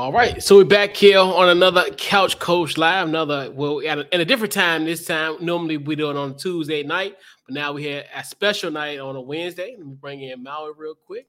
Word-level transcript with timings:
All 0.00 0.12
right, 0.12 0.42
so 0.42 0.56
we're 0.56 0.64
back 0.64 0.96
here 0.96 1.18
on 1.18 1.50
another 1.50 1.84
Couch 1.90 2.38
Coach 2.38 2.78
Live. 2.78 3.08
Another 3.08 3.50
well, 3.50 3.86
at 3.86 3.98
a, 3.98 4.14
at 4.14 4.18
a 4.18 4.24
different 4.24 4.50
time 4.50 4.86
this 4.86 5.04
time. 5.04 5.36
Normally 5.42 5.76
we 5.76 5.94
do 5.94 6.08
it 6.08 6.16
on 6.16 6.38
Tuesday 6.38 6.82
night, 6.82 7.18
but 7.44 7.54
now 7.54 7.74
we 7.74 7.84
had 7.84 8.06
a 8.16 8.24
special 8.24 8.70
night 8.70 8.98
on 8.98 9.14
a 9.14 9.20
Wednesday. 9.20 9.74
Let 9.76 9.86
me 9.86 9.94
bring 10.00 10.22
in 10.22 10.42
Maui 10.42 10.72
real 10.74 10.94
quick. 10.94 11.26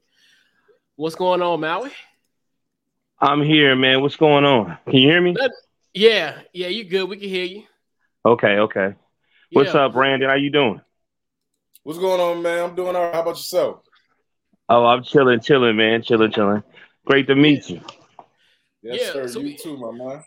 What's 0.95 1.15
going 1.15 1.41
on, 1.41 1.59
Maui? 1.59 1.91
I'm 3.19 3.41
here, 3.41 3.75
man. 3.75 4.01
What's 4.01 4.15
going 4.15 4.45
on? 4.45 4.77
Can 4.85 4.99
you 4.99 5.09
hear 5.09 5.19
me? 5.21 5.35
Yeah, 5.93 6.39
yeah, 6.53 6.67
you 6.67 6.85
good. 6.85 7.09
We 7.09 7.17
can 7.17 7.27
hear 7.27 7.43
you. 7.43 7.63
Okay, 8.25 8.57
okay. 8.57 8.95
What's 9.51 9.73
Yeah. 9.73 9.81
up, 9.87 9.93
Brandon? 9.95 10.29
How 10.29 10.37
you 10.37 10.49
doing? 10.49 10.79
What's 11.83 11.99
going 11.99 12.21
on, 12.21 12.41
man? 12.41 12.69
I'm 12.69 12.75
doing 12.77 12.95
all 12.95 13.03
right. 13.03 13.15
How 13.15 13.21
about 13.23 13.31
yourself? 13.31 13.81
Oh, 14.69 14.85
I'm 14.85 15.03
chilling, 15.03 15.41
chilling, 15.41 15.75
man. 15.75 16.03
Chilling, 16.03 16.31
chilling. 16.31 16.63
Great 17.03 17.27
to 17.27 17.35
meet 17.35 17.69
you. 17.69 17.81
Yes, 18.81 18.99
Yeah, 19.01 19.13
sir. 19.13 19.27
so 19.27 19.39
you 19.39 19.45
we- 19.47 19.57
too, 19.57 19.77
my 19.77 19.91
man. 19.91 20.23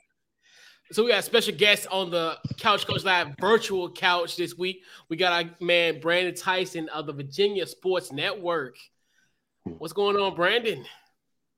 So 0.92 1.02
we 1.02 1.10
got 1.10 1.20
a 1.20 1.22
special 1.22 1.54
guest 1.54 1.86
on 1.90 2.10
the 2.10 2.38
Couch 2.58 2.86
Coach 2.86 3.04
Live 3.04 3.28
virtual 3.40 3.90
couch 3.90 4.36
this 4.36 4.56
week. 4.56 4.82
We 5.08 5.16
got 5.16 5.32
our 5.44 5.50
man 5.60 5.98
Brandon 5.98 6.34
Tyson 6.34 6.88
of 6.90 7.06
the 7.06 7.12
Virginia 7.14 7.66
Sports 7.66 8.12
Network. 8.12 8.76
What's 9.64 9.94
going 9.94 10.16
on, 10.16 10.34
Brandon? 10.36 10.84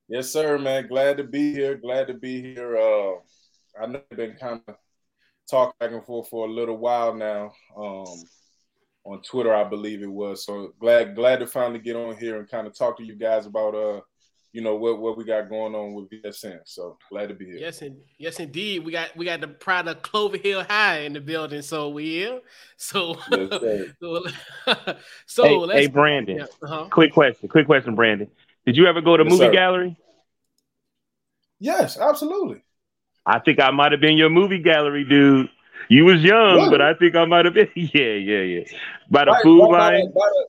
Yes, 0.09 0.31
sir, 0.33 0.57
man. 0.59 0.87
Glad 0.87 1.17
to 1.17 1.25
be 1.25 1.53
here. 1.53 1.75
Glad 1.75 2.07
to 2.07 2.15
be 2.15 2.41
here. 2.41 2.77
Uh, 2.77 3.15
I 3.83 3.87
know 3.87 4.01
we've 4.11 4.17
been 4.17 4.37
kind 4.37 4.61
of 4.69 4.77
talking 5.51 5.75
back 5.81 5.91
and 5.91 6.05
forth 6.05 6.29
for 6.29 6.47
a 6.47 6.51
little 6.51 6.77
while 6.77 7.13
now. 7.13 7.53
Um, 7.77 8.07
on 9.05 9.23
Twitter, 9.23 9.53
I 9.55 9.65
believe 9.65 10.03
it 10.03 10.11
was. 10.11 10.45
So 10.47 10.73
glad, 10.79 11.17
glad 11.17 11.41
to 11.41 11.47
finally 11.49 11.81
get 11.81 11.97
on 11.97 12.17
here 12.17 12.39
and 12.39 12.49
kind 12.49 12.67
of 12.69 12.77
talk 12.79 12.97
to 12.99 13.05
you 13.05 13.17
guys 13.17 13.47
about 13.47 13.75
uh, 13.75 14.01
you 14.57 14.63
know, 14.63 14.75
what 14.75 14.99
what 14.99 15.19
we 15.19 15.25
got 15.25 15.51
going 15.51 15.75
on 15.75 15.93
with 15.93 16.09
VSN. 16.09 16.61
So 16.65 16.97
glad 17.11 17.29
to 17.29 17.35
be 17.35 17.45
here. 17.45 17.59
Yes, 17.59 17.83
and 17.83 17.99
yes, 18.17 18.41
indeed. 18.41 18.83
We 18.87 18.91
got 18.93 19.15
we 19.15 19.27
got 19.27 19.43
the 19.43 19.49
pride 19.49 19.87
of 19.87 20.01
Clover 20.01 20.39
Hill 20.39 20.65
High 20.65 21.01
in 21.01 21.13
the 21.13 21.21
building, 21.21 21.61
so 21.61 21.91
we 21.91 22.05
here. 22.07 22.41
So, 22.79 23.19
Yes, 23.31 23.51
so, 24.01 24.25
so 25.27 25.45
hey, 25.45 25.57
let's. 25.59 25.81
hey, 25.81 25.87
Brandon. 25.89 26.37
yeah, 26.39 26.45
uh-huh. 26.63 26.89
Quick 26.91 27.13
question. 27.13 27.51
Quick 27.51 27.67
question, 27.67 27.95
Brandon. 27.95 28.29
Did 28.65 28.79
you 28.79 28.87
ever 28.87 29.03
go 29.03 29.19
to 29.19 29.25
Yes, 29.25 29.31
movie 29.31 29.45
sir. 29.45 29.53
gallery? 29.53 29.97
Yes, 31.59 31.99
absolutely. 31.99 32.63
I 33.27 33.39
think 33.41 33.61
I 33.61 33.71
might 33.73 33.93
have 33.93 34.01
been 34.01 34.17
your 34.17 34.31
movie 34.31 34.63
gallery 34.63 35.05
dude. 35.05 35.51
You 35.91 36.07
was 36.07 36.23
young, 36.23 36.57
Really? 36.57 36.71
but 36.71 36.81
I 36.81 36.95
think 36.95 37.15
I 37.15 37.27
might 37.27 37.45
have 37.45 37.53
been. 37.55 37.69
Yeah, 37.77 38.15
yeah, 38.15 38.41
yeah. 38.41 38.65
By 39.11 39.27
the 39.27 39.33
By- 39.33 39.41
food 39.43 39.61
by- 39.69 39.79
by 39.79 39.79
line. 39.91 40.05
the- 40.07 40.13
by 40.13 40.27
the- 40.33 40.49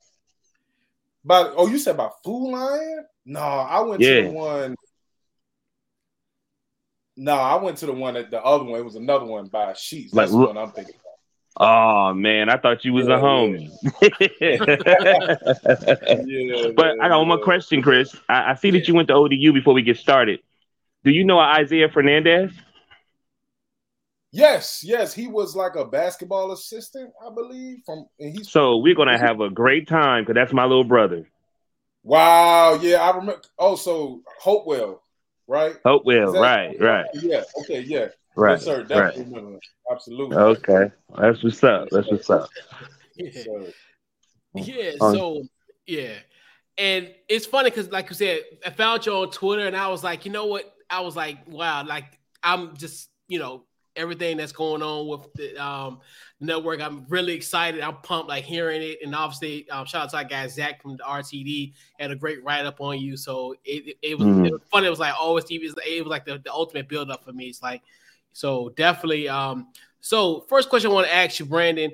oh, 1.30 1.68
you 1.68 1.78
said 1.80 1.98
by 1.98 2.10
Food 2.24 2.52
Lion? 2.52 3.06
No, 3.26 3.40
I 3.40 3.82
went 3.82 4.02
to 4.02 4.22
the 4.24 4.30
one. 4.30 4.76
No, 7.18 7.34
I 7.34 7.56
went 7.56 7.78
to 7.80 7.88
the 7.88 7.94
one 7.94 8.14
that 8.14 8.30
the 8.30 8.42
other 8.42 8.64
one. 8.64 8.80
It 8.80 8.86
was 8.86 8.96
another 8.96 9.26
one 9.26 9.48
by 9.48 9.74
Sheetz. 9.74 10.14
Like, 10.14 10.26
That's 10.26 10.32
look- 10.32 10.50
one 10.50 10.58
I'm 10.58 10.72
thinking. 10.72 10.96
Oh 11.60 12.14
man, 12.14 12.50
I 12.50 12.58
thought 12.58 12.86
you 12.86 12.94
was 12.94 13.08
Yeah, 13.08 13.18
a 13.18 13.20
homie. 13.20 13.72
Yeah, 14.40 14.58
But 16.76 17.00
I 17.02 17.08
got 17.10 17.18
one 17.18 17.28
more 17.28 17.40
question, 17.40 17.82
Chris. 17.82 18.16
I, 18.30 18.52
I 18.52 18.54
see 18.54 18.70
that 18.72 18.88
you 18.88 18.94
went 18.94 19.08
to 19.08 19.16
ODU 19.16 19.54
before 19.54 19.74
we 19.74 19.82
get 19.82 19.98
started. 19.98 20.40
Do 21.04 21.10
you 21.10 21.24
know 21.24 21.40
Isaiah 21.40 21.90
Fernandez? 21.90 22.52
Yes, 24.32 24.84
yes, 24.84 25.14
he 25.14 25.28
was 25.28 25.56
like 25.56 25.76
a 25.76 25.86
basketball 25.86 26.52
assistant, 26.52 27.12
I 27.26 27.34
believe. 27.34 27.78
From 27.86 28.06
and 28.20 28.36
he's 28.38 28.50
So 28.52 28.78
we're 28.78 28.96
gonna 28.96 29.18
have 29.18 29.40
a 29.40 29.50
great 29.50 29.88
time 29.88 30.24
because 30.24 30.36
that's 30.36 30.54
my 30.54 30.64
little 30.66 30.84
brother. 30.84 31.28
wow, 32.04 32.78
yeah, 32.82 32.98
I 33.02 33.10
remember. 33.16 33.42
Oh, 33.58 33.76
so 33.76 34.22
Hopewell, 34.40 35.02
right? 35.48 35.76
Hopewell, 35.86 36.28
Is 36.28 36.34
that- 36.34 36.40
right, 36.42 36.80
right, 36.80 37.06
Yeah, 37.14 37.44
okay, 37.62 37.82
yeah, 37.82 38.08
right, 38.36 38.52
yes, 38.54 38.64
sir, 38.66 38.80
right. 38.80 38.88
definitely 38.90 39.24
remember. 39.34 39.60
Absolutely. 39.90 40.36
Okay, 40.38 40.92
that's 41.18 41.44
what's 41.44 41.64
up. 41.64 41.88
That's 41.92 42.12
what's 42.12 42.30
up. 42.30 42.50
Yeah. 43.16 43.44
Yeah, 44.54 44.92
Um, 45.02 45.16
so 45.16 45.44
yeah. 45.86 46.14
And 46.78 47.14
it's 47.28 47.46
funny 47.46 47.70
because 47.70 47.90
like 47.92 48.10
you 48.10 48.16
said, 48.16 48.42
I 48.66 48.70
found 48.72 49.06
you 49.06 49.14
on 49.14 49.32
Twitter 49.32 49.66
and 49.66 49.76
I 49.76 49.88
was 49.88 50.04
like, 50.04 50.26
you 50.26 50.32
know 50.32 50.46
what? 50.46 50.72
I 50.90 51.02
was 51.02 51.16
like, 51.16 51.40
wow, 51.48 51.84
like 51.86 52.06
I'm 52.44 52.76
just, 52.78 53.10
you 53.28 53.40
know, 53.40 53.64
everything 53.98 54.38
that's 54.38 54.52
going 54.52 54.82
on 54.82 55.08
with 55.08 55.34
the 55.34 55.58
um 55.58 56.00
network. 56.40 56.80
I'm 56.82 57.06
really 57.10 57.34
excited. 57.34 57.82
I'm 57.82 57.98
pumped 57.98 58.30
like 58.30 58.44
hearing 58.46 58.82
it. 58.82 59.00
And 59.04 59.14
obviously, 59.16 59.70
um, 59.70 59.86
shout 59.86 60.04
out 60.04 60.10
to 60.12 60.18
our 60.18 60.24
guy 60.24 60.48
Zach 60.48 60.82
from 60.82 60.98
the 60.98 61.04
RTD 61.04 61.74
had 62.00 62.12
a 62.12 62.16
great 62.16 62.44
write-up 62.44 62.80
on 62.80 63.00
you. 63.00 63.18
So 63.18 63.56
it, 63.66 63.88
it, 63.88 63.98
it 64.02 64.18
was 64.18 64.28
Mhm. 64.28 64.46
it 64.46 64.52
was 64.54 64.62
funny. 64.72 64.88
It 64.88 64.92
was 64.92 65.00
like 65.00 65.16
always 65.20 65.46
TV 65.46 65.66
is 65.66 65.76
it 65.86 66.04
was 66.04 66.10
like 66.10 66.26
the, 66.26 66.38
the 66.38 66.52
ultimate 66.54 66.88
build-up 66.88 67.26
for 67.26 67.34
me. 67.34 67.46
It's 67.48 67.62
like 67.64 67.82
so 68.34 68.70
definitely 68.78 69.28
um 69.28 69.68
so 70.00 70.42
first 70.48 70.70
question 70.70 70.92
I 70.92 70.94
want 70.94 71.08
to 71.08 71.14
ask 71.14 71.40
you, 71.40 71.46
Brandon 71.46 71.92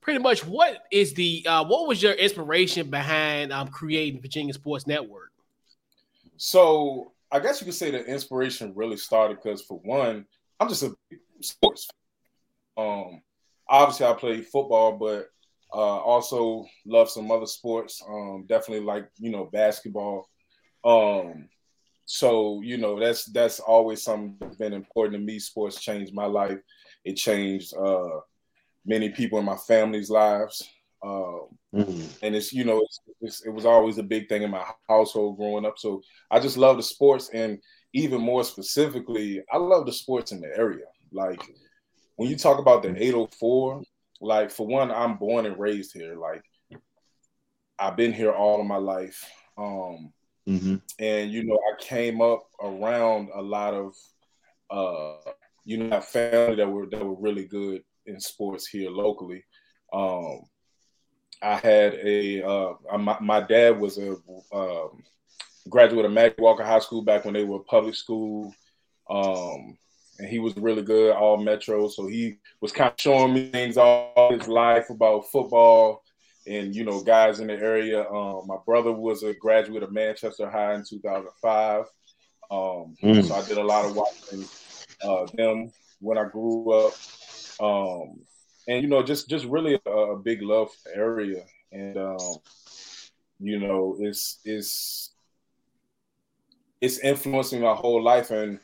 pretty 0.00 0.18
much 0.18 0.44
what 0.44 0.82
is 0.92 1.14
the 1.14 1.46
uh, 1.48 1.64
what 1.64 1.88
was 1.88 2.02
your 2.02 2.12
inspiration 2.12 2.90
behind 2.90 3.52
um, 3.52 3.68
creating 3.68 4.20
Virginia 4.20 4.52
Sports 4.52 4.86
Network? 4.86 5.32
So 6.36 7.12
I 7.30 7.40
guess 7.40 7.60
you 7.60 7.64
could 7.64 7.74
say 7.74 7.90
the 7.90 8.04
inspiration 8.04 8.72
really 8.74 8.96
started 8.96 9.38
because 9.42 9.62
for 9.62 9.78
one, 9.78 10.26
I'm 10.60 10.68
just 10.68 10.82
a 10.82 10.94
big 11.10 11.20
sports. 11.44 11.88
Um, 12.76 13.22
obviously 13.68 14.06
I 14.06 14.12
play 14.14 14.40
football, 14.40 14.96
but 14.98 15.28
uh, 15.72 15.76
also 15.76 16.66
love 16.86 17.10
some 17.10 17.30
other 17.30 17.46
sports. 17.46 18.02
Um, 18.08 18.44
definitely 18.48 18.84
like 18.84 19.08
you 19.18 19.30
know 19.30 19.44
basketball. 19.46 20.28
Um, 20.84 21.48
so 22.06 22.60
you 22.62 22.76
know 22.76 22.98
that's 23.00 23.24
that's 23.26 23.60
always 23.60 24.02
something 24.02 24.36
that's 24.40 24.56
been 24.56 24.72
important 24.72 25.14
to 25.14 25.24
me. 25.24 25.38
Sports 25.38 25.80
changed 25.80 26.14
my 26.14 26.26
life. 26.26 26.58
It 27.04 27.14
changed 27.14 27.74
uh, 27.76 28.20
many 28.84 29.08
people 29.10 29.38
in 29.38 29.44
my 29.44 29.56
family's 29.56 30.10
lives. 30.10 30.68
Um, 31.02 31.48
Mhm. 31.74 32.08
and 32.22 32.36
it's 32.36 32.52
you 32.52 32.64
know 32.64 32.80
it's, 32.80 33.00
it's, 33.20 33.46
it 33.46 33.50
was 33.50 33.66
always 33.66 33.98
a 33.98 34.02
big 34.02 34.28
thing 34.28 34.42
in 34.42 34.50
my 34.50 34.64
household 34.88 35.36
growing 35.36 35.66
up 35.66 35.76
so 35.76 36.00
i 36.30 36.38
just 36.38 36.56
love 36.56 36.76
the 36.76 36.82
sports 36.84 37.30
and 37.34 37.58
even 37.92 38.20
more 38.20 38.44
specifically 38.44 39.42
i 39.52 39.56
love 39.56 39.84
the 39.84 39.92
sports 39.92 40.30
in 40.30 40.40
the 40.40 40.46
area 40.56 40.84
like 41.14 41.40
when 42.16 42.28
you 42.28 42.36
talk 42.36 42.58
about 42.58 42.82
the 42.82 42.90
804 42.90 43.82
like 44.20 44.50
for 44.50 44.66
one 44.66 44.90
i'm 44.90 45.16
born 45.16 45.46
and 45.46 45.58
raised 45.58 45.92
here. 45.92 46.14
Like 46.16 46.42
i've 47.78 47.96
been 47.96 48.12
here 48.12 48.32
all 48.32 48.60
of 48.60 48.66
my 48.66 48.76
life. 48.76 49.24
Um 49.56 50.12
Mhm. 50.46 50.82
and 50.98 51.30
you 51.32 51.42
know 51.44 51.58
i 51.72 51.82
came 51.82 52.20
up 52.20 52.42
around 52.62 53.30
a 53.34 53.40
lot 53.40 53.72
of 53.72 53.94
uh 54.70 55.32
you 55.64 55.78
know 55.78 56.00
family 56.02 56.56
that 56.56 56.68
were 56.70 56.86
that 56.86 57.02
were 57.04 57.14
really 57.14 57.46
good 57.46 57.82
in 58.06 58.20
sports 58.20 58.66
here 58.66 58.90
locally. 58.90 59.42
Um 59.92 60.42
i 61.42 61.56
had 61.56 61.94
a 61.94 62.42
uh 62.42 62.74
my, 62.98 63.16
my 63.20 63.40
dad 63.40 63.78
was 63.80 63.98
a 63.98 64.16
um 64.52 65.02
graduate 65.70 66.04
of 66.04 66.12
Maggie 66.12 66.34
Walker 66.38 66.62
High 66.64 66.78
School 66.80 67.02
back 67.02 67.24
when 67.24 67.34
they 67.34 67.44
were 67.44 67.60
public 67.60 67.94
school. 67.94 68.54
Um 69.08 69.78
and 70.18 70.28
he 70.28 70.38
was 70.38 70.56
really 70.56 70.82
good 70.82 71.14
all 71.14 71.36
metro. 71.36 71.88
So 71.88 72.06
he 72.06 72.38
was 72.60 72.72
kind 72.72 72.92
of 72.92 73.00
showing 73.00 73.34
me 73.34 73.50
things 73.50 73.76
all 73.76 74.30
his 74.30 74.48
life 74.48 74.90
about 74.90 75.30
football 75.30 76.02
and 76.46 76.74
you 76.74 76.84
know 76.84 77.00
guys 77.02 77.40
in 77.40 77.46
the 77.46 77.54
area. 77.54 78.08
Um, 78.08 78.42
my 78.46 78.56
brother 78.66 78.92
was 78.92 79.22
a 79.22 79.34
graduate 79.34 79.82
of 79.82 79.92
Manchester 79.92 80.48
High 80.50 80.74
in 80.74 80.84
2005, 80.88 81.84
um, 82.50 82.94
Mm. 83.02 83.24
so 83.24 83.34
I 83.34 83.42
did 83.46 83.58
a 83.58 83.64
lot 83.64 83.84
of 83.86 83.96
watching 83.96 84.44
uh, 85.02 85.26
them 85.34 85.72
when 86.00 86.18
I 86.18 86.24
grew 86.28 86.70
up, 86.70 86.92
um, 87.60 88.20
and 88.68 88.82
you 88.82 88.88
know 88.88 89.02
just 89.02 89.28
just 89.28 89.46
really 89.46 89.80
a, 89.86 89.90
a 89.90 90.18
big 90.18 90.42
love 90.42 90.70
for 90.72 90.90
the 90.90 90.96
area, 90.96 91.44
and 91.72 91.96
um, 91.96 92.36
you 93.40 93.58
know 93.58 93.96
it's 94.00 94.40
it's 94.44 95.10
it's 96.80 96.98
influencing 96.98 97.62
my 97.62 97.74
whole 97.74 98.02
life, 98.02 98.30
and 98.30 98.58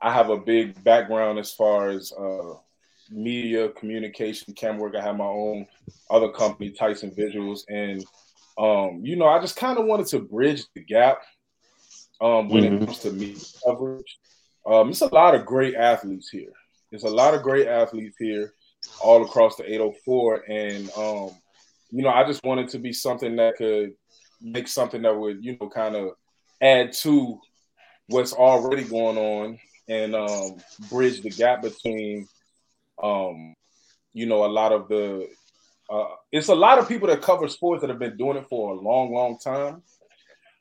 I 0.00 0.12
have 0.12 0.30
a 0.30 0.36
big 0.36 0.82
background 0.84 1.38
as 1.38 1.52
far 1.52 1.88
as 1.88 2.12
uh, 2.12 2.54
media 3.10 3.68
communication, 3.70 4.54
camera 4.54 4.82
work. 4.82 4.94
I 4.94 5.02
have 5.02 5.16
my 5.16 5.24
own 5.24 5.66
other 6.10 6.30
company, 6.30 6.70
Tyson 6.70 7.10
Visuals, 7.10 7.60
and 7.68 8.04
um, 8.58 9.00
you 9.04 9.16
know, 9.16 9.26
I 9.26 9.40
just 9.40 9.56
kind 9.56 9.78
of 9.78 9.86
wanted 9.86 10.06
to 10.08 10.20
bridge 10.20 10.64
the 10.74 10.82
gap 10.82 11.22
um, 12.20 12.48
when 12.48 12.64
Mhm. 12.64 12.82
it 12.82 12.86
comes 12.86 12.98
to 13.00 13.12
media 13.12 13.44
coverage. 13.64 14.18
Um, 14.66 14.90
it's 14.90 15.00
a 15.00 15.14
lot 15.14 15.34
of 15.34 15.46
great 15.46 15.74
athletes 15.76 16.28
here. 16.28 16.52
There's 16.90 17.04
a 17.04 17.08
lot 17.10 17.34
of 17.34 17.42
great 17.42 17.68
athletes 17.68 18.16
here, 18.18 18.54
all 19.00 19.24
across 19.24 19.56
the 19.56 19.64
804, 19.72 20.44
and 20.50 20.90
um, 20.96 21.30
you 21.90 22.02
know, 22.02 22.10
I 22.10 22.24
just 22.24 22.44
wanted 22.44 22.68
to 22.70 22.78
be 22.78 22.92
something 22.92 23.36
that 23.36 23.56
could 23.56 23.94
make 24.40 24.68
something 24.68 25.02
that 25.02 25.16
would, 25.16 25.42
you 25.44 25.56
know, 25.60 25.68
kind 25.68 25.96
of 25.96 26.12
add 26.60 26.92
to 26.92 27.40
what's 28.08 28.32
already 28.32 28.84
going 28.84 29.16
on 29.16 29.58
and 29.88 30.14
um, 30.14 30.56
bridge 30.90 31.22
the 31.22 31.30
gap 31.30 31.62
between 31.62 32.28
um, 33.02 33.54
you 34.12 34.26
know, 34.26 34.44
a 34.44 34.46
lot 34.46 34.72
of 34.72 34.88
the 34.88 35.28
uh, 35.90 36.06
it's 36.30 36.48
a 36.48 36.54
lot 36.54 36.78
of 36.78 36.88
people 36.88 37.08
that 37.08 37.22
cover 37.22 37.48
sports 37.48 37.80
that 37.80 37.90
have 37.90 37.98
been 37.98 38.16
doing 38.16 38.36
it 38.36 38.46
for 38.48 38.72
a 38.72 38.80
long, 38.80 39.12
long 39.12 39.38
time. 39.38 39.82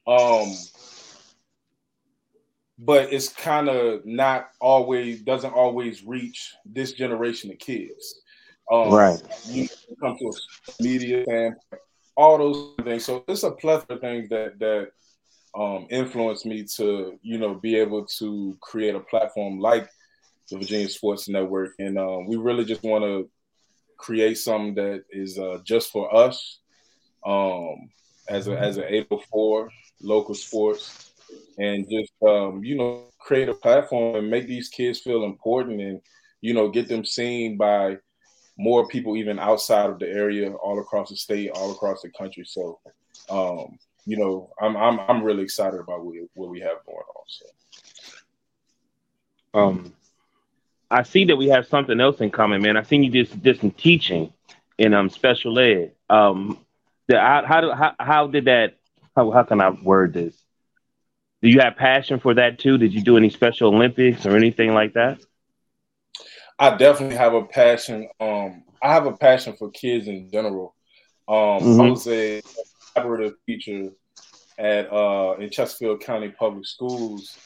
Um, 0.07 0.53
but 2.79 3.12
it's 3.12 3.29
kind 3.29 3.68
of 3.68 4.06
not 4.06 4.50
always 4.62 5.21
doesn't 5.21 5.53
always 5.53 6.03
reach 6.03 6.56
this 6.65 6.94
generation 6.94 7.51
of 7.51 7.57
kids. 7.57 8.21
Um, 8.71 8.94
right. 8.94 9.21
You 9.47 9.68
come 10.00 10.18
to 10.18 10.27
a 10.27 10.83
media 10.83 11.25
and 11.27 11.56
all 12.15 12.38
those 12.38 12.85
things. 12.85 13.06
So 13.06 13.24
it's 13.27 13.44
a 13.44 13.51
plethora 13.51 13.95
of 13.95 14.01
things 14.01 14.29
that 14.29 14.59
that 14.59 14.91
um, 15.57 15.88
influenced 15.89 16.45
me 16.45 16.63
to 16.75 17.18
you 17.21 17.38
know 17.38 17.56
be 17.56 17.75
able 17.75 18.06
to 18.19 18.57
create 18.62 18.95
a 18.95 19.00
platform 19.00 19.59
like 19.59 19.89
the 20.50 20.57
Virginia 20.57 20.88
Sports 20.88 21.27
Network, 21.27 21.71
and 21.80 21.98
um, 21.98 22.27
we 22.27 22.38
really 22.38 22.63
just 22.63 22.83
want 22.83 23.04
to 23.04 23.30
create 23.98 24.38
something 24.38 24.75
that 24.75 25.04
is 25.12 25.38
uh, 25.39 25.57
just 25.63 25.92
for 25.92 26.13
us 26.15 26.59
um, 27.25 27.89
as 28.30 28.48
a 28.48 28.57
as 28.57 28.77
an 28.77 28.86
804 28.88 29.69
local 30.01 30.36
sports, 30.36 31.12
and 31.57 31.89
just 31.89 32.13
um, 32.25 32.63
you 32.63 32.77
know 32.77 33.06
create 33.19 33.50
a 33.50 33.53
platform 33.53 34.15
and 34.15 34.30
make 34.30 34.48
these 34.48 34.69
kids 34.69 35.00
feel 35.00 35.24
important, 35.24 35.81
and 35.81 36.01
you 36.42 36.53
know 36.53 36.69
get 36.69 36.88
them 36.88 37.03
seen 37.03 37.57
by 37.57 37.98
more 38.57 38.88
people 38.88 39.15
even 39.15 39.39
outside 39.39 39.89
of 39.89 40.00
the 40.00 40.07
area, 40.07 40.51
all 40.53 40.80
across 40.80 41.10
the 41.10 41.15
state, 41.15 41.51
all 41.51 41.71
across 41.71 42.01
the 42.01 42.10
country. 42.10 42.44
So, 42.45 42.80
um, 43.30 43.77
you 44.07 44.18
know, 44.18 44.50
I'm 44.59 44.77
I'm 44.77 45.00
I'm 45.01 45.21
really 45.21 45.44
excited 45.44 45.80
about 45.80 46.04
what 46.04 46.13
we, 46.13 46.27
what 46.33 46.50
we 46.50 46.62
have 46.62 46.77
going 46.86 46.98
on. 46.98 47.24
So. 47.27 47.45
Um, 49.54 49.94
I 50.89 51.04
see 51.04 51.25
that 51.25 51.36
we 51.36 51.48
have 51.50 51.68
something 51.68 52.00
else 52.00 52.21
in 52.21 52.31
common, 52.31 52.62
man. 52.62 52.77
I 52.77 52.83
seen 52.83 53.04
you 53.04 53.12
did, 53.12 53.44
did 53.44 53.59
some 53.59 53.71
teaching 53.71 54.31
in 54.77 54.94
um 54.94 55.09
special 55.09 55.59
ed. 55.59 55.92
Um, 56.09 56.57
the, 57.07 57.19
how 57.19 57.44
how, 57.45 57.62
do, 57.62 57.71
how 57.71 57.95
how 58.00 58.27
did 58.27 58.45
that? 58.45 58.75
How 59.15 59.30
how 59.31 59.44
can 59.44 59.59
I 59.59 59.71
word 59.71 60.13
this? 60.13 60.36
Do 61.42 61.50
you 61.50 61.60
have 61.60 61.75
passion 61.75 62.19
for 62.19 62.33
that 62.36 62.60
too? 62.60 62.77
Did 62.77 62.94
you 62.94 63.01
do 63.01 63.18
any 63.18 63.30
Special 63.30 63.74
Olympics 63.75 64.25
or 64.25 64.36
anything 64.36 64.74
like 64.74 64.94
that? 64.94 65.19
I 66.57 66.75
definitely 66.77 67.18
have 67.18 67.33
a 67.33 67.44
passion. 67.44 68.07
Um, 68.19 68.63
I 68.81 68.94
have 68.94 69.06
a 69.06 69.12
passion 69.12 69.56
for 69.57 69.69
kids 69.69 70.07
in 70.07 70.31
general. 70.31 70.74
Um, 71.27 71.36
mm-hmm. 71.36 71.81
I 71.81 71.89
was 71.89 72.07
a 72.07 72.42
collaborative 72.98 73.34
teacher 73.46 73.90
at 74.58 74.92
uh, 74.92 75.36
in 75.40 75.50
Chesterfield 75.50 76.02
County 76.02 76.30
Public 76.30 76.66
Schools, 76.66 77.38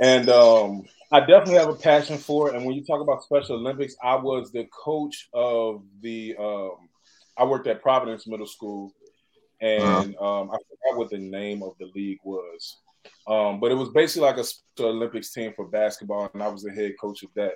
and 0.00 0.28
um, 0.28 0.84
I 1.10 1.20
definitely 1.20 1.54
have 1.54 1.68
a 1.68 1.74
passion 1.74 2.18
for 2.18 2.48
it. 2.48 2.54
And 2.54 2.64
when 2.64 2.74
you 2.74 2.84
talk 2.84 3.00
about 3.00 3.22
Special 3.22 3.56
Olympics, 3.56 3.94
I 4.02 4.16
was 4.16 4.52
the 4.52 4.66
coach 4.72 5.28
of 5.34 5.82
the. 6.00 6.36
Um, 6.38 6.88
I 7.36 7.44
worked 7.44 7.66
at 7.66 7.82
Providence 7.82 8.26
Middle 8.26 8.46
School, 8.46 8.92
and 9.60 10.14
uh-huh. 10.16 10.40
um, 10.40 10.50
I 10.50 10.56
forgot 10.56 10.98
what 10.98 11.10
the 11.10 11.18
name 11.18 11.62
of 11.62 11.74
the 11.78 11.90
league 11.94 12.20
was. 12.24 12.78
Um, 13.26 13.58
but 13.58 13.70
it 13.70 13.74
was 13.74 13.88
basically 13.88 14.28
like 14.28 14.36
a 14.36 14.44
Special 14.44 14.90
Olympics 14.90 15.32
team 15.32 15.52
for 15.56 15.66
basketball, 15.66 16.30
and 16.32 16.42
I 16.42 16.48
was 16.48 16.62
the 16.62 16.70
head 16.70 16.92
coach 17.00 17.22
of 17.22 17.30
that. 17.34 17.54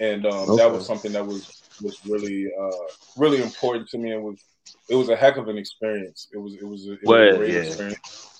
And 0.00 0.26
um, 0.26 0.50
okay. 0.50 0.56
that 0.62 0.72
was 0.72 0.86
something 0.86 1.12
that 1.12 1.26
was 1.26 1.62
was 1.82 1.98
really 2.06 2.46
uh, 2.60 2.86
really 3.16 3.42
important 3.42 3.88
to 3.90 3.98
me, 3.98 4.12
and 4.12 4.22
was 4.22 4.42
it 4.88 4.94
was 4.94 5.08
a 5.08 5.16
heck 5.16 5.36
of 5.36 5.48
an 5.48 5.58
experience. 5.58 6.28
It 6.32 6.38
was 6.38 6.54
it 6.54 6.64
was 6.64 6.86
a, 6.86 6.92
it 6.92 7.00
was 7.04 7.34
a 7.34 7.38
great 7.38 7.52
yeah. 7.52 7.60
experience. 7.60 8.30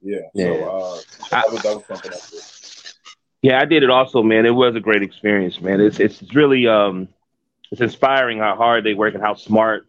Yeah. 0.00 0.18
yeah. 0.34 0.44
So 0.44 0.64
uh, 0.64 1.00
that, 1.30 1.52
was, 1.52 1.62
that 1.62 1.74
was 1.74 1.86
something 1.86 2.12
I 2.12 2.30
did. 2.30 2.42
Yeah, 3.42 3.60
I 3.60 3.64
did 3.64 3.82
it 3.82 3.90
also, 3.90 4.22
man. 4.22 4.46
It 4.46 4.54
was 4.54 4.74
a 4.74 4.80
great 4.80 5.02
experience, 5.02 5.60
man. 5.60 5.80
It's 5.80 6.00
it's 6.00 6.34
really 6.34 6.66
um 6.66 7.08
it's 7.70 7.80
inspiring 7.80 8.38
how 8.38 8.56
hard 8.56 8.84
they 8.84 8.94
work 8.94 9.14
and 9.14 9.22
how 9.22 9.34
smart 9.34 9.86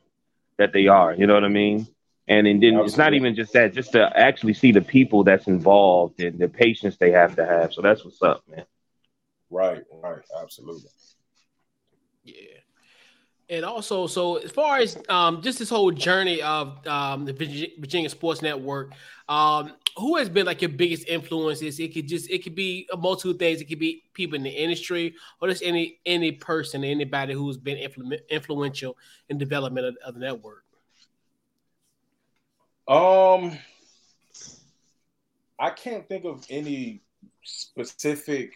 that 0.57 0.73
they 0.73 0.87
are. 0.87 1.13
You 1.13 1.27
know 1.27 1.33
what 1.33 1.45
I 1.45 1.49
mean? 1.49 1.87
And 2.27 2.45
then 2.45 2.57
Absolutely. 2.57 2.85
it's 2.85 2.97
not 2.97 3.13
even 3.15 3.33
just 3.33 3.53
that, 3.53 3.73
just 3.73 3.93
to 3.93 4.15
actually 4.15 4.53
see 4.53 4.71
the 4.71 4.81
people 4.81 5.23
that's 5.23 5.47
involved 5.47 6.19
and 6.21 6.37
the 6.37 6.47
patience 6.47 6.97
they 6.97 7.09
have 7.11 7.35
to 7.37 7.45
have. 7.45 7.73
So 7.73 7.81
that's 7.81 8.05
what's 8.05 8.21
up, 8.21 8.43
man. 8.47 8.65
Right, 9.49 9.81
right, 10.03 10.21
absolutely. 10.39 10.91
Yeah 12.23 12.58
and 13.49 13.65
also, 13.65 14.05
so 14.05 14.35
as 14.37 14.51
far 14.51 14.77
as 14.77 14.97
um, 15.09 15.41
just 15.41 15.57
this 15.57 15.69
whole 15.69 15.91
journey 15.91 16.41
of 16.41 16.85
um, 16.85 17.25
the 17.25 17.33
Virginia 17.33 18.07
Sports 18.07 18.43
Network, 18.43 18.93
um, 19.27 19.73
who 19.97 20.17
has 20.17 20.29
been 20.29 20.45
like 20.45 20.61
your 20.61 20.69
biggest 20.69 21.07
influences? 21.07 21.79
It 21.79 21.93
could 21.93 22.07
just 22.07 22.29
it 22.29 22.43
could 22.43 22.53
be 22.53 22.87
a 22.93 22.97
multitude 22.97 23.35
of 23.35 23.39
things. 23.39 23.59
It 23.59 23.65
could 23.65 23.79
be 23.79 24.03
people 24.13 24.35
in 24.35 24.43
the 24.43 24.51
industry, 24.51 25.15
or 25.41 25.49
just 25.49 25.63
any 25.63 25.99
any 26.05 26.31
person, 26.31 26.83
anybody 26.83 27.33
who's 27.33 27.57
been 27.57 27.77
influ- 27.77 28.19
influential 28.29 28.95
in 29.29 29.39
development 29.39 29.87
of, 29.87 29.97
of 30.05 30.13
the 30.13 30.19
network. 30.19 30.63
Um, 32.87 33.57
I 35.59 35.71
can't 35.71 36.07
think 36.07 36.25
of 36.25 36.45
any 36.49 37.01
specific 37.43 38.53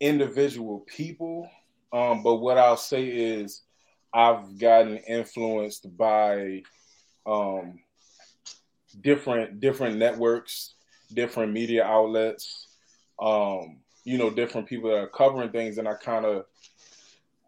individual 0.00 0.80
people 0.86 1.50
um, 1.92 2.22
but 2.22 2.36
what 2.36 2.58
I'll 2.58 2.76
say 2.76 3.06
is 3.06 3.62
I've 4.12 4.58
gotten 4.58 4.96
influenced 4.98 5.96
by 5.96 6.62
um, 7.26 7.80
different 9.00 9.60
different 9.60 9.96
networks, 9.96 10.74
different 11.12 11.52
media 11.52 11.84
outlets, 11.84 12.68
um, 13.20 13.78
you 14.04 14.18
know, 14.18 14.30
different 14.30 14.68
people 14.68 14.90
that 14.90 14.98
are 14.98 15.08
covering 15.08 15.50
things, 15.50 15.78
and 15.78 15.88
I 15.88 15.94
kind 15.94 16.24
of, 16.24 16.46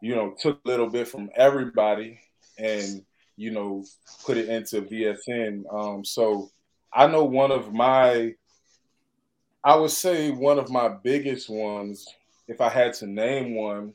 you 0.00 0.14
know, 0.14 0.34
took 0.38 0.60
a 0.64 0.68
little 0.68 0.88
bit 0.88 1.08
from 1.08 1.30
everybody 1.36 2.20
and 2.58 3.04
you 3.36 3.52
know 3.52 3.84
put 4.24 4.36
it 4.36 4.48
into 4.48 4.82
VSN. 4.82 5.62
Um, 5.72 6.04
so 6.04 6.50
I 6.92 7.06
know 7.06 7.24
one 7.24 7.52
of 7.52 7.72
my, 7.72 8.34
I 9.62 9.76
would 9.76 9.90
say 9.90 10.30
one 10.30 10.58
of 10.58 10.70
my 10.70 10.88
biggest 10.88 11.48
ones, 11.48 12.06
if 12.48 12.60
I 12.60 12.68
had 12.68 12.94
to 12.94 13.06
name 13.06 13.54
one, 13.54 13.94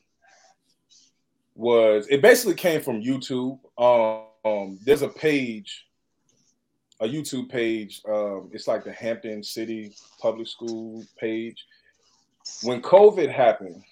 was 1.55 2.07
it 2.09 2.21
basically 2.21 2.55
came 2.55 2.81
from 2.81 3.01
YouTube. 3.01 3.59
Um, 3.77 4.25
um, 4.45 4.79
there's 4.83 5.01
a 5.01 5.07
page, 5.07 5.85
a 6.99 7.07
YouTube 7.07 7.49
page. 7.49 8.01
Um, 8.07 8.49
it's 8.51 8.67
like 8.67 8.83
the 8.83 8.91
Hampton 8.91 9.43
City 9.43 9.95
Public 10.19 10.47
School 10.47 11.03
page. 11.17 11.65
When 12.63 12.81
COVID 12.81 13.31
happened, 13.31 13.83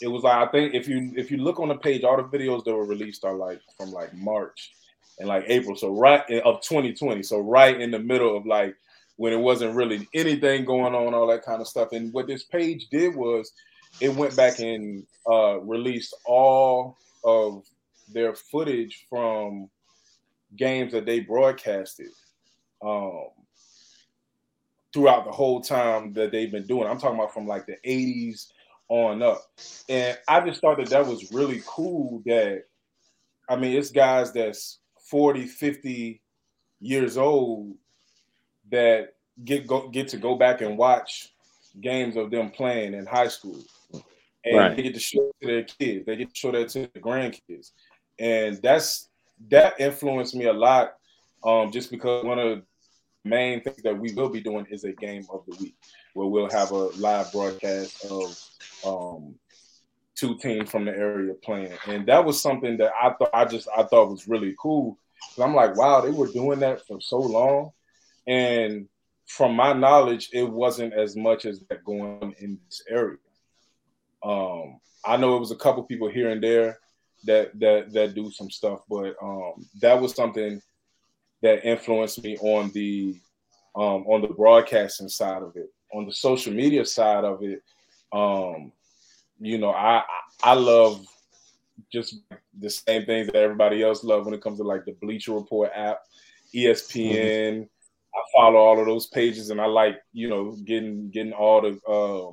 it 0.00 0.08
was 0.08 0.22
like 0.22 0.48
I 0.48 0.50
think 0.50 0.74
if 0.74 0.88
you 0.88 1.12
if 1.16 1.30
you 1.30 1.38
look 1.38 1.60
on 1.60 1.68
the 1.68 1.76
page, 1.76 2.04
all 2.04 2.16
the 2.16 2.24
videos 2.24 2.64
that 2.64 2.74
were 2.74 2.86
released 2.86 3.24
are 3.24 3.34
like 3.34 3.60
from 3.76 3.92
like 3.92 4.14
March 4.14 4.72
and 5.18 5.28
like 5.28 5.44
April, 5.48 5.76
so 5.76 5.94
right 5.94 6.22
of 6.44 6.62
2020, 6.62 7.22
so 7.22 7.40
right 7.40 7.80
in 7.80 7.90
the 7.90 7.98
middle 7.98 8.36
of 8.36 8.46
like 8.46 8.74
when 9.16 9.32
it 9.34 9.38
wasn't 9.38 9.74
really 9.74 10.08
anything 10.14 10.64
going 10.64 10.94
on, 10.94 11.12
all 11.12 11.26
that 11.26 11.44
kind 11.44 11.60
of 11.60 11.68
stuff. 11.68 11.92
And 11.92 12.12
what 12.12 12.26
this 12.26 12.44
page 12.44 12.88
did 12.90 13.14
was 13.14 13.52
it 14.00 14.14
went 14.14 14.36
back 14.36 14.60
and 14.60 15.06
uh, 15.28 15.60
released 15.60 16.14
all 16.24 16.96
of 17.24 17.64
their 18.12 18.34
footage 18.34 19.06
from 19.08 19.68
games 20.56 20.92
that 20.92 21.06
they 21.06 21.20
broadcasted 21.20 22.10
um, 22.82 23.28
throughout 24.92 25.24
the 25.24 25.32
whole 25.32 25.60
time 25.60 26.12
that 26.14 26.32
they've 26.32 26.50
been 26.50 26.66
doing. 26.66 26.88
I'm 26.88 26.98
talking 26.98 27.18
about 27.18 27.34
from 27.34 27.46
like 27.46 27.66
the 27.66 27.76
80s 27.86 28.48
on 28.88 29.22
up. 29.22 29.42
And 29.88 30.18
I 30.28 30.40
just 30.40 30.60
thought 30.60 30.78
that 30.78 30.90
that 30.90 31.06
was 31.06 31.32
really 31.32 31.62
cool 31.66 32.22
that, 32.26 32.64
I 33.48 33.56
mean, 33.56 33.76
it's 33.76 33.90
guys 33.90 34.32
that's 34.32 34.80
40, 35.08 35.46
50 35.46 36.20
years 36.80 37.16
old 37.16 37.74
that 38.70 39.14
get 39.44 39.66
go, 39.66 39.88
get 39.88 40.08
to 40.08 40.16
go 40.16 40.34
back 40.34 40.60
and 40.60 40.76
watch 40.76 41.32
games 41.80 42.16
of 42.16 42.30
them 42.30 42.50
playing 42.50 42.94
in 42.94 43.06
high 43.06 43.28
school 43.28 43.60
and 44.44 44.56
right. 44.56 44.76
they 44.76 44.82
get 44.82 44.94
to 44.94 45.00
show 45.00 45.32
to 45.40 45.46
their 45.46 45.64
kids. 45.64 46.06
They 46.06 46.16
get 46.16 46.30
to 46.30 46.34
show 46.34 46.52
that 46.52 46.68
to 46.70 46.78
their 46.80 47.02
grandkids, 47.02 47.72
and 48.18 48.60
that's 48.62 49.08
that 49.48 49.80
influenced 49.80 50.34
me 50.34 50.46
a 50.46 50.52
lot. 50.52 50.94
Um, 51.42 51.72
just 51.72 51.90
because 51.90 52.24
one 52.24 52.38
of 52.38 52.58
the 52.58 52.62
main 53.24 53.62
things 53.62 53.82
that 53.82 53.98
we 53.98 54.12
will 54.12 54.28
be 54.28 54.40
doing 54.40 54.66
is 54.70 54.84
a 54.84 54.92
game 54.92 55.26
of 55.30 55.44
the 55.46 55.56
week, 55.56 55.76
where 56.14 56.26
we'll 56.26 56.50
have 56.50 56.70
a 56.70 56.88
live 56.98 57.32
broadcast 57.32 58.04
of 58.06 58.38
um, 58.84 59.34
two 60.14 60.36
teams 60.38 60.70
from 60.70 60.84
the 60.84 60.92
area 60.92 61.34
playing, 61.34 61.76
and 61.86 62.06
that 62.06 62.24
was 62.24 62.40
something 62.40 62.76
that 62.78 62.92
I 63.00 63.10
thought 63.10 63.30
I 63.32 63.44
just 63.44 63.68
I 63.76 63.82
thought 63.82 64.10
was 64.10 64.28
really 64.28 64.54
cool. 64.58 64.98
I'm 65.38 65.54
like, 65.54 65.76
wow, 65.76 66.00
they 66.00 66.10
were 66.10 66.28
doing 66.28 66.60
that 66.60 66.86
for 66.86 67.00
so 67.00 67.18
long, 67.18 67.72
and 68.26 68.88
from 69.30 69.54
my 69.54 69.72
knowledge, 69.72 70.28
it 70.32 70.42
wasn't 70.42 70.92
as 70.92 71.16
much 71.16 71.44
as 71.44 71.60
that 71.60 71.84
going 71.84 72.34
in 72.40 72.58
this 72.66 72.82
area. 72.88 73.16
Um, 74.24 74.80
I 75.04 75.16
know 75.16 75.36
it 75.36 75.40
was 75.40 75.52
a 75.52 75.56
couple 75.56 75.84
people 75.84 76.10
here 76.10 76.30
and 76.30 76.42
there 76.42 76.80
that 77.24 77.58
that 77.60 77.92
that 77.92 78.14
do 78.14 78.30
some 78.32 78.50
stuff, 78.50 78.80
but 78.90 79.14
um, 79.22 79.64
that 79.80 80.00
was 80.00 80.14
something 80.14 80.60
that 81.42 81.64
influenced 81.64 82.24
me 82.24 82.38
on 82.38 82.70
the 82.72 83.14
um, 83.76 84.04
on 84.08 84.20
the 84.20 84.28
broadcasting 84.28 85.08
side 85.08 85.42
of 85.42 85.54
it. 85.54 85.72
On 85.92 86.06
the 86.06 86.12
social 86.12 86.52
media 86.52 86.84
side 86.84 87.24
of 87.24 87.42
it, 87.44 87.62
um, 88.12 88.72
you 89.38 89.58
know, 89.58 89.70
I 89.70 90.02
I 90.42 90.54
love 90.54 91.06
just 91.92 92.16
the 92.58 92.68
same 92.68 93.06
things 93.06 93.28
that 93.28 93.36
everybody 93.36 93.82
else 93.82 94.02
love 94.02 94.24
when 94.24 94.34
it 94.34 94.42
comes 94.42 94.58
to 94.58 94.64
like 94.64 94.84
the 94.84 94.92
Bleacher 95.00 95.32
Report 95.32 95.70
app, 95.74 96.00
ESPN, 96.52 97.68
I 98.14 98.22
follow 98.34 98.58
all 98.58 98.80
of 98.80 98.86
those 98.86 99.06
pages, 99.06 99.50
and 99.50 99.60
I 99.60 99.66
like 99.66 100.00
you 100.12 100.28
know 100.28 100.56
getting 100.64 101.10
getting 101.10 101.32
all 101.32 101.60
the 101.60 101.78
um, 101.90 102.32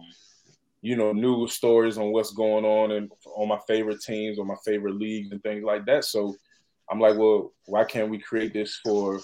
you 0.82 0.96
know 0.96 1.12
news 1.14 1.54
stories 1.54 1.98
on 1.98 2.12
what's 2.12 2.34
going 2.34 2.66
on 2.66 2.92
and 2.92 3.12
on 3.36 3.48
my 3.48 3.60
favorite 3.68 4.02
teams 4.02 4.40
or 4.40 4.46
my 4.46 4.56
favorite 4.66 4.96
leagues 4.96 5.32
and 5.32 5.42
things 5.44 5.64
like 5.64 5.86
that. 5.86 6.06
So 6.06 6.36
I'm 6.90 7.00
like, 7.00 7.18
well, 7.18 7.54
why 7.66 7.84
can't 7.84 8.10
we 8.10 8.18
create 8.18 8.54
this 8.54 8.80
for 8.84 9.20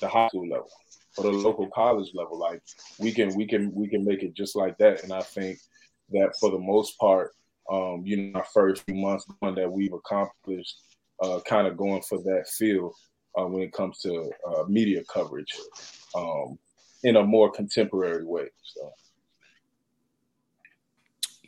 the 0.00 0.08
high 0.08 0.28
school 0.28 0.48
level, 0.48 0.70
for 1.14 1.22
the 1.22 1.30
local 1.30 1.68
college 1.68 2.10
level? 2.14 2.38
Like 2.38 2.62
we 2.98 3.12
can 3.12 3.34
we 3.34 3.46
can 3.46 3.72
we 3.74 3.88
can 3.88 4.04
make 4.04 4.22
it 4.22 4.34
just 4.34 4.56
like 4.56 4.78
that. 4.78 5.04
And 5.04 5.12
I 5.12 5.22
think 5.22 5.58
that 6.10 6.34
for 6.40 6.50
the 6.50 6.58
most 6.58 6.98
part, 6.98 7.32
um, 7.70 8.02
you 8.04 8.16
know, 8.16 8.40
our 8.40 8.46
first 8.52 8.82
few 8.84 8.94
months 8.94 9.26
one 9.38 9.54
that 9.54 9.70
we've 9.70 9.92
accomplished, 9.92 10.76
uh, 11.22 11.40
kind 11.46 11.66
of 11.66 11.76
going 11.76 12.02
for 12.02 12.18
that 12.18 12.46
field 12.58 12.94
uh, 13.38 13.44
when 13.44 13.62
it 13.62 13.72
comes 13.72 13.98
to 14.00 14.30
uh, 14.46 14.64
media 14.68 15.02
coverage 15.12 15.54
um, 16.14 16.58
in 17.04 17.16
a 17.16 17.22
more 17.22 17.50
contemporary 17.50 18.24
way. 18.24 18.48
So. 18.62 18.92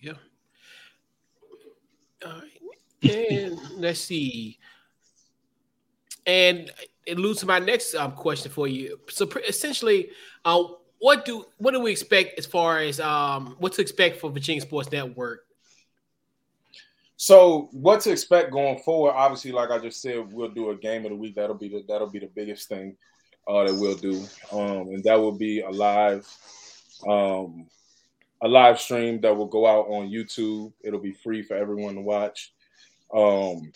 Yeah. 0.00 0.12
All 2.24 2.32
right. 2.32 3.10
And 3.14 3.58
let's 3.76 4.00
see. 4.00 4.58
And 6.26 6.70
it 7.06 7.18
leads 7.18 7.40
to 7.40 7.46
my 7.46 7.58
next 7.58 7.94
um, 7.94 8.12
question 8.12 8.50
for 8.50 8.66
you. 8.66 8.98
So 9.10 9.28
essentially, 9.46 10.10
uh, 10.44 10.62
what 10.98 11.26
do 11.26 11.44
what 11.58 11.72
do 11.72 11.80
we 11.80 11.92
expect 11.92 12.38
as 12.38 12.46
far 12.46 12.78
as 12.78 12.98
um, 12.98 13.56
what 13.58 13.74
to 13.74 13.82
expect 13.82 14.20
for 14.20 14.30
Virginia 14.30 14.62
Sports 14.62 14.90
Network 14.90 15.44
so 17.24 17.70
what 17.72 18.02
to 18.02 18.10
expect 18.10 18.52
going 18.52 18.78
forward? 18.80 19.12
Obviously, 19.12 19.50
like 19.50 19.70
I 19.70 19.78
just 19.78 20.02
said, 20.02 20.30
we'll 20.30 20.50
do 20.50 20.68
a 20.68 20.76
game 20.76 21.06
of 21.06 21.10
the 21.10 21.16
week. 21.16 21.36
That'll 21.36 21.56
be 21.56 21.70
the 21.70 21.82
that'll 21.88 22.10
be 22.10 22.18
the 22.18 22.28
biggest 22.34 22.68
thing 22.68 22.98
uh, 23.48 23.64
that 23.64 23.74
we'll 23.74 23.96
do, 23.96 24.26
um, 24.52 24.88
and 24.88 25.02
that 25.04 25.18
will 25.18 25.32
be 25.32 25.60
a 25.60 25.70
live, 25.70 26.28
um, 27.08 27.66
a 28.42 28.46
live 28.46 28.78
stream 28.78 29.22
that 29.22 29.34
will 29.34 29.46
go 29.46 29.66
out 29.66 29.86
on 29.88 30.10
YouTube. 30.10 30.74
It'll 30.82 31.00
be 31.00 31.14
free 31.14 31.42
for 31.42 31.56
everyone 31.56 31.94
to 31.94 32.02
watch. 32.02 32.52
Um, 33.16 33.72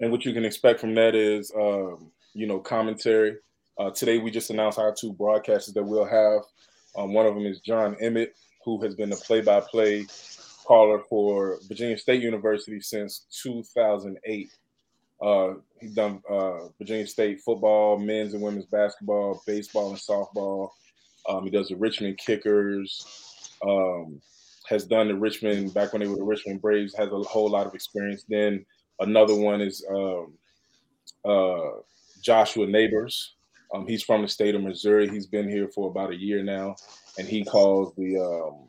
and 0.00 0.10
what 0.10 0.24
you 0.24 0.32
can 0.32 0.44
expect 0.44 0.80
from 0.80 0.96
that 0.96 1.14
is, 1.14 1.52
um, 1.54 2.10
you 2.34 2.48
know, 2.48 2.58
commentary. 2.58 3.36
Uh, 3.78 3.90
today 3.90 4.18
we 4.18 4.32
just 4.32 4.50
announced 4.50 4.80
our 4.80 4.92
two 4.92 5.12
broadcasters 5.12 5.74
that 5.74 5.84
we'll 5.84 6.04
have. 6.04 6.42
Um, 6.96 7.14
one 7.14 7.24
of 7.24 7.36
them 7.36 7.46
is 7.46 7.60
John 7.60 7.96
Emmett, 8.00 8.34
who 8.64 8.82
has 8.82 8.96
been 8.96 9.10
the 9.10 9.16
play-by-play 9.16 10.06
caller 10.68 11.02
for 11.08 11.58
Virginia 11.66 11.96
State 11.96 12.22
University 12.22 12.78
since 12.78 13.24
2008. 13.42 14.50
Uh, 15.20 15.54
he's 15.80 15.94
done 15.94 16.22
uh, 16.30 16.68
Virginia 16.78 17.06
State 17.06 17.40
football, 17.40 17.98
men's 17.98 18.34
and 18.34 18.42
women's 18.42 18.66
basketball, 18.66 19.42
baseball, 19.46 19.88
and 19.88 19.98
softball. 19.98 20.68
Um, 21.26 21.44
he 21.44 21.50
does 21.50 21.68
the 21.68 21.76
Richmond 21.76 22.18
Kickers. 22.18 23.50
Um, 23.66 24.20
has 24.68 24.84
done 24.84 25.08
the 25.08 25.16
Richmond 25.16 25.72
back 25.72 25.94
when 25.94 26.02
they 26.02 26.08
were 26.08 26.16
the 26.16 26.22
Richmond 26.22 26.60
Braves. 26.60 26.94
Has 26.94 27.10
a 27.10 27.18
whole 27.20 27.48
lot 27.48 27.66
of 27.66 27.74
experience. 27.74 28.24
Then 28.28 28.66
another 29.00 29.34
one 29.34 29.62
is 29.62 29.84
um, 29.90 30.34
uh, 31.24 31.80
Joshua 32.20 32.66
Neighbors. 32.66 33.34
Um, 33.74 33.86
he's 33.86 34.02
from 34.02 34.22
the 34.22 34.28
state 34.28 34.54
of 34.54 34.62
Missouri. 34.62 35.08
He's 35.08 35.26
been 35.26 35.48
here 35.48 35.68
for 35.68 35.88
about 35.88 36.12
a 36.12 36.16
year 36.16 36.42
now, 36.42 36.76
and 37.18 37.26
he 37.26 37.44
calls 37.44 37.94
the 37.96 38.18
um, 38.18 38.67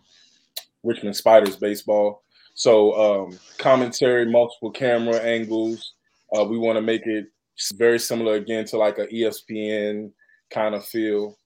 Richmond 0.84 1.16
Spiders 1.16 1.56
baseball. 1.56 2.24
So 2.54 2.94
um, 2.94 3.40
commentary, 3.58 4.30
multiple 4.30 4.72
camera 4.72 5.18
angles. 5.18 5.94
Uh, 6.36 6.44
we 6.44 6.58
want 6.58 6.78
to 6.78 6.82
make 6.82 7.06
it 7.06 7.28
very 7.74 8.00
similar 8.00 8.36
again 8.36 8.66
to 8.66 8.78
like 8.78 8.98
a 8.98 9.08
ESPN 9.08 10.12
kind 10.50 10.76
of 10.76 10.86
feel. 10.86 11.38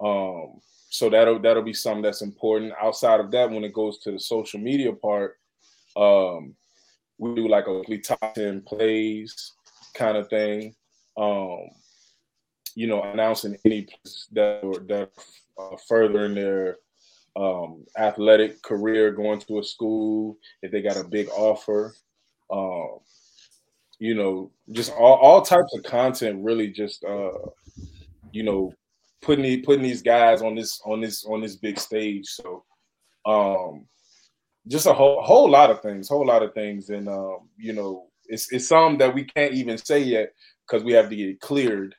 Um, 0.00 0.60
so 0.90 1.10
that'll 1.10 1.38
that'll 1.38 1.62
be 1.62 1.74
something 1.74 2.02
that's 2.02 2.22
important. 2.22 2.72
Outside 2.80 3.20
of 3.20 3.30
that, 3.32 3.50
when 3.50 3.64
it 3.64 3.72
goes 3.72 3.98
to 4.00 4.12
the 4.12 4.20
social 4.20 4.60
media 4.60 4.92
part, 4.92 5.38
um, 5.96 6.54
we 7.18 7.34
do 7.34 7.48
like 7.48 7.66
a 7.66 7.72
weekly 7.78 7.98
top 7.98 8.34
ten 8.34 8.62
plays 8.62 9.52
kind 9.94 10.16
of 10.16 10.28
thing. 10.28 10.74
Um, 11.16 11.68
you 12.74 12.86
know, 12.86 13.02
announcing 13.02 13.56
any 13.64 13.88
that 14.32 14.62
that 14.88 15.10
uh, 15.58 15.76
further 15.88 16.24
in 16.24 16.34
their 16.34 16.76
um, 17.38 17.84
athletic 17.96 18.60
career, 18.62 19.12
going 19.12 19.38
to 19.40 19.60
a 19.60 19.64
school, 19.64 20.36
if 20.62 20.72
they 20.72 20.82
got 20.82 20.96
a 20.96 21.04
big 21.04 21.28
offer, 21.30 21.94
um, 22.50 22.98
you 24.00 24.14
know, 24.14 24.50
just 24.72 24.92
all, 24.92 25.14
all 25.14 25.42
types 25.42 25.72
of 25.76 25.84
content. 25.84 26.42
Really, 26.42 26.68
just 26.68 27.04
uh, 27.04 27.30
you 28.32 28.42
know, 28.42 28.72
putting 29.22 29.44
the, 29.44 29.58
putting 29.58 29.82
these 29.82 30.02
guys 30.02 30.42
on 30.42 30.54
this 30.54 30.80
on 30.84 31.00
this 31.00 31.24
on 31.24 31.40
this 31.40 31.56
big 31.56 31.78
stage. 31.78 32.26
So, 32.26 32.64
um, 33.24 33.86
just 34.66 34.86
a 34.86 34.92
whole 34.92 35.22
whole 35.22 35.48
lot 35.48 35.70
of 35.70 35.80
things, 35.80 36.08
whole 36.08 36.26
lot 36.26 36.42
of 36.42 36.54
things, 36.54 36.90
and 36.90 37.08
um, 37.08 37.48
you 37.56 37.72
know, 37.72 38.06
it's 38.26 38.52
it's 38.52 38.68
some 38.68 38.98
that 38.98 39.14
we 39.14 39.24
can't 39.24 39.54
even 39.54 39.78
say 39.78 40.00
yet 40.00 40.32
because 40.66 40.84
we 40.84 40.92
have 40.92 41.08
to 41.08 41.16
get 41.16 41.40
cleared, 41.40 41.94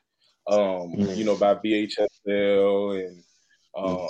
um, 0.48 0.58
mm-hmm. 0.92 1.14
you 1.14 1.24
know, 1.24 1.36
by 1.36 1.54
VHSL 1.54 3.06
and 3.06 3.22
um, 3.76 4.08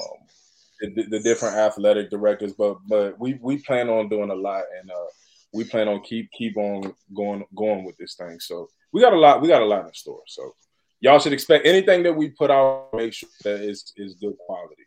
the, 0.81 1.07
the, 1.11 1.21
different 1.21 1.57
athletic 1.57 2.11
directors, 2.11 2.53
but 2.53 2.79
but 2.87 3.19
we 3.19 3.39
we 3.43 3.59
plan 3.59 3.89
on 3.89 4.09
doing 4.09 4.31
a 4.31 4.35
lot, 4.35 4.65
and 4.81 4.91
uh, 4.91 5.11
we 5.53 5.65
plan 5.65 5.89
on 5.89 6.03
keep 6.03 6.31
keep 6.33 6.57
on 6.57 6.95
going 7.15 7.45
going 7.55 7.85
with 7.85 7.97
this 7.99 8.15
thing. 8.15 8.41
So 8.41 8.69
we 8.93 9.01
got 9.01 9.13
a 9.13 9.19
lot 9.19 9.43
we 9.43 9.49
got 9.49 9.63
a 9.63 9.67
lot 9.67 9.87
in 9.87 9.95
store. 9.95 10.23
So 10.27 10.55
y'all 11.01 11.19
should 11.19 11.33
expect 11.33 11.67
anything 11.67 12.03
that 12.05 12.13
we 12.13 12.31
put 12.31 12.51
out. 12.51 12.89
Make 12.95 13.13
sure 13.13 13.29
that 13.45 13.61
is 13.61 13.93
is 13.97 14.15
good 14.15 14.37
quality, 14.47 14.87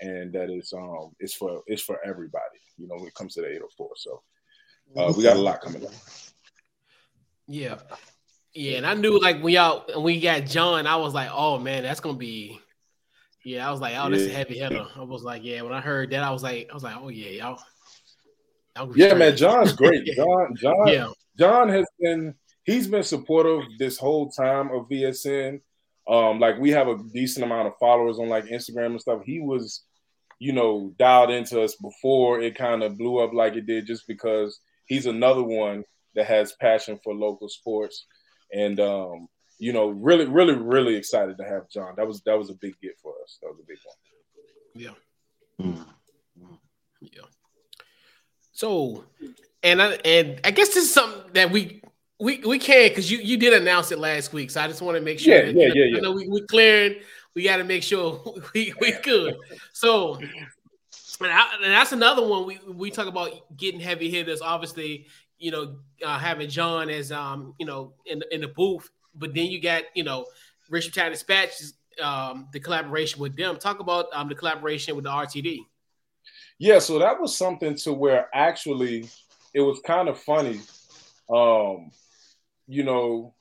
and 0.00 0.32
that 0.32 0.50
is 0.50 0.72
um 0.72 1.12
it's 1.20 1.34
for 1.34 1.62
it's 1.66 1.82
for 1.82 1.98
everybody. 2.04 2.60
You 2.76 2.88
know 2.88 2.96
when 2.96 3.06
it 3.06 3.14
comes 3.14 3.34
to 3.34 3.42
the 3.42 3.48
804. 3.48 3.90
So 3.96 4.22
uh, 4.96 5.12
we 5.16 5.22
got 5.22 5.36
a 5.36 5.40
lot 5.40 5.60
coming 5.60 5.84
up. 5.84 5.92
Yeah. 7.46 7.78
Yeah, 8.54 8.78
and 8.78 8.86
I 8.86 8.94
knew 8.94 9.20
like 9.20 9.40
when 9.42 9.54
y'all 9.54 9.84
when 9.94 10.02
we 10.02 10.20
got 10.20 10.46
John, 10.46 10.86
I 10.86 10.96
was 10.96 11.14
like, 11.14 11.28
oh 11.32 11.58
man, 11.58 11.82
that's 11.82 12.00
gonna 12.00 12.18
be 12.18 12.60
yeah, 13.48 13.66
I 13.66 13.70
was 13.70 13.80
like, 13.80 13.94
oh, 13.96 14.10
this 14.10 14.22
is 14.22 14.28
a 14.28 14.34
heavy 14.34 14.58
hitter. 14.58 14.86
I 14.94 15.02
was 15.02 15.22
like, 15.22 15.42
yeah. 15.42 15.62
When 15.62 15.72
I 15.72 15.80
heard 15.80 16.10
that, 16.10 16.22
I 16.22 16.30
was 16.30 16.42
like, 16.42 16.68
I 16.70 16.74
was 16.74 16.82
like, 16.82 16.96
oh 17.00 17.08
yeah, 17.08 17.30
y'all. 17.30 17.58
y'all 18.76 18.96
yeah, 18.96 19.14
man, 19.14 19.36
John's 19.36 19.72
great. 19.72 20.04
John, 20.16 20.54
John, 20.56 20.88
yeah. 20.88 21.08
John 21.38 21.70
has 21.70 21.86
been 21.98 22.34
he's 22.64 22.86
been 22.86 23.02
supportive 23.02 23.62
this 23.78 23.98
whole 23.98 24.30
time 24.30 24.70
of 24.70 24.88
VSN. 24.90 25.62
Um, 26.06 26.38
like 26.38 26.58
we 26.58 26.70
have 26.70 26.88
a 26.88 26.98
decent 27.14 27.44
amount 27.44 27.68
of 27.68 27.74
followers 27.80 28.18
on 28.18 28.28
like 28.28 28.44
Instagram 28.44 28.86
and 28.86 29.00
stuff. 29.00 29.22
He 29.24 29.40
was, 29.40 29.84
you 30.38 30.52
know, 30.52 30.92
dialed 30.98 31.30
into 31.30 31.62
us 31.62 31.74
before 31.76 32.40
it 32.40 32.54
kind 32.54 32.82
of 32.82 32.98
blew 32.98 33.18
up 33.18 33.32
like 33.32 33.54
it 33.56 33.66
did, 33.66 33.86
just 33.86 34.06
because 34.06 34.60
he's 34.84 35.06
another 35.06 35.42
one 35.42 35.84
that 36.14 36.26
has 36.26 36.52
passion 36.60 37.00
for 37.02 37.14
local 37.14 37.48
sports. 37.48 38.04
And 38.52 38.78
um, 38.78 39.28
you 39.58 39.72
know, 39.72 39.88
really, 39.88 40.26
really, 40.26 40.54
really 40.54 40.94
excited 40.94 41.36
to 41.38 41.44
have 41.44 41.68
John. 41.68 41.94
That 41.96 42.06
was 42.06 42.22
that 42.22 42.38
was 42.38 42.50
a 42.50 42.54
big 42.54 42.74
get 42.80 42.98
for 43.02 43.12
us. 43.22 43.38
That 43.42 43.48
was 43.48 43.58
a 43.60 43.66
big 43.66 43.78
one. 43.84 43.96
Yeah. 44.74 45.66
Mm-hmm. 45.66 46.54
Yeah. 47.00 47.22
So, 48.52 49.04
and 49.62 49.82
I 49.82 49.92
and 50.04 50.40
I 50.44 50.52
guess 50.52 50.68
this 50.68 50.84
is 50.84 50.94
something 50.94 51.32
that 51.32 51.50
we 51.50 51.82
we 52.20 52.38
we 52.38 52.58
can 52.58 52.88
because 52.88 53.10
you 53.10 53.18
you 53.18 53.36
did 53.36 53.52
announce 53.52 53.90
it 53.90 53.98
last 53.98 54.32
week. 54.32 54.50
So 54.50 54.60
I 54.60 54.68
just 54.68 54.80
want 54.80 54.96
to 54.96 55.02
make 55.02 55.18
sure. 55.18 55.34
Yeah, 55.34 55.46
that, 55.46 55.54
yeah, 55.54 55.72
yeah, 55.74 55.84
yeah. 55.86 55.98
I 55.98 56.00
know 56.00 56.12
we 56.12 56.28
we 56.28 56.40
clearing. 56.42 56.96
We 57.34 57.42
got 57.42 57.56
to 57.56 57.64
make 57.64 57.82
sure 57.82 58.22
we 58.54 58.72
we 58.80 58.92
good. 59.02 59.36
So. 59.72 60.20
And, 61.20 61.32
I, 61.32 61.48
and 61.64 61.72
that's 61.72 61.90
another 61.90 62.24
one 62.24 62.46
we, 62.46 62.60
we 62.72 62.92
talk 62.92 63.08
about 63.08 63.32
getting 63.56 63.80
heavy 63.80 64.08
hitters. 64.08 64.40
Obviously, 64.40 65.08
you 65.36 65.50
know, 65.50 65.78
uh, 66.06 66.16
having 66.16 66.48
John 66.48 66.88
as 66.90 67.10
um, 67.10 67.54
you 67.58 67.66
know, 67.66 67.94
in 68.06 68.22
in 68.30 68.40
the 68.40 68.46
booth 68.46 68.88
but 69.18 69.34
then 69.34 69.46
you 69.46 69.60
got 69.60 69.82
you 69.94 70.04
know 70.04 70.26
Richmond 70.70 70.94
Times 70.94 71.18
Dispatch, 71.18 71.50
um, 72.02 72.48
the 72.52 72.60
collaboration 72.60 73.20
with 73.20 73.36
them. 73.36 73.56
Talk 73.56 73.80
about 73.80 74.06
um, 74.12 74.28
the 74.28 74.34
collaboration 74.34 74.94
with 74.94 75.04
the 75.04 75.10
RTD. 75.10 75.58
Yeah, 76.58 76.78
so 76.78 76.98
that 76.98 77.20
was 77.20 77.36
something 77.36 77.76
to 77.76 77.92
where 77.92 78.28
actually 78.34 79.08
it 79.54 79.60
was 79.60 79.80
kind 79.86 80.08
of 80.08 80.18
funny. 80.18 80.60
Um, 81.30 81.90
you 82.66 82.84
know, 82.84 83.34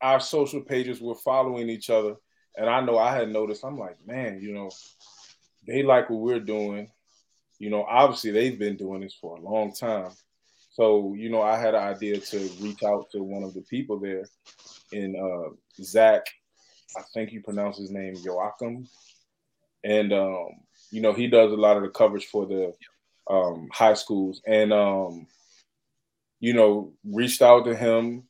our 0.00 0.20
social 0.20 0.60
pages 0.60 1.00
were 1.00 1.14
following 1.14 1.68
each 1.68 1.90
other, 1.90 2.16
and 2.56 2.68
I 2.68 2.80
know 2.80 2.98
I 2.98 3.14
had 3.14 3.30
noticed. 3.30 3.64
I'm 3.64 3.78
like, 3.78 3.96
man, 4.06 4.40
you 4.40 4.52
know, 4.52 4.70
they 5.66 5.82
like 5.82 6.10
what 6.10 6.20
we're 6.20 6.40
doing. 6.40 6.90
You 7.58 7.70
know, 7.70 7.84
obviously 7.84 8.30
they've 8.30 8.58
been 8.58 8.76
doing 8.76 9.00
this 9.00 9.16
for 9.20 9.36
a 9.36 9.40
long 9.40 9.72
time. 9.72 10.12
So, 10.70 11.14
you 11.14 11.28
know, 11.28 11.42
I 11.42 11.58
had 11.58 11.74
an 11.74 11.82
idea 11.82 12.20
to 12.20 12.38
reach 12.60 12.84
out 12.84 13.10
to 13.10 13.22
one 13.22 13.42
of 13.42 13.52
the 13.52 13.62
people 13.62 13.98
there 13.98 14.26
in 14.92 15.16
uh, 15.16 15.54
Zach. 15.82 16.26
I 16.96 17.02
think 17.14 17.32
you 17.32 17.42
pronounce 17.42 17.78
his 17.78 17.90
name 17.90 18.14
Joachim, 18.16 18.88
and 19.84 20.12
um, 20.12 20.48
you 20.90 21.00
know 21.00 21.12
he 21.12 21.26
does 21.26 21.52
a 21.52 21.56
lot 21.56 21.76
of 21.76 21.82
the 21.82 21.90
coverage 21.90 22.26
for 22.26 22.46
the 22.46 22.72
um, 23.28 23.68
high 23.72 23.94
schools, 23.94 24.40
and 24.46 24.72
um, 24.72 25.26
you 26.40 26.54
know 26.54 26.92
reached 27.04 27.42
out 27.42 27.64
to 27.66 27.76
him, 27.76 28.24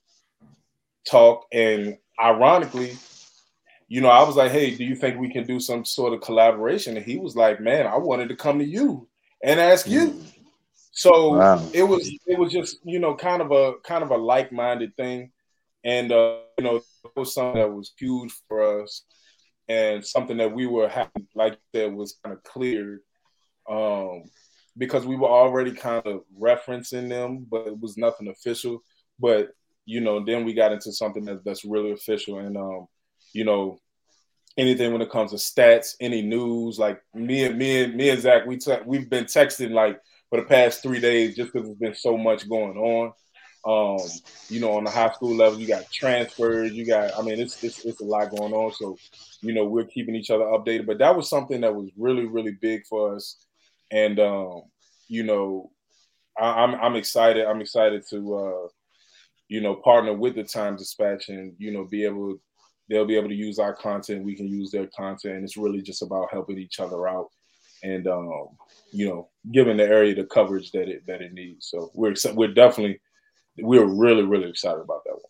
talk, 1.07 1.47
and 1.53 1.99
ironically, 2.21 2.97
you 3.88 4.03
know, 4.03 4.09
I 4.09 4.23
was 4.23 4.37
like, 4.37 4.53
hey, 4.53 4.75
do 4.75 4.85
you 4.85 4.95
think 4.95 5.19
we 5.19 5.33
can 5.33 5.47
do 5.47 5.59
some 5.59 5.85
sort 5.85 6.12
of 6.12 6.21
collaboration? 6.21 6.97
And 6.97 7.07
he 7.07 7.17
was 7.17 7.35
like, 7.35 7.61
man, 7.61 7.87
I 7.87 7.97
wanted 7.97 8.29
to 8.29 8.37
come 8.37 8.59
to 8.59 8.65
you 8.65 9.09
and 9.43 9.59
ask 9.59 9.88
you. 9.88 10.11
Mm. 10.11 10.33
So 10.93 11.35
wow. 11.35 11.65
it 11.73 11.85
was 11.85 12.11
it 12.27 12.37
was 12.38 12.53
just 12.53 12.79
you 12.83 12.99
know 12.99 13.15
kind 13.15 13.41
of 13.41 13.53
a 13.53 13.75
kind 13.85 14.03
of 14.03 14.11
a 14.11 14.17
like 14.17 14.50
minded 14.50 14.97
thing, 14.97 15.31
and 15.85 16.12
uh, 16.12 16.38
you 16.58 16.64
know 16.64 16.76
it 16.76 17.11
was 17.16 17.35
something 17.35 17.61
that 17.61 17.73
was 17.73 17.92
huge 17.99 18.32
for 18.49 18.82
us, 18.82 19.04
and 19.68 20.04
something 20.04 20.37
that 20.38 20.54
we 20.54 20.66
were 20.66 20.90
like 21.35 21.58
that 21.73 21.92
was 21.92 22.18
kind 22.23 22.37
of 22.37 22.42
cleared, 22.42 23.00
um, 23.68 24.23
because 24.76 25.06
we 25.06 25.16
were 25.16 25.28
already 25.28 25.73
kind 25.73 26.06
of 26.06 26.23
referencing 26.38 27.08
them, 27.08 27.47
but 27.50 27.66
it 27.66 27.78
was 27.78 27.97
nothing 27.97 28.28
official. 28.28 28.82
But 29.18 29.50
you 29.85 30.00
know, 30.00 30.25
then 30.25 30.44
we 30.44 30.52
got 30.52 30.73
into 30.73 30.92
something 30.92 31.25
that, 31.25 31.44
that's 31.44 31.64
really 31.64 31.92
official, 31.92 32.38
and 32.38 32.56
um, 32.56 32.87
you 33.32 33.44
know, 33.44 33.78
anything 34.56 34.92
when 34.92 35.02
it 35.02 35.11
comes 35.11 35.30
to 35.30 35.37
stats, 35.37 35.94
any 36.00 36.23
news, 36.23 36.78
like 36.78 37.00
me 37.14 37.44
and 37.44 37.56
me 37.56 37.85
and 37.85 37.94
me 37.94 38.11
and 38.11 38.20
Zach, 38.20 38.47
we 38.47 38.58
we've 38.85 39.08
been 39.08 39.25
texting 39.25 39.70
like 39.70 40.00
for 40.28 40.40
the 40.40 40.47
past 40.47 40.82
three 40.82 41.00
days 41.00 41.37
just 41.37 41.52
because 41.52 41.66
there's 41.68 41.78
been 41.78 41.94
so 41.94 42.18
much 42.18 42.49
going 42.49 42.76
on. 42.76 43.12
Um, 43.69 44.01
you 44.49 44.61
know, 44.61 44.79
on 44.79 44.85
the 44.85 44.91
high 44.91 45.13
school 45.13 45.37
level, 45.37 45.61
you 45.61 45.69
got 45.69 45.93
transfers, 45.93 46.73
you 46.73 46.87
got, 46.87 47.11
I 47.19 47.21
mean, 47.21 47.39
it's, 47.39 47.63
it's, 47.63 47.85
it's 47.85 48.01
a 48.01 48.05
lot 48.05 48.31
going 48.31 48.55
on. 48.55 48.73
So, 48.73 48.97
you 49.43 49.53
know, 49.53 49.67
we're 49.67 49.85
keeping 49.85 50.15
each 50.15 50.31
other 50.31 50.45
updated. 50.45 50.87
But 50.87 50.99
that 51.01 51.15
was 51.15 51.29
something 51.29 51.61
that 51.61 51.75
was 51.75 51.91
really, 51.99 52.25
really 52.25 52.53
big 52.53 52.87
for 52.87 53.15
us. 53.15 53.37
And, 53.91 54.19
um, 54.21 54.63
you 55.07 55.23
know, 55.23 55.71
I, 56.41 56.65
am 56.65 56.77
I'm, 56.77 56.81
I'm 56.81 56.97
excited. 56.97 57.45
I'm 57.45 57.61
excited 57.61 58.05
to, 58.09 58.37
uh, 58.39 58.69
you 59.49 59.61
know, 59.61 59.75
partner 59.75 60.15
with 60.15 60.37
the 60.37 60.45
Times 60.45 60.81
Dispatch 60.81 61.29
and, 61.29 61.53
you 61.59 61.71
know, 61.71 61.85
be 61.85 62.07
able, 62.07 62.39
they'll 62.89 63.05
be 63.05 63.17
able 63.17 63.29
to 63.29 63.35
use 63.35 63.59
our 63.59 63.75
content. 63.75 64.25
We 64.25 64.35
can 64.35 64.49
use 64.49 64.71
their 64.71 64.89
content. 64.97 65.35
And 65.35 65.45
it's 65.45 65.59
really 65.59 65.83
just 65.83 66.01
about 66.01 66.33
helping 66.33 66.59
each 66.59 66.81
other 66.81 67.07
out. 67.07 67.29
And, 67.83 68.09
um, 68.09 68.49
you 68.93 69.09
know, 69.09 69.29
giving 69.53 69.77
the 69.77 69.85
area 69.85 70.15
the 70.15 70.25
coverage 70.25 70.73
that 70.73 70.89
it 70.89 71.07
that 71.07 71.21
it 71.21 71.35
needs. 71.35 71.69
So 71.69 71.91
we're 71.95 72.15
we're 72.35 72.55
definitely 72.55 73.01
we're 73.61 73.87
really 73.87 74.23
really 74.23 74.49
excited 74.49 74.81
about 74.81 75.05
that 75.05 75.12
one. 75.12 75.23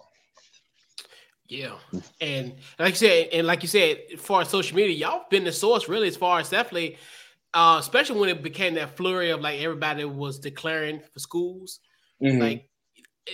Yeah, 1.48 1.76
and 2.20 2.56
like 2.78 2.90
you 2.90 3.08
said, 3.08 3.28
and 3.32 3.46
like 3.46 3.62
you 3.62 3.68
said, 3.68 3.98
as 4.12 4.20
far 4.20 4.42
as 4.42 4.50
social 4.50 4.76
media, 4.76 4.94
y'all 4.94 5.24
been 5.30 5.44
the 5.44 5.52
source 5.52 5.88
really 5.88 6.08
as 6.08 6.16
far 6.16 6.40
as 6.40 6.50
definitely, 6.50 6.98
uh, 7.54 7.78
especially 7.80 8.20
when 8.20 8.28
it 8.28 8.42
became 8.42 8.74
that 8.74 8.96
flurry 8.96 9.30
of 9.30 9.40
like 9.40 9.60
everybody 9.60 10.04
was 10.04 10.38
declaring 10.38 11.00
for 11.00 11.18
schools, 11.18 11.80
mm-hmm. 12.22 12.38
like 12.38 12.68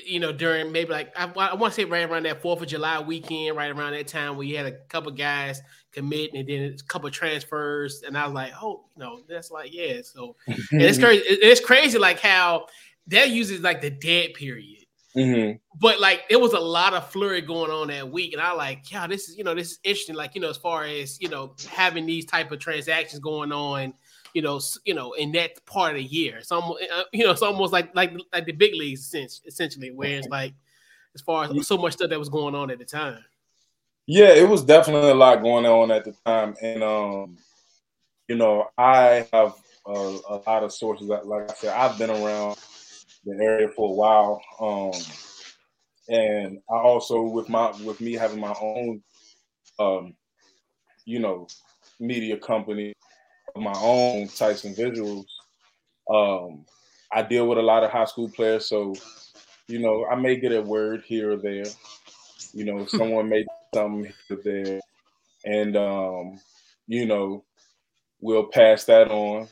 you 0.07 0.21
know, 0.21 0.33
during 0.33 0.73
maybe 0.73 0.91
like 0.91 1.13
I, 1.17 1.25
I 1.25 1.55
want 1.55 1.75
to 1.75 1.81
say 1.81 1.85
right 1.85 2.09
around 2.09 2.25
that 2.25 2.43
Fourth 2.43 2.63
of 2.63 2.69
July 2.69 3.01
weekend, 3.01 3.57
right 3.57 3.71
around 3.71 3.93
that 3.93 4.09
time 4.09 4.37
where 4.37 4.47
you 4.47 4.57
had 4.57 4.67
a 4.67 4.79
couple 4.89 5.13
guys 5.13 5.61
commit 5.93 6.31
and 6.35 6.49
then 6.49 6.77
a 6.79 6.83
couple 6.85 7.11
transfers, 7.11 8.03
and 8.07 8.17
I 8.17 8.27
was 8.27 8.35
like, 8.35 8.53
oh, 8.61 8.85
you 8.97 9.03
know, 9.03 9.21
that's 9.29 9.51
like 9.51 9.73
yeah. 9.73 10.01
So 10.03 10.37
and 10.47 10.83
it's 10.83 10.99
crazy. 11.01 11.25
It's 11.27 11.61
crazy 11.61 11.99
like 11.99 12.21
how 12.21 12.67
that 13.09 13.31
uses 13.31 13.61
like 13.61 13.81
the 13.81 13.91
dead 13.91 14.35
period. 14.35 14.84
Mm-hmm. 15.17 15.57
But 15.81 16.01
like 16.01 16.23
it 16.29 16.41
was 16.41 16.53
a 16.53 16.61
lot 16.61 16.95
of 16.95 17.11
flurry 17.11 17.41
going 17.41 17.71
on 17.71 17.89
that 17.89 18.11
week, 18.11 18.33
and 18.33 18.43
I 18.43 18.53
like, 18.53 18.91
yeah, 18.91 19.07
this 19.07 19.29
is 19.29 19.37
you 19.37 19.45
know 19.45 19.55
this 19.55 19.73
is 19.73 19.79
interesting. 19.85 20.17
Like 20.17 20.35
you 20.35 20.41
know, 20.41 20.51
as 20.51 20.57
far 20.57 20.85
as 20.85 21.21
you 21.21 21.29
know, 21.29 21.55
having 21.69 22.07
these 22.07 22.25
type 22.25 22.51
of 22.51 22.59
transactions 22.59 23.21
going 23.21 23.53
on 23.53 23.95
you 24.35 24.43
know, 24.43 24.61
you 24.85 24.95
know, 24.95 25.13
in 25.13 25.33
that 25.33 25.65
part 25.65 25.93
of 25.93 25.99
the 25.99 26.05
year. 26.05 26.39
It's 26.39 26.53
almost, 26.53 26.83
uh, 26.93 27.05
you 27.13 27.25
know, 27.25 27.31
it's 27.31 27.41
almost 27.41 27.73
like 27.73 27.95
like 27.95 28.13
like 28.33 28.45
the 28.45 28.53
big 28.53 28.75
leagues 28.75 29.15
essentially, 29.15 29.93
where 29.93 30.19
it's 30.19 30.29
like 30.29 30.55
as 31.15 31.23
far 31.23 31.45
as 31.45 31.67
so 31.67 31.79
much 31.79 31.95
stuff 31.95 32.11
that 32.11 32.19
was 32.19 32.29
going 32.29 32.55
on 32.55 32.71
at 32.71 32.79
the 32.79 32.85
time. 32.85 33.25
Yeah, 34.07 34.31
it 34.31 34.47
was 34.47 34.63
definitely 34.65 35.11
a 35.11 35.15
lot 35.15 35.43
going 35.43 35.65
on 35.65 35.91
at 35.91 36.05
the 36.05 36.15
time, 36.27 36.55
and 36.61 36.83
um, 36.83 37.39
you 38.29 38.35
know, 38.35 38.69
I 38.77 39.27
have 39.33 39.55
a, 39.87 40.19
a 40.29 40.37
lot 40.47 40.65
of 40.65 40.73
sources. 40.73 41.09
That, 41.09 41.27
like 41.27 41.51
I 41.51 41.55
said, 41.55 41.75
I've 41.75 41.97
been 41.97 42.11
around 42.11 42.59
the 43.25 43.37
area 43.43 43.69
for 43.69 43.91
a 43.91 43.93
while, 43.93 44.41
um, 44.61 45.01
and 46.09 46.59
I 46.71 46.77
also 46.77 47.23
with 47.23 47.49
my 47.49 47.71
with 47.83 48.01
me 48.01 48.13
having 48.13 48.41
my 48.41 48.55
own, 48.61 49.03
um, 49.79 50.15
you 51.05 51.19
know, 51.19 51.47
media 52.01 52.37
company 52.37 52.95
my 53.57 53.75
own 53.81 54.29
Tyson 54.29 54.75
Visuals. 54.75 55.27
Um, 56.11 56.65
I 57.13 57.23
deal 57.23 57.47
with 57.47 57.59
a 57.59 57.63
lot 57.63 57.85
of 57.85 57.91
high 57.91 58.05
school 58.05 58.29
players, 58.29 58.69
so 58.69 58.95
you 59.69 59.79
know 59.79 60.07
I 60.07 60.17
may 60.17 60.37
get 60.37 60.53
a 60.53 60.61
word 60.61 61.03
here 61.07 61.33
or 61.33 61.37
there. 61.37 61.67
You 62.53 62.65
know, 62.65 62.87
someone 62.87 63.29
may 63.29 63.45
something 63.75 64.13
here 64.29 64.39
or 64.39 64.43
there, 64.43 64.81
and 65.45 65.77
um, 65.77 66.41
you 66.87 67.07
know 67.07 67.45
we'll 68.21 68.47
pass 68.47 68.85
that 68.85 69.11
on 69.11 69.49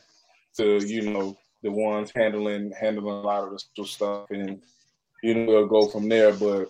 to 0.57 0.85
you 0.85 1.09
know 1.09 1.37
the 1.63 1.71
ones 1.71 2.11
handling 2.15 2.71
handling 2.79 3.15
a 3.15 3.21
lot 3.21 3.43
of 3.43 3.59
the 3.75 3.85
stuff, 3.85 4.29
and 4.29 4.61
you 5.23 5.33
know 5.33 5.45
we'll 5.45 5.67
go 5.67 5.87
from 5.87 6.07
there. 6.07 6.33
But 6.33 6.69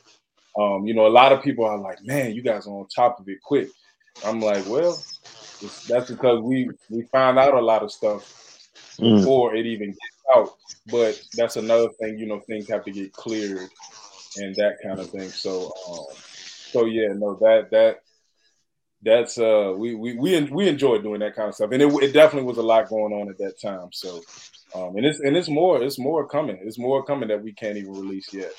um, 0.58 0.86
you 0.86 0.94
know, 0.94 1.08
a 1.08 1.10
lot 1.10 1.32
of 1.32 1.44
people 1.44 1.66
are 1.66 1.78
like, 1.78 2.04
"Man, 2.04 2.34
you 2.34 2.42
guys 2.42 2.68
are 2.68 2.72
on 2.72 2.88
top 2.88 3.20
of 3.20 3.28
it 3.28 3.42
quick." 3.42 3.70
I'm 4.26 4.40
like, 4.40 4.66
"Well, 4.68 4.98
that's 5.88 6.12
because 6.12 6.42
we 6.42 6.70
we 6.90 7.04
found 7.12 7.40
out 7.40 7.54
a 7.54 7.62
lot 7.62 7.84
of 7.84 7.92
stuff 7.92 8.44
mm. 9.00 9.18
before 9.18 9.56
it 9.56 9.66
even 9.66 9.90
gets 9.90 10.24
out. 10.36 10.50
But 10.92 11.22
that's 11.36 11.56
another 11.56 11.90
thing, 12.00 12.18
you 12.20 12.26
know, 12.26 12.40
things 12.42 12.70
have 12.70 12.84
to 12.86 12.92
get 12.92 13.14
cleared 13.14 13.70
and 14.38 14.56
that 14.56 14.78
kind 14.84 15.00
of 15.00 15.10
thing. 15.10 15.30
So, 15.30 15.72
um, 15.90 16.06
so 16.72 16.86
yeah, 16.86 17.14
no, 17.14 17.36
that 17.36 17.70
that 17.72 18.00
that's 19.04 19.38
uh 19.38 19.74
we 19.76 19.96
we 19.96 20.16
we 20.16 20.42
we 20.44 20.68
enjoyed 20.68 21.04
doing 21.04 21.20
that 21.20 21.36
kind 21.36 21.50
of 21.50 21.56
stuff, 21.56 21.72
and 21.72 21.82
it, 21.82 22.04
it 22.04 22.14
definitely 22.14 22.48
was 22.48 22.58
a 22.58 22.64
lot 22.64 22.90
going 22.90 23.14
on 23.14 23.30
at 23.30 23.38
that 23.38 23.60
time. 23.62 23.90
So, 23.92 24.22
um, 24.76 24.96
and 24.96 25.06
it's 25.06 25.20
and 25.20 25.38
it's 25.38 25.50
more 25.50 25.82
it's 25.82 26.00
more 26.00 26.28
coming. 26.28 26.60
It's 26.64 26.80
more 26.80 27.04
coming 27.04 27.30
that 27.30 27.44
we 27.44 27.54
can't 27.54 27.78
even 27.78 27.94
release 27.94 28.34
yet. 28.34 28.52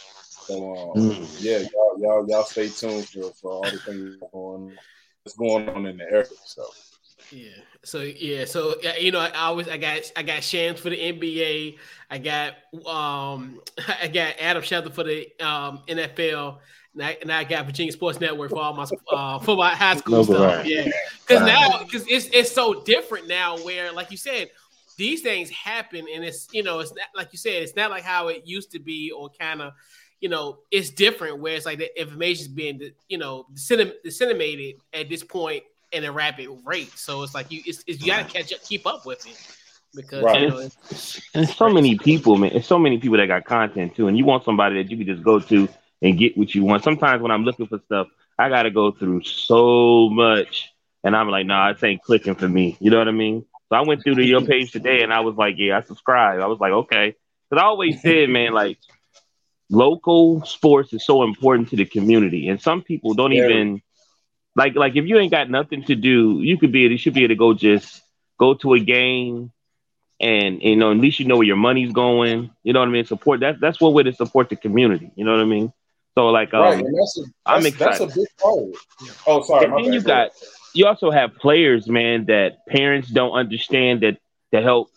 So, 0.46 0.76
um, 0.76 1.02
mm. 1.02 1.36
yeah, 1.40 1.58
y'all 1.58 1.98
y'all 1.98 2.28
y'all 2.28 2.44
stay 2.44 2.68
tuned 2.68 3.08
for, 3.08 3.32
for 3.32 3.50
all 3.52 3.62
the 3.62 3.78
things 3.78 4.16
going 4.32 4.76
that's 5.24 5.36
going 5.36 5.68
on 5.68 5.86
in 5.86 5.96
the 5.96 6.04
area. 6.04 6.26
So. 6.44 6.66
Yeah. 7.30 7.48
So 7.82 8.00
yeah. 8.00 8.44
So 8.44 8.74
you 8.98 9.10
know, 9.10 9.20
I 9.20 9.30
always 9.30 9.68
I 9.68 9.78
got 9.78 10.12
I 10.16 10.22
got 10.22 10.42
Shams 10.42 10.80
for 10.80 10.90
the 10.90 10.96
NBA. 10.96 11.78
I 12.10 12.18
got 12.18 12.54
um 12.86 13.60
I 14.02 14.08
got 14.08 14.34
Adam 14.38 14.62
Schefter 14.62 14.92
for 14.92 15.04
the 15.04 15.28
um 15.40 15.82
NFL. 15.88 16.58
And 16.94 17.02
I, 17.02 17.18
and 17.22 17.32
I 17.32 17.42
got 17.42 17.66
Virginia 17.66 17.90
Sports 17.90 18.20
Network 18.20 18.50
for 18.50 18.60
all 18.60 18.72
my 18.72 18.86
uh, 19.10 19.40
for 19.40 19.56
my 19.56 19.74
high 19.74 19.96
school 19.96 20.18
no, 20.18 20.22
stuff. 20.22 20.58
Right. 20.58 20.66
Yeah. 20.66 20.88
Because 21.26 21.42
right. 21.42 21.46
now 21.46 21.82
because 21.82 22.06
it's 22.06 22.26
it's 22.26 22.52
so 22.52 22.82
different 22.84 23.26
now. 23.26 23.58
Where 23.58 23.92
like 23.92 24.12
you 24.12 24.16
said, 24.16 24.50
these 24.94 25.22
things 25.22 25.50
happen, 25.50 26.06
and 26.14 26.24
it's 26.24 26.48
you 26.52 26.62
know 26.62 26.80
it's 26.80 26.92
not 26.94 27.06
like 27.16 27.32
you 27.32 27.38
said 27.38 27.62
it's 27.62 27.76
not 27.76 27.90
like 27.90 28.02
how 28.02 28.28
it 28.28 28.42
used 28.44 28.70
to 28.72 28.78
be 28.78 29.10
or 29.10 29.30
kind 29.38 29.62
of 29.62 29.72
you 30.24 30.30
know, 30.30 30.60
it's 30.70 30.88
different 30.88 31.40
where 31.40 31.54
it's 31.54 31.66
like 31.66 31.76
the 31.76 32.00
information 32.00 32.46
is 32.46 32.48
being, 32.48 32.80
you 33.10 33.18
know, 33.18 33.46
disseminated 34.02 34.80
at 34.94 35.10
this 35.10 35.22
point 35.22 35.62
in 35.92 36.02
a 36.04 36.10
rapid 36.10 36.48
rate. 36.64 36.96
So 36.96 37.22
it's 37.22 37.34
like 37.34 37.52
you, 37.52 37.60
it's, 37.66 37.84
it's 37.86 38.00
you 38.00 38.06
got 38.06 38.26
to 38.26 38.32
catch 38.32 38.50
up, 38.54 38.64
keep 38.64 38.86
up 38.86 39.04
with 39.04 39.26
it. 39.26 39.36
Because 39.94 40.24
right. 40.24 40.40
you 40.40 40.48
know, 40.48 40.58
it's, 40.58 41.20
and 41.34 41.46
so 41.46 41.68
many 41.68 41.98
people, 41.98 42.36
man. 42.36 42.52
It's 42.52 42.66
so 42.66 42.78
many 42.78 42.96
people 42.96 43.18
that 43.18 43.26
got 43.26 43.44
content 43.44 43.94
too, 43.94 44.08
and 44.08 44.16
you 44.16 44.24
want 44.24 44.44
somebody 44.44 44.82
that 44.82 44.90
you 44.90 44.96
can 44.96 45.06
just 45.06 45.22
go 45.22 45.40
to 45.40 45.68
and 46.00 46.18
get 46.18 46.38
what 46.38 46.54
you 46.54 46.64
want. 46.64 46.82
Sometimes 46.82 47.20
when 47.20 47.30
I'm 47.30 47.44
looking 47.44 47.66
for 47.66 47.78
stuff, 47.84 48.08
I 48.38 48.48
got 48.48 48.62
to 48.62 48.70
go 48.70 48.92
through 48.92 49.24
so 49.24 50.08
much, 50.08 50.72
and 51.04 51.14
I'm 51.14 51.28
like, 51.28 51.44
nah, 51.44 51.68
it 51.68 51.84
ain't 51.84 52.02
clicking 52.02 52.34
for 52.34 52.48
me. 52.48 52.78
You 52.80 52.90
know 52.90 52.98
what 52.98 53.08
I 53.08 53.12
mean? 53.12 53.44
So 53.68 53.76
I 53.76 53.82
went 53.82 54.02
through 54.02 54.16
to 54.16 54.24
your 54.24 54.42
page 54.42 54.72
today, 54.72 55.02
and 55.02 55.12
I 55.12 55.20
was 55.20 55.36
like, 55.36 55.54
yeah, 55.58 55.78
I 55.78 55.82
subscribe. 55.82 56.40
I 56.40 56.46
was 56.46 56.60
like, 56.60 56.72
okay, 56.72 57.16
because 57.48 57.62
I 57.62 57.66
always 57.66 58.00
said, 58.02 58.28
man, 58.28 58.52
like 58.52 58.78
local 59.70 60.44
sports 60.44 60.92
is 60.92 61.04
so 61.04 61.22
important 61.22 61.70
to 61.70 61.76
the 61.76 61.84
community, 61.84 62.48
and 62.48 62.60
some 62.60 62.82
people 62.82 63.14
don't 63.14 63.32
yeah. 63.32 63.46
even 63.46 63.82
like 64.56 64.74
like 64.74 64.96
if 64.96 65.06
you 65.06 65.18
ain't 65.18 65.30
got 65.30 65.50
nothing 65.50 65.84
to 65.84 65.94
do, 65.94 66.40
you 66.40 66.58
could 66.58 66.72
be 66.72 66.80
you 66.80 66.98
should 66.98 67.14
be 67.14 67.24
able 67.24 67.34
to 67.34 67.38
go 67.38 67.54
just 67.54 68.02
go 68.38 68.54
to 68.54 68.74
a 68.74 68.80
game 68.80 69.52
and 70.20 70.62
you 70.62 70.76
know 70.76 70.90
at 70.90 70.98
least 70.98 71.20
you 71.20 71.26
know 71.26 71.36
where 71.36 71.46
your 71.46 71.56
money's 71.56 71.92
going. 71.92 72.50
You 72.62 72.72
know 72.72 72.80
what 72.80 72.88
I 72.88 72.92
mean? 72.92 73.04
Support 73.04 73.40
that 73.40 73.60
that's 73.60 73.80
one 73.80 73.92
way 73.92 74.04
to 74.04 74.12
support 74.12 74.48
the 74.48 74.56
community. 74.56 75.10
You 75.16 75.24
know 75.24 75.32
what 75.32 75.40
I 75.40 75.44
mean? 75.44 75.72
So 76.16 76.28
like 76.28 76.54
um, 76.54 76.62
right, 76.62 76.78
and 76.78 76.94
that's 76.94 77.18
a, 77.18 77.22
that's, 77.22 77.32
I'm 77.46 77.66
excited. 77.66 78.08
That's 78.08 78.16
a 78.16 78.20
big 78.20 78.28
part. 78.38 78.64
Oh, 79.26 79.42
sorry. 79.42 79.66
And 79.66 79.84
then 79.84 79.92
you 79.92 80.00
got 80.00 80.30
you 80.74 80.86
also 80.86 81.10
have 81.10 81.36
players, 81.36 81.88
man, 81.88 82.26
that 82.26 82.66
parents 82.68 83.08
don't 83.08 83.32
understand 83.32 84.02
that 84.02 84.18
to 84.52 84.60
help 84.60 84.90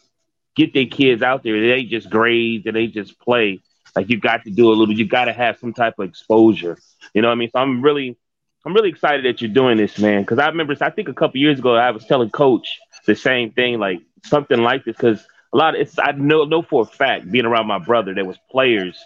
get 0.55 0.73
their 0.73 0.85
kids 0.85 1.21
out 1.21 1.43
there. 1.43 1.59
They 1.59 1.83
just 1.83 2.09
grades 2.09 2.65
and 2.65 2.75
they 2.75 2.87
just 2.87 3.19
play. 3.19 3.61
Like 3.95 4.09
you 4.09 4.19
got 4.19 4.43
to 4.43 4.51
do 4.51 4.69
a 4.69 4.75
little. 4.75 4.95
You 4.95 5.07
got 5.07 5.25
to 5.25 5.33
have 5.33 5.57
some 5.59 5.73
type 5.73 5.95
of 5.99 6.09
exposure. 6.09 6.77
You 7.13 7.21
know 7.21 7.29
what 7.29 7.33
I 7.33 7.37
mean? 7.37 7.49
So 7.51 7.59
I'm 7.59 7.81
really 7.81 8.17
I'm 8.65 8.73
really 8.73 8.89
excited 8.89 9.25
that 9.25 9.41
you're 9.41 9.51
doing 9.51 9.77
this, 9.77 9.97
man. 9.97 10.21
Because 10.21 10.39
I 10.39 10.47
remember, 10.47 10.75
I 10.81 10.89
think 10.89 11.07
a 11.07 11.13
couple 11.13 11.39
years 11.39 11.59
ago, 11.59 11.75
I 11.75 11.91
was 11.91 12.05
telling 12.05 12.29
Coach 12.29 12.79
the 13.05 13.15
same 13.15 13.51
thing, 13.51 13.79
like 13.79 13.99
something 14.25 14.59
like 14.59 14.83
this. 14.83 14.95
Because 14.95 15.25
a 15.53 15.57
lot 15.57 15.75
of 15.75 15.81
it's 15.81 15.97
I 15.97 16.11
know 16.11 16.43
know 16.43 16.61
for 16.61 16.81
a 16.81 16.85
fact, 16.85 17.31
being 17.31 17.45
around 17.45 17.67
my 17.67 17.79
brother, 17.79 18.13
there 18.13 18.25
was 18.25 18.37
players 18.51 18.99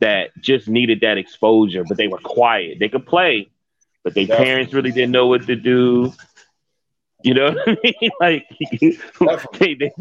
that 0.00 0.30
just 0.40 0.68
needed 0.68 1.00
that 1.00 1.18
exposure, 1.18 1.84
but 1.86 1.96
they 1.96 2.08
were 2.08 2.18
quiet. 2.18 2.78
They 2.78 2.88
could 2.88 3.06
play, 3.06 3.50
but 4.04 4.14
their 4.14 4.26
parents 4.26 4.72
really 4.72 4.92
didn't 4.92 5.12
know 5.12 5.26
what 5.26 5.46
to 5.46 5.56
do. 5.56 6.12
You 7.22 7.34
know 7.34 7.52
what 7.64 7.68
I 7.68 7.76
mean? 7.82 8.10
like, 8.20 8.46
they, 9.58 9.74
they, 9.74 9.92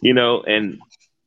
you 0.00 0.14
know, 0.14 0.42
and 0.42 0.80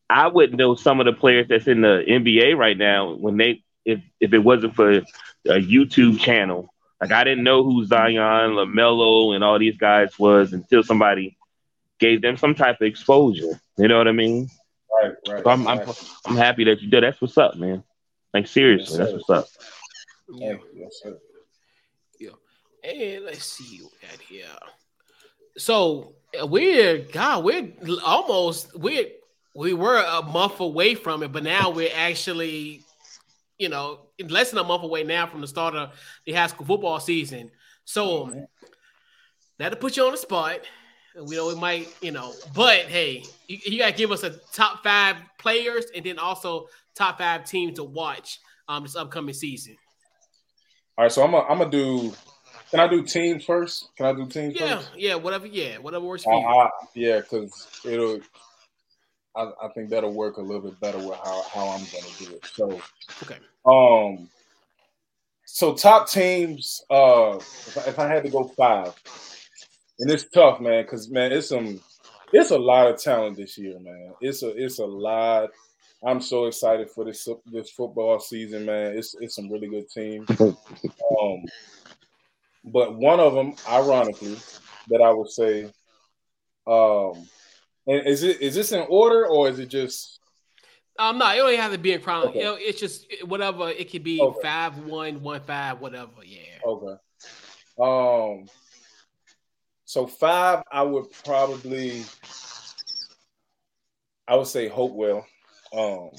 I 0.09 0.27
wouldn't 0.27 0.57
know 0.57 0.75
some 0.75 0.99
of 0.99 1.05
the 1.05 1.13
players 1.13 1.47
that's 1.49 1.67
in 1.67 1.81
the 1.81 2.03
NBA 2.07 2.57
right 2.57 2.77
now 2.77 3.13
when 3.13 3.37
they 3.37 3.63
if 3.85 4.01
if 4.19 4.33
it 4.33 4.39
wasn't 4.39 4.75
for 4.75 4.91
a 4.91 5.03
YouTube 5.45 6.19
channel. 6.19 6.73
Like 7.01 7.11
I 7.11 7.23
didn't 7.23 7.43
know 7.43 7.63
who 7.63 7.85
Zion, 7.85 8.15
LaMelo, 8.15 9.33
and 9.33 9.43
all 9.43 9.57
these 9.57 9.77
guys 9.77 10.17
was 10.19 10.51
until 10.51 10.83
somebody 10.83 11.37
gave 11.99 12.21
them 12.21 12.37
some 12.37 12.55
type 12.55 12.81
of 12.81 12.87
exposure. 12.87 13.59
You 13.77 13.87
know 13.87 13.97
what 13.97 14.07
I 14.07 14.11
mean? 14.11 14.49
Right, 15.01 15.13
right. 15.29 15.43
So 15.43 15.49
I'm, 15.49 15.67
I'm, 15.67 15.87
I'm 16.25 16.35
happy 16.35 16.65
that 16.65 16.81
you 16.81 16.89
did. 16.89 17.03
That's 17.03 17.21
what's 17.21 17.37
up, 17.37 17.55
man. 17.55 17.83
Like 18.33 18.47
seriously, 18.47 18.97
yes, 18.97 19.11
that's 19.11 19.27
what's 19.27 19.29
up. 19.29 19.45
Yeah. 20.29 20.55
Yes, 20.73 20.99
sir. 21.01 21.17
Let's 22.95 23.45
see 23.45 23.81
we 23.81 24.07
got 24.07 24.19
here. 24.19 24.45
So 25.57 26.13
we're 26.43 26.99
God, 26.99 27.43
we're 27.43 27.73
almost 28.03 28.77
we're 28.77 29.07
we 29.55 29.73
were 29.73 29.97
a 29.97 30.21
month 30.21 30.59
away 30.59 30.95
from 30.95 31.23
it, 31.23 31.31
but 31.31 31.43
now 31.43 31.69
we're 31.69 31.91
actually, 31.93 32.83
you 33.57 33.69
know, 33.69 34.07
less 34.27 34.51
than 34.51 34.59
a 34.59 34.63
month 34.63 34.83
away 34.83 35.03
now 35.03 35.27
from 35.27 35.41
the 35.41 35.47
start 35.47 35.75
of 35.75 35.91
the 36.25 36.33
high 36.33 36.47
school 36.47 36.65
football 36.65 36.99
season. 36.99 37.51
So 37.85 38.47
that 39.57 39.69
to 39.69 39.75
put 39.75 39.97
you 39.97 40.05
on 40.05 40.11
the 40.11 40.17
spot. 40.17 40.61
We 41.21 41.35
know 41.35 41.49
it 41.49 41.57
might, 41.57 41.93
you 42.01 42.11
know, 42.11 42.33
but 42.55 42.81
hey, 42.81 43.23
you, 43.47 43.57
you, 43.65 43.79
gotta 43.79 43.91
give 43.91 44.11
us 44.11 44.23
a 44.23 44.37
top 44.53 44.83
five 44.83 45.17
players 45.37 45.85
and 45.93 46.05
then 46.05 46.17
also 46.17 46.67
top 46.95 47.17
five 47.17 47.45
teams 47.45 47.75
to 47.77 47.83
watch 47.83 48.39
um 48.69 48.83
this 48.83 48.95
upcoming 48.95 49.33
season. 49.33 49.75
All 50.97 51.05
right, 51.05 51.11
so 51.11 51.23
I'm 51.23 51.31
gonna 51.31 51.47
I'm 51.47 51.57
gonna 51.57 51.71
do. 51.71 52.13
Can 52.71 52.79
I 52.79 52.87
do 52.87 53.03
teams 53.03 53.45
first? 53.45 53.89
Can 53.95 54.05
I 54.05 54.13
do 54.13 54.27
teams 54.27 54.55
yeah, 54.59 54.77
first? 54.77 54.91
Yeah, 54.95 55.15
whatever. 55.15 55.47
Yeah, 55.47 55.77
whatever 55.79 56.05
works 56.05 56.23
for 56.23 56.33
uh, 56.33 56.69
you. 56.93 57.07
Yeah, 57.07 57.19
because 57.21 57.67
it'll. 57.83 58.19
I, 59.35 59.51
I 59.63 59.67
think 59.73 59.89
that'll 59.89 60.13
work 60.13 60.37
a 60.37 60.41
little 60.41 60.61
bit 60.61 60.79
better 60.79 60.97
with 60.97 61.17
how, 61.23 61.43
how 61.53 61.67
I'm 61.69 61.79
gonna 61.79 62.13
do 62.19 62.35
it. 62.35 62.45
So 62.45 62.81
okay. 63.23 63.37
Um. 63.65 64.29
So 65.45 65.73
top 65.73 66.09
teams. 66.09 66.83
Uh, 66.89 67.37
if 67.37 67.77
I, 67.77 67.81
if 67.89 67.99
I 67.99 68.07
had 68.07 68.23
to 68.23 68.29
go 68.29 68.43
five, 68.43 68.93
and 69.99 70.09
it's 70.11 70.25
tough, 70.25 70.61
man, 70.61 70.83
because 70.83 71.09
man, 71.09 71.31
it's 71.31 71.49
some, 71.49 71.79
it's 72.31 72.51
a 72.51 72.57
lot 72.57 72.87
of 72.87 73.01
talent 73.01 73.37
this 73.37 73.57
year, 73.57 73.79
man. 73.79 74.13
It's 74.21 74.43
a, 74.43 74.49
it's 74.49 74.79
a 74.79 74.85
lot. 74.85 75.49
I'm 76.05 76.21
so 76.21 76.45
excited 76.45 76.89
for 76.89 77.03
this 77.03 77.27
this 77.47 77.71
football 77.71 78.19
season, 78.19 78.65
man. 78.65 78.97
It's 78.97 79.15
it's 79.19 79.35
some 79.35 79.51
really 79.51 79.67
good 79.67 79.89
teams. 79.89 80.29
um, 80.39 81.43
but 82.63 82.95
one 82.95 83.19
of 83.19 83.33
them, 83.33 83.55
ironically, 83.67 84.37
that 84.89 85.01
I 85.01 85.11
would 85.11 85.29
say, 85.29 85.65
um, 86.67 87.27
and 87.87 88.05
is 88.05 88.23
it 88.23 88.41
is 88.41 88.55
this 88.55 88.71
in 88.71 88.85
order 88.89 89.25
or 89.27 89.49
is 89.49 89.59
it 89.59 89.69
just? 89.69 90.19
Um, 90.97 91.17
no, 91.17 91.31
it 91.31 91.37
don't 91.37 91.55
have 91.55 91.71
to 91.71 91.77
be 91.77 91.93
in 91.93 92.01
chronology. 92.01 92.45
Okay. 92.45 92.61
It's 92.61 92.79
just 92.79 93.05
whatever. 93.25 93.69
It 93.69 93.89
could 93.89 94.03
be 94.03 94.19
okay. 94.21 94.39
five 94.41 94.77
one 94.79 95.21
one 95.23 95.41
five 95.41 95.79
whatever. 95.79 96.23
Yeah. 96.25 96.59
Okay. 96.65 96.95
Um. 97.81 98.47
So 99.85 100.05
five, 100.05 100.61
I 100.71 100.83
would 100.83 101.05
probably, 101.25 102.03
I 104.27 104.35
would 104.35 104.45
say 104.45 104.67
Hopewell. 104.67 105.25
Um, 105.73 106.11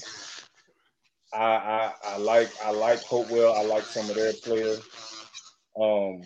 I, 1.33 1.37
I 1.37 1.93
I 2.03 2.17
like 2.17 2.51
I 2.65 2.71
like 2.71 3.01
Hopewell. 3.03 3.53
I 3.53 3.63
like 3.63 3.83
some 3.83 4.09
of 4.09 4.15
their 4.15 4.33
players. 4.33 4.81
Um, 5.79 6.21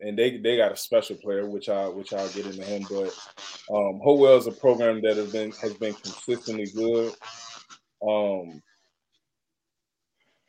and 0.00 0.18
they 0.18 0.38
they 0.38 0.56
got 0.56 0.72
a 0.72 0.76
special 0.76 1.16
player, 1.16 1.46
which 1.46 1.68
I 1.68 1.88
which 1.88 2.12
I'll 2.12 2.28
get 2.30 2.46
into 2.46 2.62
him. 2.64 2.84
But 2.88 3.14
um, 3.74 4.00
Hopewell 4.02 4.38
is 4.38 4.46
a 4.46 4.52
program 4.52 5.00
that 5.02 5.16
has 5.16 5.32
been 5.32 5.52
has 5.52 5.74
been 5.74 5.94
consistently 5.94 6.66
good. 6.74 7.14
Um, 8.06 8.62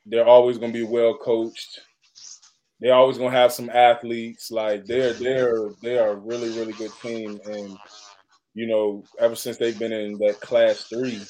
they're 0.06 0.28
always 0.28 0.58
going 0.58 0.72
to 0.72 0.80
be 0.80 0.86
well 0.86 1.18
coached. 1.18 1.80
They're 2.80 2.96
always 2.96 3.18
going 3.18 3.32
to 3.32 3.38
have 3.38 3.52
some 3.52 3.70
athletes. 3.70 4.50
Like 4.52 4.86
they're 4.86 5.14
they're 5.14 5.70
they 5.84 5.98
are 6.00 6.12
a 6.12 6.16
really 6.16 6.50
really 6.58 6.74
good 6.74 6.92
team, 7.02 7.40
and 7.46 7.78
you 8.54 8.68
know 8.68 9.04
ever 9.20 9.36
since 9.36 9.58
they've 9.58 9.78
been 9.78 9.94
in 9.94 10.18
that 10.20 10.40
class 10.40 10.84
three, 10.84 11.22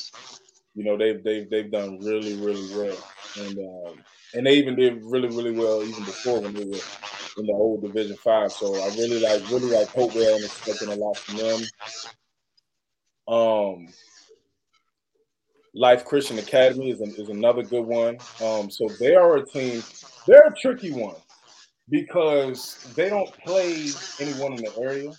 you 0.75 0.83
know 0.83 0.97
they've 0.97 1.23
they've 1.23 1.49
they've 1.49 1.71
done 1.71 1.99
really 1.99 2.35
really 2.35 2.73
well, 2.75 2.97
and 3.39 3.57
um, 3.59 4.03
and 4.33 4.45
they 4.45 4.53
even 4.55 4.75
did 4.75 5.03
really 5.03 5.27
really 5.27 5.51
well 5.51 5.83
even 5.83 6.03
before 6.05 6.41
when 6.41 6.53
they 6.53 6.65
were 6.65 6.79
in 7.37 7.45
the 7.45 7.53
old 7.53 7.81
Division 7.81 8.15
Five. 8.17 8.51
So 8.51 8.75
I 8.75 8.87
really 8.95 9.19
like 9.19 9.49
really 9.49 9.69
like 9.71 9.89
Hopewell 9.89 10.35
and 10.35 10.43
expecting 10.43 10.89
a 10.89 10.95
lot 10.95 11.17
from 11.17 11.37
them. 11.37 11.61
Um, 13.27 13.87
Life 15.73 16.03
Christian 16.03 16.37
Academy 16.37 16.91
is, 16.91 16.99
is 16.99 17.29
another 17.29 17.63
good 17.63 17.85
one. 17.85 18.17
Um, 18.43 18.69
so 18.69 18.89
they 18.99 19.15
are 19.15 19.37
a 19.37 19.45
team. 19.45 19.81
They're 20.27 20.47
a 20.47 20.55
tricky 20.55 20.91
one 20.91 21.15
because 21.89 22.77
they 22.95 23.09
don't 23.09 23.31
play 23.43 23.89
anyone 24.19 24.53
in 24.53 24.63
the 24.63 24.73
area. 24.79 25.11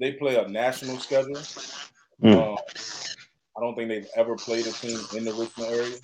They 0.00 0.12
play 0.12 0.36
a 0.36 0.48
national 0.48 0.98
schedule. 0.98 1.40
Mm. 2.22 2.52
Um, 2.52 2.56
I 3.58 3.60
don't 3.60 3.74
think 3.74 3.88
they've 3.88 4.08
ever 4.14 4.36
played 4.36 4.66
a 4.66 4.72
team 4.72 5.00
in 5.16 5.24
the 5.24 5.32
Richmond 5.32 5.72
area. 5.72 5.96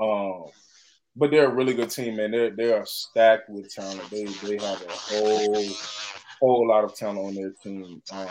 Um, 0.00 0.44
but 1.16 1.30
they're 1.30 1.50
a 1.50 1.54
really 1.54 1.74
good 1.74 1.90
team, 1.90 2.16
man. 2.16 2.30
They're 2.30 2.50
they 2.50 2.72
are 2.72 2.86
stacked 2.86 3.50
with 3.50 3.74
talent. 3.74 4.08
They 4.10 4.24
they 4.24 4.64
have 4.64 4.80
a 4.82 4.92
whole 4.92 5.66
whole 6.40 6.68
lot 6.68 6.84
of 6.84 6.94
talent 6.94 7.18
on 7.18 7.34
their 7.34 7.52
team, 7.62 8.00
um, 8.12 8.28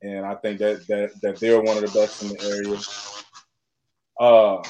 and 0.00 0.24
I 0.24 0.36
think 0.36 0.60
that 0.60 0.86
that 0.86 1.20
that 1.20 1.40
they're 1.40 1.60
one 1.60 1.76
of 1.76 1.82
the 1.82 1.98
best 1.98 2.22
in 2.22 2.28
the 2.28 2.42
area. 2.42 2.78
Uh, 4.18 4.62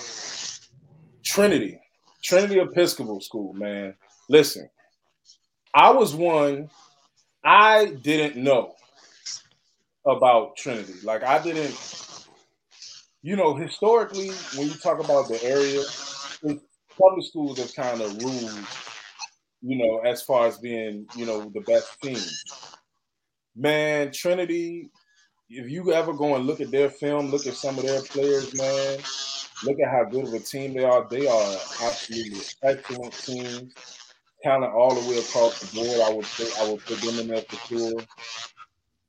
Trinity, 1.22 1.78
Trinity 2.22 2.58
Episcopal 2.58 3.20
School, 3.20 3.52
man. 3.52 3.94
Listen, 4.28 4.68
I 5.72 5.90
was 5.90 6.14
one. 6.14 6.70
I 7.44 7.86
didn't 8.02 8.42
know 8.42 8.74
about 10.06 10.56
Trinity. 10.56 10.94
Like 11.02 11.22
I 11.22 11.42
didn't, 11.42 11.74
you 13.24 13.36
know, 13.36 13.54
historically 13.54 14.28
when 14.54 14.68
you 14.68 14.74
talk 14.74 15.02
about 15.02 15.28
the 15.28 15.42
area, 15.42 15.82
public 17.00 17.24
schools 17.24 17.58
have 17.58 17.74
kind 17.74 18.02
of 18.02 18.22
ruled, 18.22 18.66
you 19.62 19.78
know, 19.78 20.00
as 20.00 20.22
far 20.22 20.46
as 20.46 20.58
being, 20.58 21.06
you 21.16 21.24
know, 21.24 21.50
the 21.54 21.62
best 21.62 21.98
team. 22.02 22.18
Man, 23.56 24.12
Trinity, 24.12 24.90
if 25.48 25.70
you 25.70 25.90
ever 25.94 26.12
go 26.12 26.36
and 26.36 26.44
look 26.46 26.60
at 26.60 26.70
their 26.70 26.90
film, 26.90 27.30
look 27.30 27.46
at 27.46 27.54
some 27.54 27.78
of 27.78 27.86
their 27.86 28.02
players, 28.02 28.54
man, 28.54 28.98
look 29.64 29.78
at 29.80 29.90
how 29.90 30.04
good 30.04 30.28
of 30.28 30.34
a 30.34 30.40
team 30.40 30.74
they 30.74 30.84
are. 30.84 31.08
They 31.08 31.26
are 31.26 31.56
absolutely 31.82 32.42
excellent 32.62 33.14
teams. 33.14 33.72
Talent 34.42 34.74
all 34.74 34.94
the 34.94 35.08
way 35.08 35.18
across 35.18 35.60
the 35.60 35.74
board. 35.74 36.00
I 36.02 36.12
would 36.12 36.26
say 36.26 36.46
I 36.62 36.70
would 36.70 36.84
put 36.84 37.00
them 37.00 37.18
in 37.20 37.28
there 37.28 37.42
for 37.48 37.56
sure. 37.68 38.00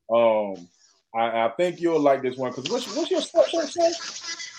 Um, 0.09 0.69
I, 1.15 1.45
I 1.45 1.49
think 1.55 1.79
you'll 1.79 1.99
like 1.99 2.21
this 2.21 2.37
one 2.37 2.51
because 2.51 2.69
what's, 2.69 2.93
what's 2.95 3.09
your 3.09 3.21
sweatshirt 3.21 3.69
say? 3.69 4.51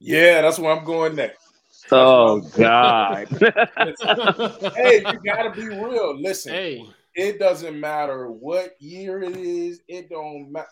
Yeah, 0.00 0.42
that's 0.42 0.58
where 0.58 0.76
I'm 0.76 0.84
going 0.84 1.16
next. 1.16 1.44
Oh 1.90 2.40
God! 2.40 3.28
hey, 4.76 4.98
you 5.00 5.20
gotta 5.24 5.50
be 5.54 5.68
real. 5.68 6.20
Listen, 6.20 6.52
hey. 6.52 6.86
it 7.14 7.38
doesn't 7.38 7.80
matter 7.80 8.30
what 8.30 8.80
year 8.80 9.22
it 9.22 9.36
is. 9.36 9.80
It 9.88 10.10
don't 10.10 10.52
matter. 10.52 10.68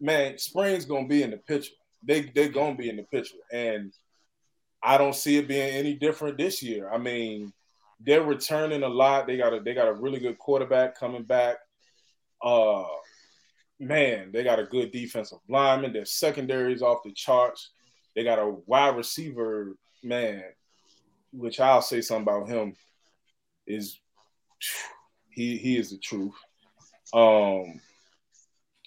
Man, 0.00 0.38
spring's 0.38 0.86
gonna 0.86 1.06
be 1.06 1.22
in 1.22 1.32
the 1.32 1.36
picture. 1.36 1.72
They 2.02 2.22
they're 2.34 2.48
gonna 2.48 2.76
be 2.76 2.88
in 2.88 2.96
the 2.96 3.02
picture, 3.02 3.36
and 3.52 3.92
I 4.82 4.96
don't 4.96 5.14
see 5.14 5.36
it 5.36 5.48
being 5.48 5.74
any 5.74 5.94
different 5.94 6.38
this 6.38 6.62
year. 6.62 6.90
I 6.90 6.96
mean, 6.96 7.52
they're 8.00 8.22
returning 8.22 8.82
a 8.82 8.88
lot. 8.88 9.26
They 9.26 9.36
got 9.36 9.52
a 9.52 9.60
they 9.60 9.74
got 9.74 9.88
a 9.88 9.94
really 9.94 10.18
good 10.18 10.38
quarterback 10.38 10.98
coming 10.98 11.24
back. 11.24 11.56
Uh, 12.44 12.84
man, 13.80 14.30
they 14.32 14.44
got 14.44 14.60
a 14.60 14.64
good 14.64 14.92
defensive 14.92 15.38
lineman. 15.48 15.92
Their 15.92 16.04
secondaries 16.04 16.82
off 16.82 17.02
the 17.04 17.12
charts. 17.12 17.70
They 18.14 18.22
got 18.22 18.38
a 18.38 18.54
wide 18.66 18.96
receiver, 18.96 19.76
man, 20.02 20.44
which 21.32 21.58
I'll 21.58 21.82
say 21.82 22.00
something 22.00 22.22
about 22.22 22.48
him 22.48 22.74
is 23.66 23.98
he 25.30 25.56
he 25.56 25.78
is 25.78 25.90
the 25.90 25.98
truth. 25.98 26.34
Um 27.12 27.80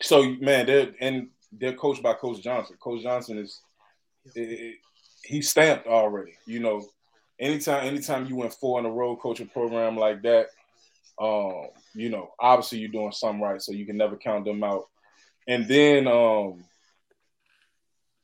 so 0.01 0.23
man, 0.39 0.65
they're 0.67 0.93
and 1.01 1.29
they're 1.51 1.73
coached 1.73 2.03
by 2.03 2.13
Coach 2.13 2.41
Johnson. 2.41 2.77
Coach 2.79 3.03
Johnson 3.03 3.39
is 3.39 3.61
he's 5.23 5.49
stamped 5.49 5.87
already. 5.87 6.37
You 6.45 6.59
know, 6.59 6.85
anytime 7.39 7.85
anytime 7.85 8.27
you 8.27 8.35
went 8.35 8.53
four 8.53 8.79
in 8.79 8.85
a 8.85 8.91
row 8.91 9.15
coaching 9.15 9.47
program 9.47 9.97
like 9.97 10.21
that, 10.21 10.47
um, 11.19 11.67
you 11.93 12.09
know, 12.09 12.31
obviously 12.39 12.79
you're 12.79 12.89
doing 12.89 13.11
something 13.11 13.41
right, 13.41 13.61
so 13.61 13.71
you 13.71 13.85
can 13.85 13.97
never 13.97 14.17
count 14.17 14.45
them 14.45 14.63
out. 14.63 14.85
And 15.47 15.67
then 15.67 16.07
um 16.07 16.63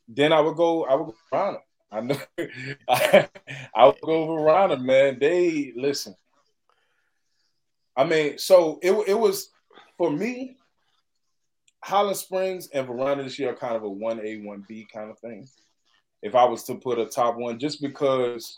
then 0.07 0.33
I 0.33 0.41
would 0.41 0.55
go. 0.55 0.85
I 0.85 0.95
would 0.95 1.07
go 1.07 1.15
Toronto. 1.29 1.61
I 1.91 2.01
know. 2.01 2.19
I, 2.89 3.29
I'll 3.75 3.95
go 4.03 4.25
Varina, 4.25 4.77
man. 4.77 5.17
They 5.19 5.73
listen. 5.75 6.15
I 7.95 8.03
mean, 8.03 8.37
so 8.37 8.79
it 8.81 8.91
it 9.07 9.13
was 9.19 9.49
for 9.97 10.11
me. 10.11 10.57
Highland 11.83 12.15
Springs 12.15 12.69
and 12.73 12.87
Varina 12.87 13.23
this 13.23 13.37
year 13.37 13.51
are 13.51 13.55
kind 13.55 13.75
of 13.75 13.83
a 13.83 13.89
one 13.89 14.25
A 14.25 14.37
one 14.37 14.63
B 14.67 14.87
kind 14.91 15.09
of 15.09 15.19
thing. 15.19 15.47
If 16.21 16.33
I 16.33 16.45
was 16.45 16.63
to 16.63 16.75
put 16.75 16.97
a 16.97 17.05
top 17.05 17.35
one, 17.35 17.59
just 17.59 17.81
because 17.81 18.57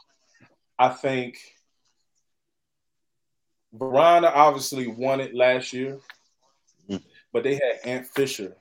I 0.77 0.89
think 0.89 1.37
Varina 3.77 4.27
obviously 4.27 4.88
won 4.88 5.19
it 5.19 5.35
last 5.35 5.73
year, 5.73 5.99
mm. 6.89 7.01
but 7.33 7.43
they 7.43 7.55
had 7.55 7.79
Ant 7.83 8.07
Fisher, 8.07 8.55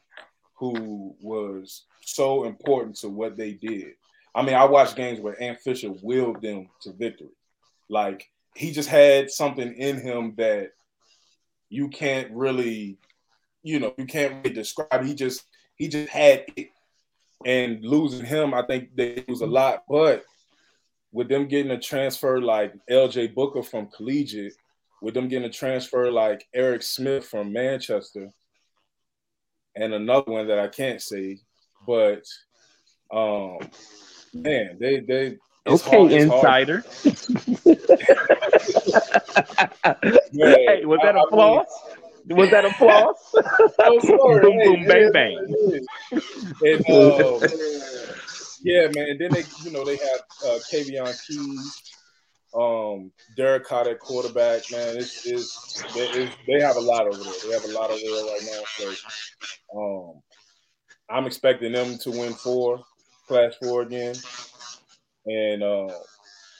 who 0.54 1.14
was 1.20 1.84
so 2.00 2.44
important 2.44 2.96
to 2.96 3.08
what 3.08 3.36
they 3.36 3.52
did. 3.52 3.92
I 4.34 4.42
mean, 4.42 4.54
I 4.54 4.64
watched 4.64 4.96
games 4.96 5.20
where 5.20 5.40
Ant 5.40 5.60
Fisher 5.60 5.92
willed 6.02 6.42
them 6.42 6.68
to 6.82 6.92
victory. 6.92 7.28
Like 7.88 8.30
he 8.54 8.72
just 8.72 8.88
had 8.88 9.30
something 9.30 9.74
in 9.74 10.00
him 10.00 10.34
that 10.36 10.72
you 11.68 11.88
can't 11.88 12.30
really, 12.32 12.98
you 13.62 13.80
know, 13.80 13.94
you 13.96 14.06
can't 14.06 14.44
really 14.44 14.54
describe. 14.54 15.04
He 15.04 15.14
just 15.14 15.44
he 15.76 15.88
just 15.88 16.08
had 16.08 16.44
it. 16.56 16.70
And 17.44 17.84
losing 17.84 18.24
him, 18.24 18.54
I 18.54 18.62
think 18.62 18.96
they 18.96 19.22
lose 19.28 19.42
a 19.42 19.46
lot. 19.46 19.84
But 19.88 20.24
with 21.12 21.28
them 21.28 21.46
getting 21.46 21.72
a 21.72 21.80
transfer 21.80 22.40
like 22.40 22.74
LJ 22.90 23.34
Booker 23.34 23.62
from 23.62 23.88
collegiate, 23.88 24.54
with 25.02 25.14
them 25.14 25.28
getting 25.28 25.48
a 25.48 25.52
transfer 25.52 26.10
like 26.10 26.46
Eric 26.54 26.82
Smith 26.82 27.26
from 27.26 27.52
Manchester, 27.52 28.30
and 29.76 29.92
another 29.92 30.32
one 30.32 30.48
that 30.48 30.58
I 30.58 30.68
can't 30.68 31.00
see. 31.02 31.40
but 31.86 32.24
um, 33.12 33.58
man, 34.32 34.76
they 34.80 35.00
they 35.00 35.36
okay, 35.66 35.98
hard, 35.98 36.12
insider. 36.12 36.84
man, 40.32 40.56
hey, 40.66 40.84
was 40.84 41.00
that 41.02 41.16
applause? 41.16 41.66
mean, 42.26 42.38
was 42.38 42.50
that 42.50 42.64
applause? 42.64 43.16
oh, 43.78 44.40
boom, 44.40 44.58
boom, 44.62 44.76
hey, 44.80 44.86
bang, 44.86 45.12
bang. 45.12 45.86
And, 46.62 46.88
uh, 46.90 47.48
yeah, 48.62 48.88
man. 48.94 49.10
And 49.10 49.20
then 49.20 49.32
they, 49.32 49.44
you 49.62 49.70
know, 49.70 49.84
they 49.84 49.96
have 49.96 50.20
uh, 50.44 50.58
Kavion 50.72 51.26
Keys, 51.26 51.83
um, 52.54 53.10
Derek 53.36 53.64
Carter 53.64 53.90
at 53.90 53.98
quarterback. 53.98 54.62
Man, 54.70 54.96
it's, 54.96 55.26
it's, 55.26 55.84
it's, 55.96 56.34
they 56.46 56.60
have 56.60 56.76
a 56.76 56.80
lot 56.80 57.06
over 57.06 57.22
there. 57.22 57.32
They 57.46 57.52
have 57.52 57.64
a 57.64 57.72
lot 57.72 57.90
over 57.90 58.00
there 58.00 58.24
right 58.24 58.40
now. 58.44 58.62
So, 58.76 59.78
um, 59.78 60.22
I'm 61.10 61.26
expecting 61.26 61.72
them 61.72 61.98
to 61.98 62.10
win 62.10 62.32
four, 62.32 62.82
class 63.26 63.54
four 63.62 63.82
again. 63.82 64.14
And 65.26 65.62
uh, 65.62 65.88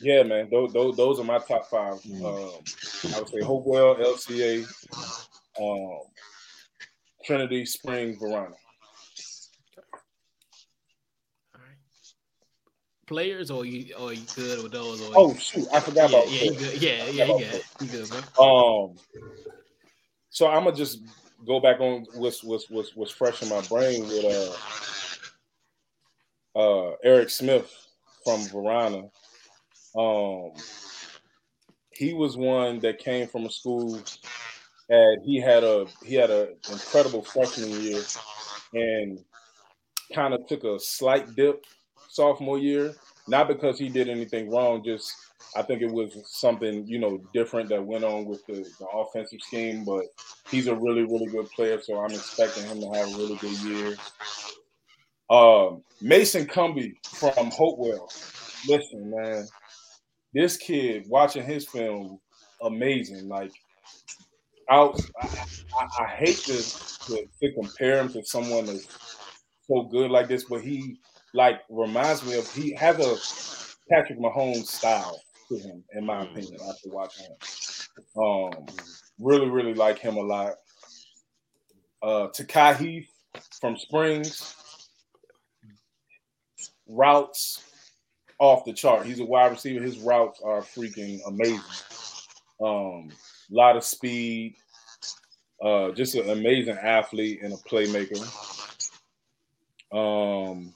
yeah, 0.00 0.22
man, 0.22 0.48
those, 0.50 0.72
those, 0.72 0.96
those 0.96 1.20
are 1.20 1.24
my 1.24 1.38
top 1.38 1.66
five. 1.66 2.00
Mm. 2.02 2.24
Um, 2.24 3.14
I 3.14 3.18
would 3.20 3.28
say 3.28 3.40
Hopewell, 3.42 3.96
LCA, 3.96 4.66
um, 5.60 6.00
Trinity, 7.24 7.64
Spring, 7.64 8.18
Varina. 8.18 8.54
Players 13.06 13.50
or 13.50 13.64
you 13.64 13.94
or 13.94 14.12
you 14.12 14.22
good 14.34 14.62
with 14.62 14.72
those? 14.72 15.00
Or 15.00 15.12
oh 15.14 15.34
shoot, 15.34 15.66
I 15.72 15.80
forgot 15.80 16.10
yeah, 16.10 16.18
about 16.18 16.30
yeah, 16.30 16.42
you 16.42 16.58
good. 16.58 16.82
yeah, 16.82 17.04
yeah, 17.06 17.24
you 17.24 17.38
good, 17.38 17.64
you 17.80 17.86
good, 17.88 18.10
bro. 18.36 18.86
Um, 18.86 18.96
so 20.30 20.48
I'm 20.48 20.64
gonna 20.64 20.76
just 20.76 21.00
go 21.46 21.60
back 21.60 21.80
on 21.80 22.06
what's 22.14 22.42
what's 22.42 22.68
what's, 22.70 22.96
what's 22.96 23.12
fresh 23.12 23.42
in 23.42 23.48
my 23.48 23.60
brain 23.62 24.02
with 24.02 24.56
uh 26.56 26.58
uh 26.58 26.92
Eric 27.04 27.30
Smith 27.30 27.70
from 28.24 28.40
Varina. 28.48 29.08
Um, 29.96 30.52
he 31.90 32.12
was 32.12 32.36
one 32.36 32.80
that 32.80 32.98
came 32.98 33.28
from 33.28 33.46
a 33.46 33.50
school 33.50 34.02
and 34.88 35.22
he 35.24 35.40
had 35.40 35.64
a 35.64 35.86
he 36.02 36.14
had 36.14 36.30
an 36.30 36.48
incredible 36.70 37.22
freshman 37.22 37.70
year 37.70 38.02
and 38.72 39.18
kind 40.12 40.34
of 40.34 40.46
took 40.46 40.64
a 40.64 40.78
slight 40.78 41.34
dip 41.34 41.64
sophomore 42.14 42.58
year. 42.58 42.94
Not 43.26 43.48
because 43.48 43.78
he 43.78 43.88
did 43.88 44.08
anything 44.08 44.50
wrong, 44.50 44.84
just 44.84 45.12
I 45.56 45.62
think 45.62 45.82
it 45.82 45.90
was 45.90 46.12
something 46.26 46.86
you 46.86 46.98
know 46.98 47.22
different 47.32 47.68
that 47.70 47.84
went 47.84 48.04
on 48.04 48.26
with 48.26 48.44
the, 48.46 48.66
the 48.78 48.86
offensive 48.86 49.40
scheme. 49.40 49.84
But 49.84 50.04
he's 50.50 50.66
a 50.66 50.74
really 50.74 51.02
really 51.02 51.26
good 51.26 51.50
player, 51.50 51.80
so 51.80 51.98
I'm 51.98 52.12
expecting 52.12 52.64
him 52.64 52.80
to 52.80 52.98
have 52.98 53.08
a 53.14 53.16
really 53.16 53.36
good 53.36 53.58
year. 53.60 53.96
Um, 55.30 55.82
Mason 56.00 56.46
Cumby 56.46 56.94
from 57.06 57.50
Hopewell. 57.50 58.10
Listen, 58.68 59.10
man, 59.10 59.46
this 60.34 60.56
kid 60.56 61.06
watching 61.08 61.44
his 61.44 61.66
film, 61.66 62.20
amazing. 62.60 63.28
Like, 63.28 63.52
out. 64.70 65.00
I, 65.20 65.26
I, 65.26 66.04
I 66.04 66.06
hate 66.08 66.36
to, 66.36 66.62
to, 67.06 67.26
to 67.42 67.52
compare 67.52 68.00
him 68.00 68.08
to 68.10 68.24
someone 68.24 68.66
that's 68.66 68.86
so 69.66 69.82
good 69.84 70.10
like 70.10 70.28
this, 70.28 70.44
but 70.44 70.62
he 70.62 70.98
like 71.34 71.60
reminds 71.68 72.24
me 72.24 72.38
of 72.38 72.50
he 72.54 72.72
has 72.74 72.98
a 72.98 73.92
Patrick 73.92 74.18
Mahomes 74.18 74.66
style 74.66 75.20
to 75.48 75.58
him, 75.58 75.84
in 75.92 76.06
my 76.06 76.22
opinion, 76.22 76.58
after 76.68 76.88
watching 76.88 77.26
him. 77.26 78.22
Um, 78.22 78.66
really, 79.18 79.50
really 79.50 79.74
like 79.74 79.98
him 79.98 80.16
a 80.16 80.22
lot. 80.22 80.54
Uh, 82.02 82.28
Takai 82.28 82.74
Heath 82.74 83.08
from 83.60 83.76
Springs 83.76 84.54
routes 86.86 87.62
off 88.38 88.64
the 88.64 88.72
chart. 88.72 89.06
He's 89.06 89.20
a 89.20 89.24
wide 89.24 89.50
receiver. 89.50 89.82
His 89.82 89.98
routes 89.98 90.40
are 90.44 90.62
freaking 90.62 91.18
amazing. 91.26 91.60
Um, 92.60 93.10
a 93.50 93.54
lot 93.54 93.76
of 93.76 93.84
speed. 93.84 94.54
Uh, 95.62 95.90
just 95.92 96.14
an 96.14 96.30
amazing 96.30 96.76
athlete 96.76 97.40
and 97.42 97.52
a 97.52 97.56
playmaker. 97.56 98.20
Um, 99.92 100.74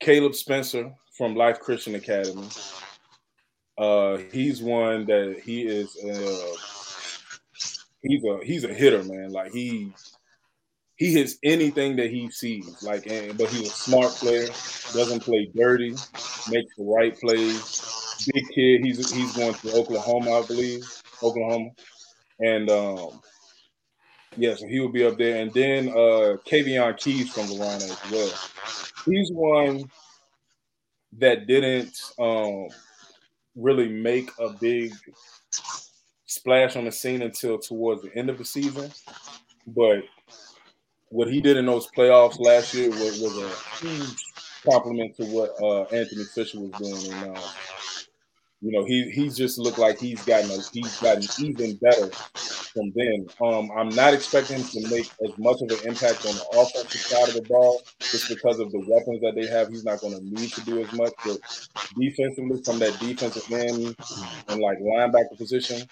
Caleb 0.00 0.34
Spencer 0.34 0.92
from 1.16 1.34
Life 1.34 1.60
Christian 1.60 1.94
Academy. 1.94 2.48
Uh, 3.76 4.18
he's 4.32 4.62
one 4.62 5.06
that 5.06 5.40
he 5.44 5.62
is. 5.62 5.96
Uh, 5.96 6.56
he's 8.02 8.24
a 8.24 8.40
he's 8.44 8.64
a 8.64 8.72
hitter, 8.74 9.02
man. 9.04 9.30
Like 9.30 9.52
he 9.52 9.92
he 10.96 11.12
hits 11.12 11.36
anything 11.44 11.96
that 11.96 12.10
he 12.10 12.30
sees. 12.30 12.82
Like, 12.82 13.06
and, 13.06 13.38
but 13.38 13.48
he's 13.50 13.68
a 13.68 13.70
smart 13.70 14.10
player. 14.12 14.48
Doesn't 14.92 15.20
play 15.20 15.50
dirty. 15.54 15.90
Makes 16.50 16.76
the 16.76 16.84
right 16.84 17.18
plays. 17.18 18.26
Big 18.32 18.48
kid. 18.48 18.84
He's 18.84 19.12
he's 19.12 19.36
going 19.36 19.54
to 19.54 19.72
Oklahoma, 19.74 20.40
I 20.40 20.46
believe. 20.46 20.84
Oklahoma, 21.22 21.70
and 22.40 22.68
um, 22.70 23.20
yeah, 24.36 24.54
so 24.54 24.66
he 24.66 24.80
will 24.80 24.90
be 24.90 25.04
up 25.04 25.18
there. 25.18 25.40
And 25.40 25.52
then 25.52 25.88
uh, 25.88 26.36
Kavion 26.46 26.96
Keys 26.96 27.30
from 27.30 27.46
Varina 27.46 27.84
as 27.84 28.10
well. 28.10 28.32
He's 29.10 29.30
one 29.30 29.90
that 31.18 31.46
didn't 31.46 31.98
um, 32.18 32.68
really 33.56 33.88
make 33.88 34.30
a 34.38 34.50
big 34.50 34.92
splash 36.26 36.76
on 36.76 36.84
the 36.84 36.92
scene 36.92 37.22
until 37.22 37.58
towards 37.58 38.02
the 38.02 38.14
end 38.14 38.30
of 38.30 38.38
the 38.38 38.44
season, 38.44 38.90
but 39.66 40.02
what 41.10 41.28
he 41.28 41.40
did 41.40 41.56
in 41.56 41.66
those 41.66 41.88
playoffs 41.96 42.38
last 42.38 42.74
year 42.74 42.90
was, 42.90 43.20
was 43.20 43.38
a 43.38 43.86
huge 43.86 44.24
compliment 44.68 45.16
to 45.16 45.24
what 45.24 45.54
uh, 45.62 45.82
Anthony 45.94 46.24
Fisher 46.24 46.60
was 46.60 46.70
doing. 46.72 47.12
And 47.14 47.36
uh, 47.36 47.40
you 48.60 48.72
know, 48.72 48.84
he 48.84 49.10
he 49.10 49.28
just 49.28 49.58
looked 49.58 49.78
like 49.78 49.98
he's 49.98 50.22
gotten 50.24 50.50
a, 50.50 50.58
he's 50.72 51.00
gotten 51.00 51.24
even 51.38 51.76
better 51.76 52.10
from 52.78 52.92
then. 52.94 53.26
Um, 53.40 53.70
I'm 53.76 53.88
not 53.90 54.14
expecting 54.14 54.58
him 54.58 54.64
to 54.64 54.88
make 54.88 55.10
as 55.24 55.36
much 55.36 55.60
of 55.60 55.70
an 55.70 55.88
impact 55.88 56.24
on 56.24 56.34
the 56.34 56.46
offensive 56.60 57.00
side 57.00 57.28
of 57.28 57.34
the 57.34 57.42
ball 57.42 57.82
just 57.98 58.28
because 58.28 58.60
of 58.60 58.70
the 58.70 58.78
weapons 58.78 59.20
that 59.22 59.34
they 59.34 59.46
have. 59.46 59.68
He's 59.68 59.84
not 59.84 60.00
going 60.00 60.14
to 60.14 60.24
need 60.24 60.52
to 60.52 60.60
do 60.62 60.82
as 60.82 60.92
much, 60.92 61.12
but 61.24 61.38
defensively, 61.98 62.62
from 62.62 62.78
that 62.78 62.98
defensive 63.00 63.50
end 63.52 63.96
and 64.48 64.60
like 64.60 64.78
linebacker 64.78 65.36
position, 65.36 65.82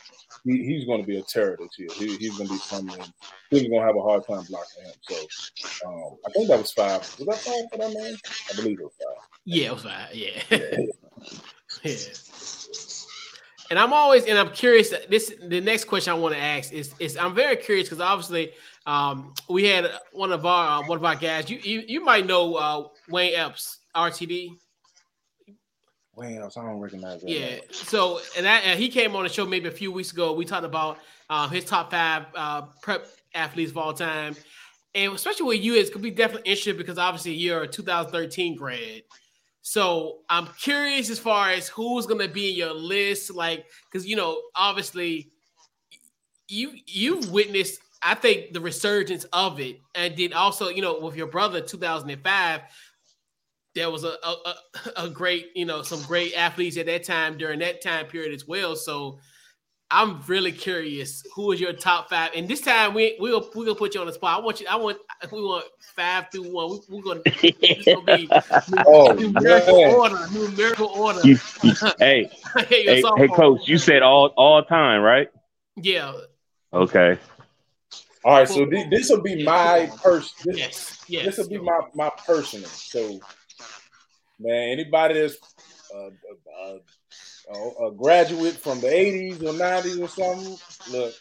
he, 0.44 0.64
he's 0.64 0.84
going 0.84 1.00
to 1.00 1.06
be 1.06 1.18
a 1.18 1.22
terror 1.22 1.58
this 1.58 1.78
year. 1.78 1.88
He, 1.94 2.16
he's 2.16 2.36
going 2.36 2.48
to 2.48 2.54
be 2.54 2.60
coming. 2.70 3.12
He's 3.50 3.68
going 3.68 3.80
to 3.80 3.86
have 3.86 3.96
a 3.96 4.02
hard 4.02 4.26
time 4.26 4.44
blocking 4.48 4.84
him. 4.84 4.92
So 5.02 5.88
um, 5.88 6.16
I 6.24 6.30
think 6.30 6.48
that 6.48 6.58
was 6.58 6.72
five. 6.72 7.00
Was 7.18 7.26
that 7.26 7.38
five 7.38 7.64
for 7.72 7.78
that 7.78 7.94
man? 7.94 8.16
I 8.52 8.56
believe 8.56 8.78
it 8.78 8.84
was 8.84 8.92
five. 8.98 9.28
Yeah, 9.44 9.66
it 9.66 9.72
was 9.72 9.82
five. 9.82 10.14
Yeah. 10.14 10.42
yeah. 10.50 10.76
yeah. 11.82 11.96
And 13.70 13.78
I'm 13.78 13.92
always 13.92 14.24
and 14.24 14.38
I'm 14.38 14.50
curious. 14.50 14.92
This 15.08 15.34
the 15.42 15.60
next 15.60 15.84
question 15.84 16.12
I 16.12 16.16
want 16.16 16.34
to 16.34 16.40
ask 16.40 16.72
is 16.72 16.94
is 16.98 17.16
I'm 17.16 17.34
very 17.34 17.56
curious 17.56 17.88
because 17.88 18.00
obviously 18.00 18.52
um, 18.86 19.34
we 19.48 19.64
had 19.64 19.90
one 20.12 20.32
of 20.32 20.46
our 20.46 20.82
uh, 20.82 20.86
one 20.86 20.98
of 20.98 21.04
our 21.04 21.16
guys. 21.16 21.50
You 21.50 21.58
you, 21.58 21.82
you 21.86 22.04
might 22.04 22.26
know 22.26 22.54
uh, 22.54 22.88
Wayne 23.08 23.34
Epps, 23.34 23.78
RTD. 23.94 24.50
Wayne 26.14 26.40
Epps, 26.40 26.56
I 26.56 26.62
don't 26.62 26.80
recognize 26.80 27.20
that. 27.20 27.28
Yeah. 27.28 27.46
Name. 27.46 27.60
So 27.70 28.20
and, 28.36 28.46
that, 28.46 28.62
and 28.64 28.80
he 28.80 28.88
came 28.88 29.14
on 29.16 29.24
the 29.24 29.28
show 29.28 29.44
maybe 29.44 29.68
a 29.68 29.72
few 29.72 29.92
weeks 29.92 30.12
ago. 30.12 30.32
We 30.32 30.44
talked 30.44 30.64
about 30.64 30.98
uh, 31.28 31.48
his 31.48 31.64
top 31.64 31.90
five 31.90 32.26
uh, 32.34 32.62
prep 32.82 33.06
athletes 33.34 33.72
of 33.72 33.78
all 33.78 33.92
time, 33.92 34.36
and 34.94 35.12
especially 35.12 35.46
with 35.46 35.60
you, 35.60 35.74
it's 35.74 35.90
could 35.90 36.02
be 36.02 36.10
definitely 36.10 36.50
interesting 36.50 36.76
because 36.76 36.98
obviously 36.98 37.32
you're 37.32 37.62
a 37.62 37.68
2013 37.68 38.56
grad. 38.56 39.02
So 39.68 40.18
I'm 40.28 40.46
curious 40.60 41.10
as 41.10 41.18
far 41.18 41.50
as 41.50 41.66
who's 41.66 42.06
gonna 42.06 42.28
be 42.28 42.50
in 42.50 42.56
your 42.56 42.72
list, 42.72 43.34
like 43.34 43.66
because 43.90 44.06
you 44.06 44.14
know, 44.14 44.40
obviously, 44.54 45.32
you 46.46 46.70
you've 46.86 47.32
witnessed, 47.32 47.80
I 48.00 48.14
think, 48.14 48.52
the 48.52 48.60
resurgence 48.60 49.24
of 49.32 49.58
it, 49.58 49.80
and 49.96 50.16
then 50.16 50.34
also, 50.34 50.68
you 50.68 50.82
know, 50.82 51.00
with 51.00 51.16
your 51.16 51.26
brother, 51.26 51.60
2005, 51.60 52.60
there 53.74 53.90
was 53.90 54.04
a, 54.04 54.14
a, 54.22 54.54
a 55.06 55.10
great, 55.10 55.48
you 55.56 55.64
know, 55.64 55.82
some 55.82 56.00
great 56.02 56.34
athletes 56.34 56.76
at 56.76 56.86
that 56.86 57.02
time 57.02 57.36
during 57.36 57.58
that 57.58 57.82
time 57.82 58.06
period 58.06 58.32
as 58.32 58.46
well. 58.46 58.76
So 58.76 59.18
I'm 59.90 60.20
really 60.26 60.50
curious 60.50 61.22
who 61.34 61.52
is 61.52 61.60
your 61.60 61.72
top 61.72 62.10
five. 62.10 62.32
And 62.34 62.48
this 62.48 62.60
time 62.60 62.92
we 62.92 63.16
we'll 63.20 63.48
we're 63.54 63.66
gonna 63.66 63.76
put 63.76 63.94
you 63.94 64.00
on 64.00 64.06
the 64.06 64.12
spot. 64.12 64.40
I 64.40 64.44
want 64.44 64.60
you. 64.60 64.66
I 64.68 64.76
want 64.76 64.98
we 65.30 65.40
want 65.40 65.64
five 65.94 66.26
through 66.32 66.52
one. 66.52 66.80
We, 66.88 66.98
are 66.98 67.02
gonna, 67.02 67.20
gonna 67.22 68.16
be 68.16 68.28
oh, 68.86 69.12
numerical 69.12 69.82
man. 69.82 69.94
order. 69.94 70.26
Numerical 70.32 70.86
order. 70.88 71.20
You, 71.22 71.38
you, 71.62 71.72
hey, 72.00 72.30
hey, 72.68 73.00
hey, 73.00 73.28
coach. 73.28 73.68
You 73.68 73.78
said 73.78 74.02
all 74.02 74.34
all 74.36 74.64
time, 74.64 75.02
right? 75.02 75.28
Yeah. 75.76 76.14
Okay. 76.72 77.18
All 78.24 78.38
right. 78.38 78.48
So 78.48 78.66
this 78.90 79.08
will 79.08 79.22
be 79.22 79.44
my 79.44 79.88
person. 80.02 80.56
Yes. 80.56 81.04
Yes. 81.06 81.26
This 81.26 81.38
will 81.38 81.48
be 81.48 81.58
my 81.58 81.80
my 81.94 82.10
personal. 82.26 82.68
So 82.68 83.20
man. 84.40 84.70
Anybody 84.70 85.20
that's 85.20 85.36
uh, 85.94 86.10
uh, 86.60 86.78
a 87.48 87.90
graduate 87.92 88.54
from 88.54 88.80
the 88.80 88.88
80s 88.88 89.42
or 89.42 89.52
90s 89.52 90.02
or 90.02 90.08
something, 90.08 90.58
look, 90.92 91.14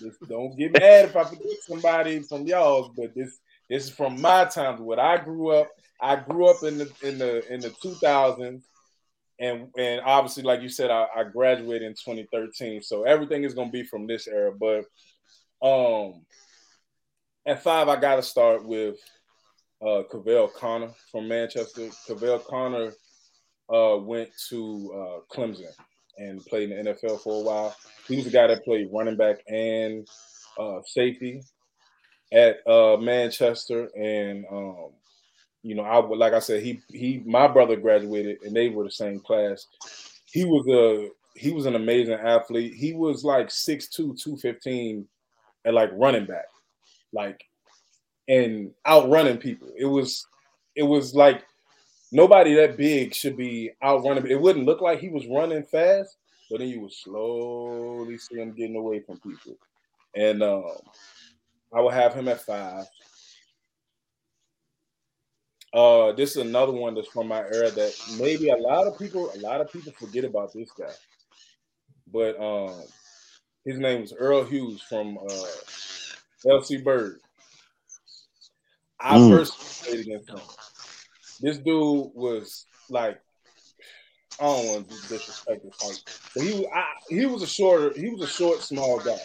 just 0.00 0.28
don't 0.28 0.56
get 0.56 0.72
mad 0.72 1.06
if 1.06 1.16
I 1.16 1.24
forget 1.24 1.62
somebody 1.62 2.20
from 2.20 2.46
y'all, 2.46 2.92
but 2.96 3.14
this 3.14 3.38
this 3.68 3.84
is 3.84 3.90
from 3.90 4.20
my 4.20 4.46
times. 4.46 4.80
What 4.80 4.98
I 4.98 5.18
grew 5.18 5.50
up, 5.50 5.68
I 6.00 6.16
grew 6.16 6.50
up 6.50 6.62
in 6.64 6.78
the 6.78 6.90
in 7.02 7.18
the 7.18 7.52
in 7.52 7.60
the 7.60 7.70
2000s, 7.70 8.62
and 9.38 9.68
and 9.78 10.00
obviously, 10.04 10.42
like 10.42 10.60
you 10.62 10.68
said, 10.68 10.90
I, 10.90 11.06
I 11.16 11.24
graduated 11.24 11.82
in 11.82 11.92
2013, 11.92 12.82
so 12.82 13.04
everything 13.04 13.44
is 13.44 13.54
gonna 13.54 13.70
be 13.70 13.84
from 13.84 14.06
this 14.06 14.26
era. 14.26 14.52
But 14.52 14.86
um, 15.62 16.24
at 17.46 17.62
five, 17.62 17.88
I 17.88 17.96
got 17.96 18.16
to 18.16 18.22
start 18.22 18.66
with 18.66 18.96
uh, 19.82 20.02
Kavell 20.12 20.52
Conner 20.52 20.90
from 21.10 21.28
Manchester. 21.28 21.88
Kavell 22.08 22.44
Conner 22.44 22.92
uh, 23.72 23.96
went 23.96 24.30
to 24.48 24.92
uh, 24.94 25.34
Clemson 25.34 25.72
and 26.18 26.44
played 26.46 26.70
in 26.70 26.84
the 26.84 26.92
NFL 26.92 27.20
for 27.20 27.40
a 27.40 27.44
while. 27.44 27.76
He 28.06 28.16
was 28.16 28.26
a 28.26 28.30
guy 28.30 28.46
that 28.46 28.64
played 28.64 28.90
running 28.92 29.16
back 29.16 29.36
and 29.48 30.06
uh, 30.58 30.80
safety 30.84 31.42
at 32.32 32.66
uh, 32.66 32.96
Manchester, 32.96 33.88
and 33.96 34.44
um, 34.50 34.90
you 35.62 35.74
know, 35.74 35.82
I 35.82 35.98
like 35.98 36.32
I 36.32 36.38
said, 36.38 36.62
he 36.62 36.80
he 36.88 37.22
my 37.26 37.46
brother 37.46 37.76
graduated, 37.76 38.42
and 38.42 38.54
they 38.54 38.68
were 38.68 38.84
the 38.84 38.90
same 38.90 39.20
class. 39.20 39.66
He 40.26 40.44
was 40.44 40.66
a 40.68 41.08
he 41.38 41.52
was 41.52 41.66
an 41.66 41.74
amazing 41.74 42.14
athlete. 42.14 42.74
He 42.74 42.92
was 42.92 43.24
like 43.24 43.48
6'2", 43.48 43.90
215 43.94 45.06
and 45.64 45.74
like 45.74 45.90
running 45.94 46.26
back. 46.26 46.46
Like 47.12 47.44
and 48.28 48.70
outrunning 48.86 49.38
people. 49.38 49.68
It 49.76 49.84
was 49.84 50.26
it 50.76 50.84
was 50.84 51.14
like 51.14 51.42
nobody 52.12 52.54
that 52.54 52.76
big 52.76 53.14
should 53.14 53.36
be 53.36 53.70
outrunning. 53.82 54.26
It 54.26 54.40
wouldn't 54.40 54.66
look 54.66 54.80
like 54.80 55.00
he 55.00 55.08
was 55.08 55.26
running 55.26 55.62
fast, 55.64 56.16
but 56.50 56.58
then 56.58 56.68
you 56.68 56.80
would 56.80 56.92
slowly 56.92 58.18
see 58.18 58.36
him 58.36 58.52
getting 58.52 58.76
away 58.76 59.00
from 59.00 59.18
people. 59.20 59.56
And 60.14 60.42
um, 60.42 60.64
I 61.72 61.80
would 61.80 61.94
have 61.94 62.14
him 62.14 62.28
at 62.28 62.40
five. 62.40 62.86
Uh, 65.72 66.10
this 66.12 66.32
is 66.32 66.38
another 66.38 66.72
one 66.72 66.94
that's 66.94 67.06
from 67.06 67.28
my 67.28 67.38
era 67.38 67.70
that 67.70 67.94
maybe 68.18 68.48
a 68.48 68.56
lot 68.56 68.88
of 68.88 68.98
people, 68.98 69.30
a 69.34 69.38
lot 69.38 69.60
of 69.60 69.72
people 69.72 69.92
forget 69.92 70.24
about 70.24 70.52
this 70.52 70.70
guy. 70.72 70.92
But 72.12 72.40
um, 72.40 72.82
his 73.64 73.78
name 73.78 74.00
was 74.00 74.12
Earl 74.12 74.42
Hughes 74.42 74.82
from 74.82 75.16
uh, 75.16 75.44
LC 76.44 76.82
Bird. 76.82 77.20
I 78.98 79.16
mm. 79.16 79.30
first 79.30 79.84
played 79.84 80.00
against 80.00 80.30
him. 80.30 80.40
This 81.40 81.58
dude 81.58 82.10
was 82.14 82.66
like, 82.88 83.20
I 84.40 84.44
don't 84.44 84.66
want 84.66 84.88
to 84.88 84.94
disrespect 85.08 85.62
this 85.64 86.04
but 86.34 86.44
he 86.44 86.52
was 86.52 86.64
I, 86.74 86.84
he 87.08 87.26
was 87.26 87.42
a 87.42 87.46
shorter, 87.46 87.92
he 87.98 88.08
was 88.08 88.22
a 88.22 88.26
short, 88.26 88.60
small 88.60 89.00
guy. 89.00 89.18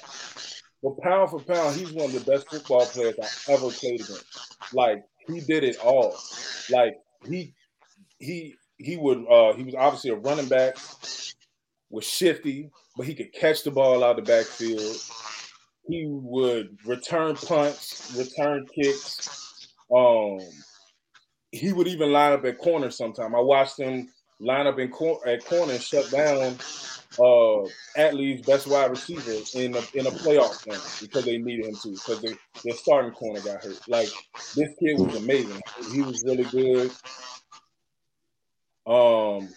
But 0.84 0.98
pound 1.02 1.30
for 1.32 1.40
pound, 1.40 1.76
he's 1.76 1.92
one 1.92 2.06
of 2.06 2.14
the 2.14 2.32
best 2.32 2.50
football 2.50 2.86
players 2.86 3.16
I 3.20 3.54
ever 3.54 3.70
played 3.70 4.02
against. 4.02 4.74
Like 4.74 5.04
he 5.28 5.42
did 5.42 5.64
it 5.64 5.78
all. 5.78 6.16
Like 6.70 6.96
he 7.28 7.54
he 8.20 8.56
he 8.78 8.98
would 8.98 9.26
uh 9.30 9.54
he 9.54 9.64
was 9.64 9.76
obviously 9.76 10.12
a 10.12 10.16
running 10.16 10.48
back, 10.48 10.78
was 11.90 12.06
shifty, 12.06 12.70
but 12.98 13.06
he 13.06 13.16
could 13.16 13.34
catch 13.34 13.64
the 13.64 13.72
ball 13.72 14.04
out 14.04 14.20
of 14.20 14.26
the 14.26 14.32
backfield. 14.32 14.98
He 15.88 16.08
would 16.08 16.78
return 16.86 17.36
punts, 17.36 18.16
return 18.18 18.66
kicks, 18.74 19.70
um, 19.96 20.40
he 21.56 21.74
would 21.74 21.88
even 21.88 22.12
line 22.12 22.34
up 22.34 22.46
at 22.46 22.58
corner 22.58 22.92
sometime. 22.92 23.36
I 23.36 23.40
watched 23.40 23.80
him 23.80 24.10
line 24.40 24.68
up 24.68 24.80
in 24.80 24.90
cor- 24.90 25.26
at 25.28 25.46
corner 25.46 25.74
and 25.74 25.82
shut 25.82 26.10
down 26.12 26.58
uh 27.18 27.64
Atlee's 27.98 28.46
best 28.46 28.68
wide 28.68 28.90
receiver 28.92 29.32
in 29.54 29.76
a 29.76 29.80
in 29.94 30.06
a 30.08 30.12
playoff 30.12 30.64
game 30.66 30.80
because 31.02 31.24
they 31.24 31.38
needed 31.38 31.68
him 31.68 31.76
to 31.76 31.92
because 31.92 32.22
they, 32.22 32.36
their 32.64 32.76
starting 32.76 33.12
corner 33.12 33.40
got 33.42 33.64
hurt. 33.64 33.80
Like 33.88 34.10
this 34.56 34.70
kid 34.80 35.00
was 35.00 35.16
amazing. 35.16 35.62
He 35.92 36.02
was 36.02 36.24
really 36.26 36.44
good. 36.44 36.92
Um 38.86 39.50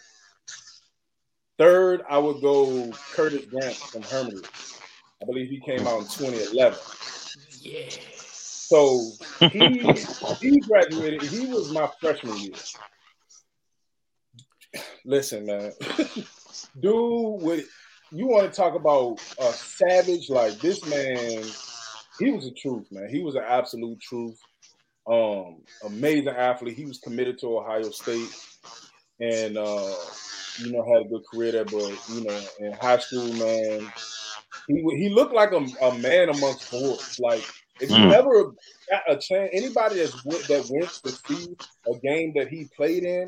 third, 1.58 2.02
I 2.08 2.18
would 2.18 2.40
go 2.40 2.92
Curtis 3.12 3.46
Grant 3.46 3.74
from 3.74 4.02
Hermitage. 4.02 4.48
I 5.20 5.26
believe 5.26 5.50
he 5.50 5.60
came 5.60 5.86
out 5.86 5.98
in 5.98 6.04
2011. 6.04 6.78
Yeah. 7.60 7.90
So 8.68 9.00
he 9.40 9.48
he 10.42 10.60
graduated. 10.60 11.22
He 11.22 11.46
was 11.46 11.72
my 11.72 11.88
freshman 12.02 12.36
year. 12.36 12.52
Listen, 15.06 15.46
man, 15.46 15.72
dude, 16.78 17.40
what 17.40 17.60
you 18.12 18.26
want 18.26 18.52
to 18.52 18.54
talk 18.54 18.74
about 18.74 19.20
a 19.40 19.52
savage 19.54 20.28
like 20.28 20.58
this 20.58 20.84
man? 20.84 21.44
He 22.18 22.30
was 22.30 22.44
a 22.44 22.50
truth, 22.50 22.86
man. 22.90 23.08
He 23.08 23.22
was 23.22 23.36
an 23.36 23.44
absolute 23.46 23.98
truth. 24.02 24.38
Um, 25.10 25.62
amazing 25.86 26.28
athlete. 26.28 26.76
He 26.76 26.84
was 26.84 26.98
committed 26.98 27.38
to 27.38 27.56
Ohio 27.56 27.88
State, 27.88 28.28
and 29.18 29.56
uh, 29.56 29.94
you 30.58 30.72
know 30.72 30.84
had 30.92 31.06
a 31.06 31.08
good 31.08 31.22
career 31.32 31.52
there. 31.52 31.64
But 31.64 31.98
you 32.10 32.24
know, 32.24 32.40
in 32.58 32.72
high 32.72 32.98
school, 32.98 33.32
man, 33.32 33.90
he 34.66 34.74
he 34.98 35.08
looked 35.08 35.32
like 35.32 35.52
a, 35.52 35.66
a 35.86 35.98
man 36.00 36.28
amongst 36.28 36.70
boys. 36.70 37.18
Like 37.18 37.50
if 37.80 37.90
you 37.90 37.96
mm. 37.96 38.12
ever 38.12 38.52
got 38.90 39.02
a 39.08 39.16
chance, 39.16 39.50
anybody 39.52 39.96
that's 39.96 40.22
that 40.22 40.66
went 40.70 40.90
to 41.04 41.10
see 41.10 41.56
a 41.86 41.98
game 41.98 42.32
that 42.36 42.48
he 42.48 42.68
played 42.76 43.04
in, 43.04 43.26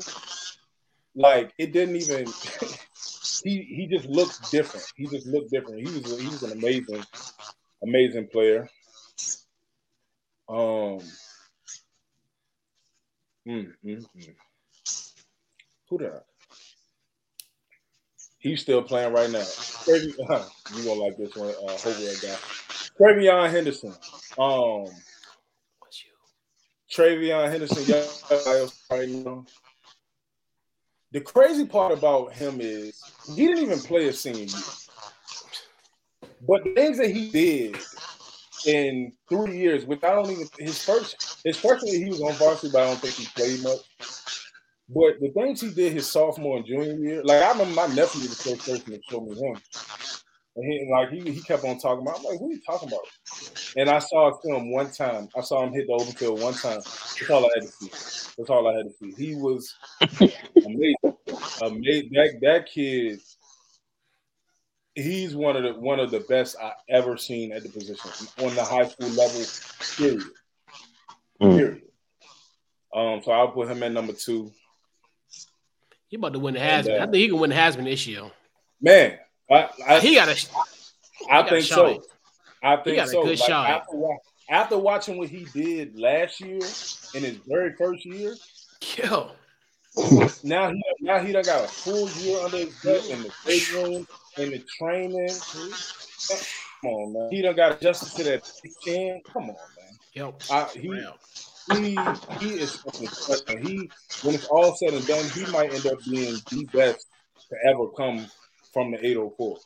like 1.15 1.53
it 1.57 1.73
didn't 1.73 1.95
even. 1.95 2.25
he 3.43 3.61
he 3.63 3.87
just 3.87 4.07
looked 4.07 4.51
different. 4.51 4.85
He 4.95 5.07
just 5.07 5.27
looked 5.27 5.51
different. 5.51 5.87
He 5.87 5.99
was 5.99 6.19
he 6.19 6.27
was 6.27 6.43
an 6.43 6.51
amazing, 6.51 7.03
amazing 7.83 8.27
player. 8.27 8.69
Um. 10.49 10.99
Mm, 13.47 13.73
mm, 13.83 14.05
mm. 14.15 14.35
Who 15.89 15.97
that? 15.99 16.25
He's 18.37 18.61
still 18.61 18.81
playing 18.81 19.13
right 19.13 19.29
now. 19.29 19.45
you 19.87 20.13
gonna 20.17 20.93
like 20.93 21.17
this 21.17 21.35
one? 21.35 21.49
Uh, 21.49 21.71
hopefully, 21.71 22.09
I 22.09 22.13
got 22.21 22.39
TreVeyon 22.99 23.51
Henderson. 23.51 23.93
Um, 24.37 24.85
What's 25.79 26.03
you? 26.05 26.11
TreVeyon 26.95 27.49
Henderson. 27.49 27.85
you 29.07 29.23
know. 29.23 29.45
The 31.11 31.21
crazy 31.21 31.65
part 31.65 31.91
about 31.91 32.33
him 32.33 32.59
is 32.61 33.01
he 33.35 33.47
didn't 33.47 33.63
even 33.63 33.79
play 33.79 34.07
a 34.07 34.13
senior 34.13 34.45
year. 34.45 34.59
But 36.47 36.63
things 36.75 36.97
that 36.97 37.11
he 37.11 37.29
did 37.29 37.77
in 38.65 39.11
three 39.27 39.57
years, 39.57 39.85
which 39.85 40.03
I 40.03 40.11
don't 40.11 40.31
even 40.31 40.47
his 40.57 40.83
first 40.83 41.41
his 41.43 41.57
first 41.57 41.85
year 41.85 42.03
he 42.03 42.09
was 42.09 42.21
on 42.21 42.33
varsity, 42.33 42.71
but 42.71 42.83
I 42.83 42.85
don't 42.85 42.99
think 42.99 43.15
he 43.15 43.27
played 43.35 43.61
much. 43.61 43.79
But 44.87 45.19
the 45.19 45.31
things 45.35 45.61
he 45.61 45.71
did 45.71 45.93
his 45.93 46.09
sophomore 46.09 46.57
and 46.57 46.65
junior 46.65 46.95
year, 46.95 47.23
like 47.23 47.43
I 47.43 47.51
remember 47.51 47.75
my 47.75 47.87
nephew 47.87 48.21
was 48.21 48.37
the 48.37 48.49
first 48.49 48.65
person 48.65 48.91
to 48.93 48.99
show 49.09 49.21
me 49.21 49.35
him. 49.35 49.61
And 50.55 50.65
he 50.65 50.89
like 50.91 51.09
he, 51.09 51.31
he 51.31 51.41
kept 51.41 51.63
on 51.63 51.77
talking 51.79 52.01
about. 52.01 52.19
I'm 52.19 52.23
like, 52.23 52.39
who 52.39 52.49
are 52.49 52.53
you 52.53 52.61
talking 52.65 52.87
about? 52.87 53.01
And 53.77 53.89
I 53.89 53.99
saw 53.99 54.37
him 54.43 54.71
one 54.71 54.91
time. 54.91 55.29
I 55.35 55.41
saw 55.41 55.63
him 55.63 55.71
hit 55.71 55.87
the 55.87 55.93
open 55.93 56.13
field 56.13 56.41
one 56.41 56.53
time. 56.53 56.81
That's 56.83 57.29
all 57.29 57.45
I 57.45 57.49
had 57.55 57.63
to 57.63 57.67
see. 57.67 58.33
That's 58.37 58.49
all 58.49 58.67
I 58.67 58.77
had 58.77 58.85
to 58.87 58.91
see. 58.91 59.25
He 59.25 59.35
was 59.35 59.73
amazing. 60.01 60.95
amazing. 61.61 62.09
That 62.11 62.39
that 62.41 62.65
kid. 62.71 63.19
He's 64.93 65.35
one 65.35 65.55
of 65.55 65.63
the 65.63 65.79
one 65.79 66.01
of 66.01 66.11
the 66.11 66.19
best 66.21 66.57
I 66.61 66.73
ever 66.89 67.15
seen 67.15 67.53
at 67.53 67.63
the 67.63 67.69
position 67.69 68.11
on 68.39 68.53
the 68.55 68.63
high 68.63 68.87
school 68.87 69.09
level. 69.09 69.41
Period. 69.95 70.23
Mm. 71.41 71.57
Period. 71.57 71.81
Um, 72.93 73.21
so 73.23 73.31
I'll 73.31 73.51
put 73.51 73.69
him 73.69 73.83
at 73.83 73.93
number 73.93 74.11
two. 74.11 74.51
He 76.09 76.17
about 76.17 76.33
to 76.33 76.39
win 76.39 76.55
the 76.55 76.59
Heisman. 76.59 76.99
uh, 76.99 77.03
I 77.03 77.05
think 77.05 77.15
he 77.15 77.29
can 77.29 77.39
win 77.39 77.51
the 77.51 77.55
Heisman 77.55 77.85
this 77.85 78.05
year. 78.05 78.29
Man, 78.81 79.17
I, 79.49 79.69
I, 79.87 79.99
he 80.01 80.15
got 80.15 80.27
a. 80.27 80.35
I 81.29 81.47
think 81.47 81.63
so. 81.63 82.03
I 82.61 82.77
think 82.77 83.07
so. 83.07 83.21
Like. 83.21 83.49
After, 83.49 83.97
after, 84.49 84.77
watching 84.77 85.17
what 85.17 85.29
he 85.29 85.45
did 85.53 85.97
last 85.99 86.39
year 86.39 86.59
in 87.13 87.23
his 87.23 87.37
very 87.47 87.73
first 87.77 88.05
year, 88.05 88.35
yo. 88.97 89.31
now 90.43 90.71
he 90.71 90.83
now 91.01 91.19
he 91.19 91.31
done 91.33 91.43
got 91.43 91.65
a 91.65 91.67
full 91.67 92.09
year 92.09 92.39
under 92.39 92.57
his 92.57 92.75
belt 92.83 93.05
in 93.09 93.23
the 93.23 93.31
big 93.45 93.69
room, 93.73 94.07
in 94.37 94.51
the 94.51 94.63
training. 94.77 95.29
Come 96.81 96.91
on, 96.91 97.13
man. 97.13 97.29
He 97.31 97.41
done 97.41 97.55
got 97.55 97.73
adjusted 97.73 98.15
to 98.17 98.23
that 98.29 98.51
chin. 98.83 99.21
Come 99.31 99.43
on, 99.43 99.47
man. 99.49 100.33
I, 100.49 100.67
he, 100.73 101.05
he 101.73 101.95
he 102.39 102.59
is 102.59 102.71
special. 102.73 103.57
He 103.61 103.89
when 104.23 104.35
it's 104.35 104.45
all 104.45 104.75
said 104.75 104.93
and 104.93 105.05
done, 105.07 105.25
he 105.29 105.45
might 105.51 105.73
end 105.73 105.85
up 105.87 105.97
being 106.09 106.37
the 106.51 106.65
best 106.65 107.07
to 107.49 107.55
ever 107.69 107.87
come 107.97 108.27
from 108.73 108.91
the 108.91 109.05
804. 109.05 109.57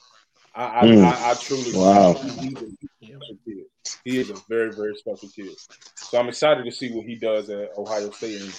I 0.55 0.85
mm. 0.85 1.03
I, 1.03 1.31
I, 1.31 1.33
truly 1.33 1.71
wow. 1.73 2.13
He's. 2.13 2.77
He 4.03 4.19
is 4.19 4.29
a 4.29 4.35
very 4.47 4.71
very 4.71 4.95
special 4.95 5.29
kid. 5.29 5.49
So 5.95 6.19
I'm 6.19 6.29
excited 6.29 6.63
to 6.63 6.71
see 6.71 6.91
what 6.91 7.05
he 7.05 7.15
does 7.15 7.49
at 7.49 7.77
Ohio 7.77 8.11
State, 8.11 8.41
and 8.41 8.53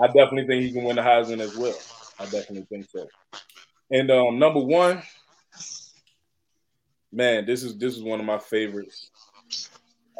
I 0.00 0.06
definitely 0.06 0.46
think 0.46 0.64
he 0.64 0.72
can 0.72 0.84
win 0.84 0.96
the 0.96 1.02
Heisman 1.02 1.40
as 1.40 1.56
well. 1.56 1.76
I 2.18 2.24
definitely 2.24 2.66
think 2.70 2.88
so. 2.90 3.06
And 3.90 4.10
um, 4.10 4.38
number 4.38 4.60
one, 4.60 5.02
man, 7.12 7.46
this 7.46 7.62
is 7.62 7.78
this 7.78 7.96
is 7.96 8.02
one 8.02 8.18
of 8.18 8.26
my 8.26 8.38
favorites. 8.38 9.10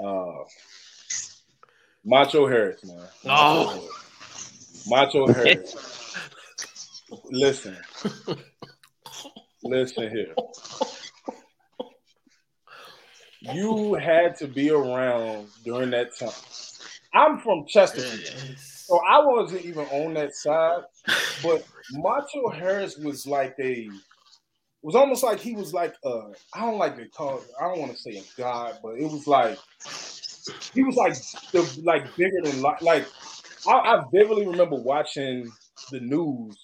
Uh, 0.03 0.45
Macho 2.05 2.47
Harris, 2.47 2.85
man. 2.85 3.07
Oh. 3.27 3.89
Macho 4.87 5.27
Harris. 5.33 6.15
Listen. 7.31 7.77
Listen 9.63 10.11
here. 10.11 10.35
You 13.55 13.95
had 13.95 14.37
to 14.37 14.47
be 14.47 14.71
around 14.71 15.49
during 15.65 15.91
that 15.91 16.17
time. 16.19 16.31
I'm 17.15 17.39
from 17.39 17.67
Chesterfield, 17.67 18.59
so 18.59 18.99
I 18.99 19.25
wasn't 19.25 19.65
even 19.65 19.87
on 19.87 20.15
that 20.15 20.35
side. 20.35 20.83
But 21.43 21.67
Macho 21.93 22.49
Harris 22.49 22.97
was 22.97 23.27
like 23.27 23.55
a 23.61 23.89
it 24.81 24.87
was 24.87 24.95
almost 24.95 25.25
like 25.25 25.41
he 25.41 25.57
was 25.57 25.73
like 25.73 25.95
uh 26.05 26.29
I 26.55 26.61
don't 26.61 26.79
like 26.79 26.97
to 26.97 27.09
call 27.09 27.39
it, 27.39 27.45
I 27.61 27.65
don't 27.65 27.81
want 27.81 27.93
to 27.93 27.99
say 27.99 28.19
a 28.19 28.23
god, 28.37 28.79
but 28.83 28.99
it 28.99 29.11
was 29.11 29.27
like 29.27 29.59
he 30.73 30.83
was 30.85 30.97
like 30.97 31.15
the 31.53 31.83
like 31.85 32.15
bigger 32.17 32.41
than 32.45 32.63
like 32.63 32.81
like 32.83 33.09
I, 33.67 33.73
I 33.73 34.05
vividly 34.13 34.47
remember 34.47 34.77
watching 34.77 35.51
the 35.91 36.01
news 36.01 36.57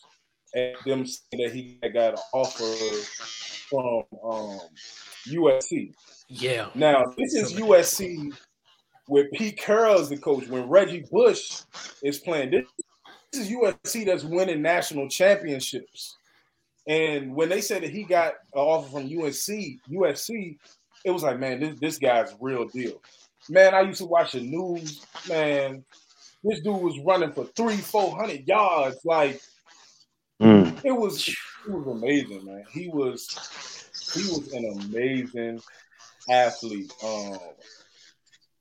and 0.55 0.77
them 0.87 1.07
saying 1.07 1.43
that 1.45 1.53
he 1.53 1.79
got 1.93 2.15
an 2.15 2.19
offer 2.33 2.65
from 3.69 4.05
um, 4.23 4.61
USC. 5.27 5.93
Yeah. 6.29 6.69
Now 6.75 7.05
this 7.17 7.35
is 7.35 7.55
USC 7.55 8.33
with 9.09 9.31
Pete 9.33 9.59
Carroll 9.59 10.01
as 10.01 10.09
the 10.09 10.17
coach. 10.17 10.47
When 10.49 10.69
Reggie 10.69 11.05
Bush 11.11 11.63
is 12.03 12.19
playing, 12.19 12.51
this, 12.51 12.67
this 13.33 13.47
is 13.47 13.53
USC 13.53 14.07
that's 14.07 14.25
winning 14.25 14.63
national 14.63 15.09
championships. 15.09 16.17
And 16.87 17.35
when 17.35 17.49
they 17.49 17.61
said 17.61 17.83
that 17.83 17.91
he 17.91 18.05
got 18.05 18.35
an 18.53 18.61
offer 18.61 18.91
from 18.91 19.09
USC, 19.09 19.79
USC, 19.91 20.59
it 21.05 21.11
was 21.11 21.23
like, 21.23 21.39
man, 21.39 21.61
this 21.61 21.79
this 21.81 21.99
guy's 21.99 22.35
real 22.41 22.67
deal. 22.67 23.01
Man, 23.49 23.75
I 23.75 23.83
used 23.83 23.99
to 23.99 24.07
watch 24.07 24.33
the 24.33 24.41
news. 24.41 25.05
Man, 25.29 25.85
this 26.43 26.61
dude 26.61 26.81
was 26.81 26.99
running 27.05 27.33
for 27.33 27.45
three, 27.57 27.77
four 27.77 28.17
hundred 28.17 28.47
yards. 28.47 28.99
Like 29.05 29.41
mm. 30.43 30.79
it 30.85 30.93
was, 30.93 31.29
it 31.29 31.71
was 31.71 31.87
amazing, 31.87 32.45
man. 32.45 32.65
He 32.71 32.89
was, 32.89 33.29
he 34.15 34.21
was 34.31 34.53
an 34.53 34.83
amazing 34.83 35.61
athlete. 36.31 36.93
Um, 37.03 37.39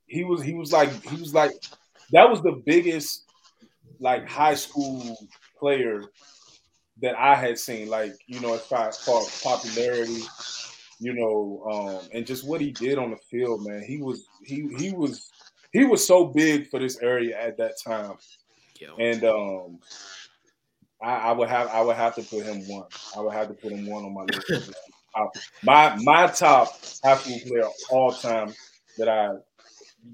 he 0.06 0.24
was, 0.24 0.42
he 0.42 0.54
was 0.54 0.72
like, 0.72 0.90
he 1.08 1.16
was 1.16 1.34
like, 1.34 1.52
that 2.12 2.28
was 2.28 2.42
the 2.42 2.62
biggest 2.64 3.24
like 4.00 4.28
high 4.28 4.54
school 4.54 5.16
player 5.58 6.02
that 7.00 7.16
I 7.18 7.34
had 7.34 7.58
seen. 7.58 7.88
Like 7.88 8.12
you 8.26 8.40
know, 8.40 8.54
as 8.54 8.66
far 8.66 8.88
as 8.88 8.98
popularity, 9.42 10.22
you 11.00 11.14
know, 11.14 11.64
um, 11.70 12.08
and 12.12 12.26
just 12.26 12.46
what 12.46 12.60
he 12.60 12.70
did 12.70 12.98
on 12.98 13.10
the 13.10 13.16
field, 13.16 13.66
man. 13.66 13.82
He 13.82 13.98
was 13.98 14.26
he 14.44 14.68
he 14.78 14.92
was 14.92 15.30
he 15.72 15.84
was 15.84 16.06
so 16.06 16.26
big 16.26 16.68
for 16.68 16.78
this 16.78 16.98
area 17.00 17.40
at 17.40 17.56
that 17.58 17.74
time. 17.84 18.14
Yo. 18.78 18.94
And 18.96 19.24
um 19.24 19.78
I, 21.02 21.16
I, 21.16 21.32
would 21.32 21.48
have 21.48 21.68
I 21.68 21.82
would 21.82 21.96
have 21.96 22.14
to 22.14 22.22
put 22.22 22.44
him 22.44 22.66
one. 22.68 22.86
I 23.16 23.20
would 23.20 23.34
have 23.34 23.48
to 23.48 23.54
put 23.54 23.72
him 23.72 23.86
one 23.86 24.04
on 24.04 24.14
my 24.14 24.22
list. 24.22 24.72
my 25.62 25.96
my 26.02 26.26
top 26.26 26.68
high 27.02 27.16
school 27.16 27.38
player 27.46 27.68
all 27.90 28.12
time 28.12 28.52
that 28.98 29.08
I 29.08 29.34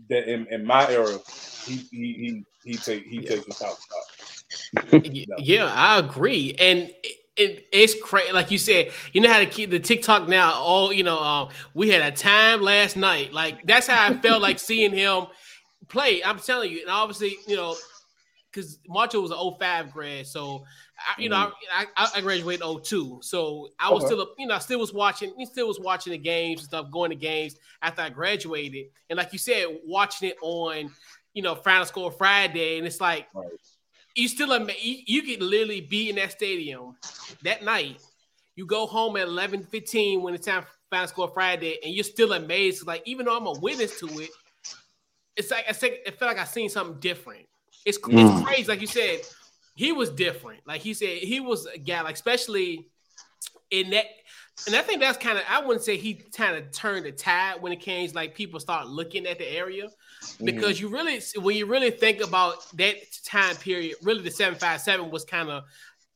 that 0.09 0.33
in, 0.33 0.47
in 0.51 0.65
my 0.65 0.89
era, 0.91 1.19
he 1.67 1.77
he 1.91 2.13
he, 2.13 2.45
he 2.65 2.77
take 2.77 3.05
he 3.07 3.21
yeah. 3.21 3.29
takes 3.29 3.45
the 3.47 3.53
top 3.53 3.79
spot. 3.79 5.39
yeah, 5.39 5.73
I 5.73 5.99
agree. 5.99 6.55
And 6.59 6.91
it, 7.37 7.67
it's 7.73 7.95
crazy. 8.03 8.33
Like 8.33 8.51
you 8.51 8.59
said, 8.59 8.91
you 9.13 9.21
know 9.21 9.33
how 9.33 9.39
to 9.39 9.47
keep 9.47 9.71
the 9.71 9.81
TikTok 9.81 10.29
now. 10.29 10.55
All 10.55 10.93
you 10.93 11.05
know, 11.05 11.19
um, 11.19 11.49
we 11.75 11.91
had 11.91 12.03
a 12.03 12.15
time 12.15 12.61
last 12.61 12.97
night. 12.97 13.33
Like 13.33 13.67
that's 13.67 13.87
how 13.87 14.09
I 14.09 14.17
felt 14.19 14.43
like 14.43 14.59
seeing 14.59 14.93
him 14.93 15.27
play. 15.89 16.23
I'm 16.23 16.39
telling 16.39 16.71
you, 16.71 16.81
and 16.83 16.91
obviously, 16.91 17.37
you 17.47 17.57
know, 17.57 17.77
because 18.53 18.79
Macho 18.89 19.21
was 19.21 19.31
an 19.31 19.39
05 19.59 19.93
grad, 19.93 20.27
so 20.27 20.65
I, 20.99 21.21
you 21.21 21.29
mm. 21.29 21.33
know, 21.33 21.53
I, 21.73 21.87
I, 22.15 22.21
graduated 22.21 22.65
02, 22.85 23.21
so 23.23 23.69
I 23.79 23.91
was 23.91 24.05
okay. 24.05 24.15
still, 24.15 24.29
you 24.39 24.47
know, 24.47 24.55
I 24.55 24.59
still 24.59 24.81
was 24.81 24.93
watching, 24.93 25.33
he 25.39 25.47
still 25.47 25.69
was 25.69 25.79
watching 25.79 26.13
the 26.13 26.19
games 26.19 26.61
and 26.61 26.69
stuff, 26.69 26.91
going 26.91 27.11
to 27.11 27.17
games 27.17 27.57
after 27.83 28.03
I 28.03 28.11
graduated, 28.11 28.87
and 29.09 29.17
like 29.17 29.33
you 29.33 29.39
said, 29.39 29.67
watching 29.87 30.31
it 30.31 30.37
on, 30.43 30.91
you 31.35 31.43
know, 31.43 31.55
Final 31.55 31.87
Score 31.87 32.11
Friday, 32.11 32.79
and 32.79 32.87
it's 32.87 33.01
like. 33.01 33.29
Right 33.35 33.49
you 34.15 34.29
still 34.29 34.59
you, 34.69 34.97
you 35.07 35.23
could 35.23 35.43
literally 35.43 35.81
be 35.81 36.11
in 36.11 36.17
that 36.17 36.33
stadium 36.33 36.97
that 37.43 37.63
night. 37.63 38.01
You 38.57 38.67
go 38.67 38.87
home 38.87 39.17
at 39.17 39.29
11 39.29 39.65
15 39.65 40.23
when 40.23 40.35
it's 40.35 40.47
time 40.47 40.63
for 40.63 40.69
final 40.91 41.09
score 41.09 41.31
Friday, 41.33 41.79
and 41.83 41.95
you're 41.95 42.05
still 42.05 42.33
amazed. 42.33 42.87
Like, 42.87 43.03
even 43.07 43.27
though 43.27 43.37
I'm 43.37 43.47
a 43.47 43.59
witness 43.61 43.99
to 44.01 44.07
it, 44.21 44.31
it's 45.37 45.51
like 45.51 45.65
I 45.69 45.73
said, 45.73 45.93
it 46.05 46.19
felt 46.19 46.35
like 46.35 46.39
I 46.39 46.45
seen 46.45 46.69
something 46.69 46.99
different. 47.01 47.47
It's 47.85 47.99
mm. 47.99 48.37
it's 48.37 48.47
crazy, 48.47 48.69
like 48.69 48.81
you 48.81 48.87
said, 48.87 49.21
he 49.75 49.93
was 49.93 50.11
different. 50.11 50.61
Like 50.67 50.81
he 50.81 50.95
said, 50.95 51.19
he 51.19 51.41
was 51.41 51.67
a 51.67 51.79
guy, 51.79 52.03
like 52.03 52.15
especially 52.15 52.89
in 53.71 53.91
that. 53.91 54.07
And 54.67 54.77
I 54.77 54.83
think 54.83 55.01
that's 55.01 55.17
kind 55.17 55.39
of 55.39 55.45
I 55.49 55.65
wouldn't 55.65 55.85
say 55.85 55.97
he 55.97 56.15
kind 56.15 56.57
of 56.57 56.71
turned 56.71 57.07
the 57.07 57.13
tide 57.13 57.63
when 57.63 57.73
it 57.73 57.81
came 57.81 58.07
to, 58.07 58.15
like 58.15 58.35
people 58.35 58.61
start 58.61 58.89
looking 58.89 59.27
at 59.27 59.39
the 59.39 59.49
area 59.51 59.89
because 60.45 60.77
mm-hmm. 60.77 60.87
you 60.87 60.93
really 60.93 61.21
when 61.37 61.57
you 61.57 61.67
really 61.67 61.91
think 61.91 62.21
about 62.21 62.71
that 62.77 62.97
time 63.25 63.57
period, 63.57 63.97
really 64.03 64.23
the 64.23 64.31
seven 64.31 64.59
five 64.59 64.83
seven 64.83 65.11
was 65.11 65.25
kind 65.25 65.49
of 65.49 65.65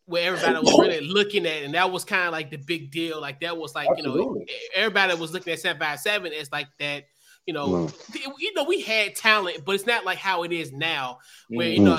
where 0.06 0.34
everybody 0.34 0.58
was 0.58 0.78
really 0.78 1.00
looking 1.06 1.46
at, 1.46 1.62
and 1.62 1.74
that 1.74 1.90
was 1.90 2.04
kind 2.04 2.26
of 2.26 2.32
like 2.32 2.50
the 2.50 2.58
big 2.58 2.90
deal. 2.90 3.20
Like 3.20 3.40
that 3.40 3.56
was 3.56 3.74
like 3.74 3.88
Absolutely. 3.88 4.20
you 4.20 4.26
know 4.26 4.44
everybody 4.74 5.14
was 5.14 5.32
looking 5.32 5.52
at 5.52 5.60
seven 5.60 5.80
five 5.80 6.00
seven 6.00 6.32
as 6.32 6.52
like 6.52 6.68
that. 6.78 7.04
You 7.46 7.54
know, 7.54 7.68
mm. 7.68 8.32
you 8.38 8.54
know 8.54 8.64
we 8.64 8.80
had 8.80 9.14
talent, 9.14 9.64
but 9.64 9.74
it's 9.74 9.86
not 9.86 10.04
like 10.04 10.18
how 10.18 10.44
it 10.44 10.52
is 10.52 10.72
now, 10.72 11.18
where 11.48 11.68
mm-hmm. 11.68 11.82
you 11.82 11.84
know 11.84 11.98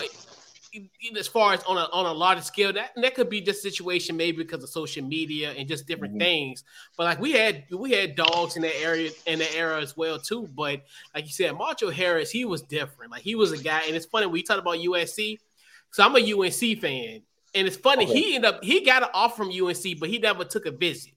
as 1.18 1.28
far 1.28 1.54
as 1.54 1.64
on 1.64 1.78
a 1.78 1.88
on 1.92 2.06
a 2.06 2.12
larger 2.12 2.42
scale, 2.42 2.74
that 2.74 2.92
that 2.96 3.16
could 3.16 3.30
be 3.30 3.42
just 3.42 3.62
situation 3.62 4.18
maybe 4.18 4.38
because 4.38 4.64
of 4.64 4.70
social 4.70 5.06
media 5.06 5.52
and 5.52 5.68
just 5.68 5.88
different 5.88 6.14
mm-hmm. 6.14 6.22
things. 6.22 6.64
But 6.98 7.06
like 7.06 7.20
we 7.20 7.32
had 7.32 7.64
we 7.72 7.92
had 7.92 8.16
dogs 8.16 8.56
in 8.56 8.62
that 8.64 8.80
area 8.82 9.12
in 9.26 9.40
that 9.40 9.54
era 9.56 9.82
as 9.82 9.96
well 9.96 10.20
too. 10.20 10.48
But 10.56 10.82
like 11.14 11.26
you 11.26 11.32
said, 11.32 11.56
Macho 11.56 11.90
Harris, 11.90 12.32
he 12.32 12.46
was 12.46 12.62
different. 12.62 13.12
Like 13.12 13.22
he 13.22 13.36
was 13.36 13.52
a 13.52 13.58
guy, 13.58 13.84
and 13.88 13.96
it's 13.96 14.06
funny 14.06 14.26
when 14.26 14.38
you 14.38 14.44
talk 14.44 14.60
about 14.60 14.78
USC. 14.78 15.40
So 15.92 16.04
I'm 16.04 16.16
a 16.16 16.34
UNC 16.34 16.80
fan, 16.82 17.22
and 17.54 17.68
it's 17.68 17.78
funny 17.78 18.06
okay. 18.06 18.14
he 18.14 18.36
ended 18.36 18.54
up 18.54 18.64
he 18.64 18.84
got 18.84 19.04
an 19.04 19.10
offer 19.14 19.44
from 19.44 19.50
UNC, 19.50 20.00
but 20.00 20.10
he 20.10 20.18
never 20.18 20.44
took 20.44 20.66
a 20.66 20.72
visit. 20.72 21.14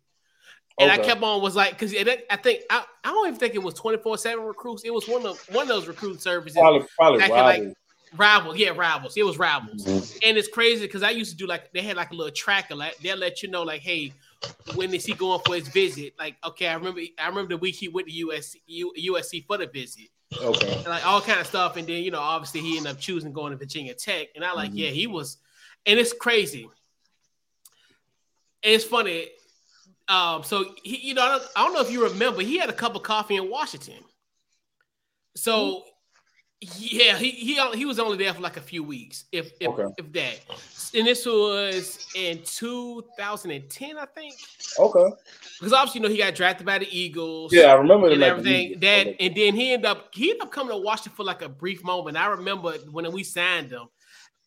And 0.80 0.90
okay. 0.90 1.02
I 1.02 1.04
kept 1.04 1.22
on 1.22 1.42
was 1.42 1.56
like 1.56 1.72
because 1.72 1.92
I 1.94 2.36
think 2.36 2.62
I, 2.70 2.84
I 3.02 3.10
don't 3.10 3.26
even 3.26 3.38
think 3.38 3.54
it 3.54 3.62
was 3.62 3.74
24 3.74 4.18
seven 4.18 4.44
recruits. 4.44 4.84
It 4.84 4.94
was 4.94 5.08
one 5.08 5.26
of 5.26 5.38
one 5.50 5.62
of 5.62 5.68
those 5.68 5.88
recruit 5.88 6.20
services. 6.20 6.56
Probably, 6.56 6.86
probably 6.96 7.28
like, 7.28 7.74
Rivals, 8.16 8.56
yeah, 8.56 8.70
rivals. 8.70 9.16
It 9.16 9.22
was 9.22 9.38
rivals, 9.38 9.84
mm-hmm. 9.84 10.18
and 10.24 10.38
it's 10.38 10.48
crazy 10.48 10.86
because 10.86 11.02
I 11.02 11.10
used 11.10 11.30
to 11.32 11.36
do 11.36 11.46
like 11.46 11.72
they 11.72 11.82
had 11.82 11.96
like 11.96 12.10
a 12.10 12.14
little 12.14 12.32
tracker, 12.32 12.74
like 12.74 12.96
they'll 12.98 13.18
let 13.18 13.42
you 13.42 13.50
know, 13.50 13.62
like, 13.62 13.82
hey, 13.82 14.12
when 14.74 14.94
is 14.94 15.04
he 15.04 15.12
going 15.12 15.40
for 15.44 15.54
his 15.54 15.68
visit? 15.68 16.14
Like, 16.18 16.36
okay, 16.44 16.68
I 16.68 16.74
remember, 16.74 17.00
I 17.18 17.28
remember 17.28 17.50
the 17.50 17.58
week 17.58 17.74
he 17.74 17.88
went 17.88 18.08
to 18.08 18.12
USC, 18.14 18.56
USC 18.98 19.46
for 19.46 19.58
the 19.58 19.66
visit, 19.66 20.08
okay, 20.40 20.74
and 20.76 20.86
like 20.86 21.06
all 21.06 21.20
kind 21.20 21.40
of 21.40 21.46
stuff, 21.46 21.76
and 21.76 21.86
then 21.86 22.02
you 22.02 22.10
know, 22.10 22.20
obviously 22.20 22.60
he 22.60 22.78
ended 22.78 22.92
up 22.92 22.98
choosing 22.98 23.32
going 23.32 23.50
to 23.52 23.58
Virginia 23.58 23.92
Tech, 23.94 24.28
and 24.34 24.44
I 24.44 24.52
like, 24.52 24.70
mm-hmm. 24.70 24.78
yeah, 24.78 24.90
he 24.90 25.06
was, 25.06 25.36
and 25.84 25.98
it's 25.98 26.14
crazy, 26.14 26.62
and 28.62 28.72
it's 28.72 28.84
funny. 28.84 29.26
Um, 30.08 30.42
so 30.42 30.74
he, 30.82 30.96
you 31.08 31.14
know, 31.14 31.22
I 31.22 31.28
don't, 31.28 31.42
I 31.56 31.64
don't 31.64 31.74
know 31.74 31.80
if 31.80 31.90
you 31.90 32.04
remember, 32.04 32.40
he 32.40 32.58
had 32.58 32.70
a 32.70 32.72
cup 32.74 32.96
of 32.96 33.02
coffee 33.02 33.36
in 33.36 33.50
Washington. 33.50 34.02
So 35.36 35.84
Yeah, 36.60 37.16
he 37.16 37.30
he 37.30 37.60
he 37.76 37.84
was 37.84 38.00
only 38.00 38.18
there 38.18 38.34
for 38.34 38.40
like 38.40 38.56
a 38.56 38.60
few 38.60 38.82
weeks, 38.82 39.26
if 39.30 39.52
if, 39.60 39.68
Okay. 39.68 39.84
if 39.96 40.12
that. 40.12 40.40
And 40.94 41.06
this 41.06 41.24
was 41.24 42.06
in 42.16 42.42
2010, 42.44 43.96
I 43.96 44.06
think. 44.06 44.34
Okay. 44.76 45.14
Because 45.58 45.72
obviously, 45.72 46.00
you 46.00 46.02
know, 46.02 46.12
he 46.12 46.18
got 46.18 46.34
drafted 46.34 46.66
by 46.66 46.78
the 46.78 46.88
Eagles. 46.90 47.52
Yeah, 47.52 47.66
I 47.66 47.74
remember 47.74 48.08
and 48.10 48.22
everything. 48.22 48.80
That 48.80 49.14
and 49.20 49.36
then 49.36 49.54
he 49.54 49.72
ended 49.72 49.86
up 49.86 50.08
he 50.12 50.30
ended 50.30 50.42
up 50.42 50.50
coming 50.50 50.74
to 50.74 50.82
Washington 50.82 51.12
for 51.14 51.22
like 51.22 51.42
a 51.42 51.48
brief 51.48 51.84
moment. 51.84 52.16
I 52.16 52.26
remember 52.26 52.72
when 52.90 53.10
we 53.12 53.22
signed 53.22 53.70
him, 53.70 53.86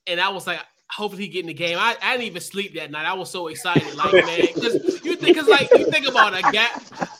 and 0.05 0.19
I 0.19 0.29
was 0.29 0.47
like, 0.47 0.59
hopefully 0.91 1.23
he 1.23 1.29
get 1.29 1.41
in 1.41 1.47
the 1.47 1.53
game. 1.53 1.77
I, 1.79 1.95
I 2.01 2.11
didn't 2.13 2.27
even 2.27 2.41
sleep 2.41 2.75
that 2.75 2.91
night. 2.91 3.05
I 3.05 3.13
was 3.13 3.29
so 3.29 3.47
excited, 3.47 3.95
like 3.95 4.13
man, 4.13 4.41
because 4.53 4.75
you 5.05 5.15
think, 5.15 5.35
because 5.35 5.47
like 5.47 5.69
you 5.71 5.89
think 5.89 6.07
about 6.07 6.37
a 6.37 6.41
guy, 6.41 6.67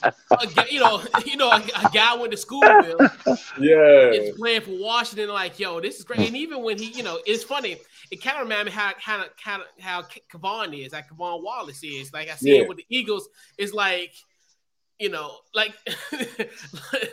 a 0.02 0.46
guy 0.46 0.66
you 0.70 0.80
know, 0.80 1.02
you 1.24 1.36
know, 1.36 1.50
a, 1.50 1.56
a 1.56 1.90
guy 1.92 2.14
went 2.16 2.32
to 2.32 2.36
school 2.36 2.60
with 2.60 3.00
Yeah. 3.58 4.10
is 4.10 4.36
playing 4.36 4.62
for 4.62 4.72
Washington. 4.78 5.28
Like, 5.30 5.58
yo, 5.58 5.80
this 5.80 5.98
is 5.98 6.04
great. 6.04 6.20
And 6.28 6.36
even 6.36 6.62
when 6.62 6.78
he, 6.78 6.86
you 6.92 7.02
know, 7.02 7.18
it's 7.26 7.44
funny. 7.44 7.78
It 8.10 8.22
kind 8.22 8.36
of 8.36 8.42
reminds 8.42 8.66
me 8.66 8.72
how 8.72 8.92
kind 8.92 9.22
of 9.22 9.28
kind 9.42 9.62
of 9.62 9.68
how 9.82 10.02
K'Von 10.30 10.78
is, 10.84 10.92
like 10.92 11.08
K'Von 11.08 11.42
Wallace 11.42 11.82
is. 11.82 12.12
Like 12.12 12.28
I 12.28 12.34
see 12.34 12.54
Yeah. 12.56 12.62
it 12.62 12.68
with 12.68 12.76
the 12.76 12.84
Eagles. 12.90 13.28
It's 13.56 13.72
like, 13.72 14.12
you 14.98 15.08
know, 15.08 15.36
like, 15.54 15.72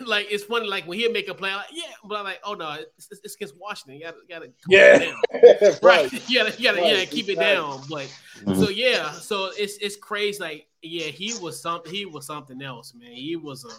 like 0.02 0.28
it's 0.30 0.44
funny. 0.44 0.68
Like 0.68 0.86
when 0.88 1.00
he'll 1.00 1.12
make 1.12 1.28
a 1.28 1.34
play, 1.34 1.54
like, 1.54 1.66
yeah, 1.74 1.84
but 2.04 2.18
I'm 2.20 2.24
like, 2.24 2.40
oh 2.44 2.54
no, 2.54 2.78
it's, 2.98 3.08
it's 3.24 3.36
against 3.36 3.56
Washington. 3.58 3.96
You 3.96 4.04
gotta, 4.04 4.18
gotta 4.30 4.46
calm 4.46 4.54
Yeah. 4.70 4.96
it 4.96 5.62
down. 5.62 5.80
right. 5.82 6.12
right. 6.12 6.14
You 6.30 6.40
gotta, 6.40 6.62
you 6.62 6.64
gotta, 6.72 6.88
yeah, 6.88 6.94
Right, 7.00 7.10
keep 7.10 7.30
it 7.30 7.40
down. 7.40 7.82
But 7.90 8.08
so 8.46 8.52
mm-hmm. 8.52 8.72
yeah, 8.74 9.12
so 9.12 9.52
it's 9.58 9.78
it's 9.78 9.96
crazy. 9.96 10.40
Like, 10.40 10.68
yeah, 10.82 11.08
he 11.08 11.34
was 11.42 11.62
something. 11.62 11.92
He 11.92 12.06
was 12.06 12.26
something 12.26 12.62
else, 12.62 12.94
man. 12.94 13.12
He 13.12 13.36
was 13.36 13.66
a 13.66 13.72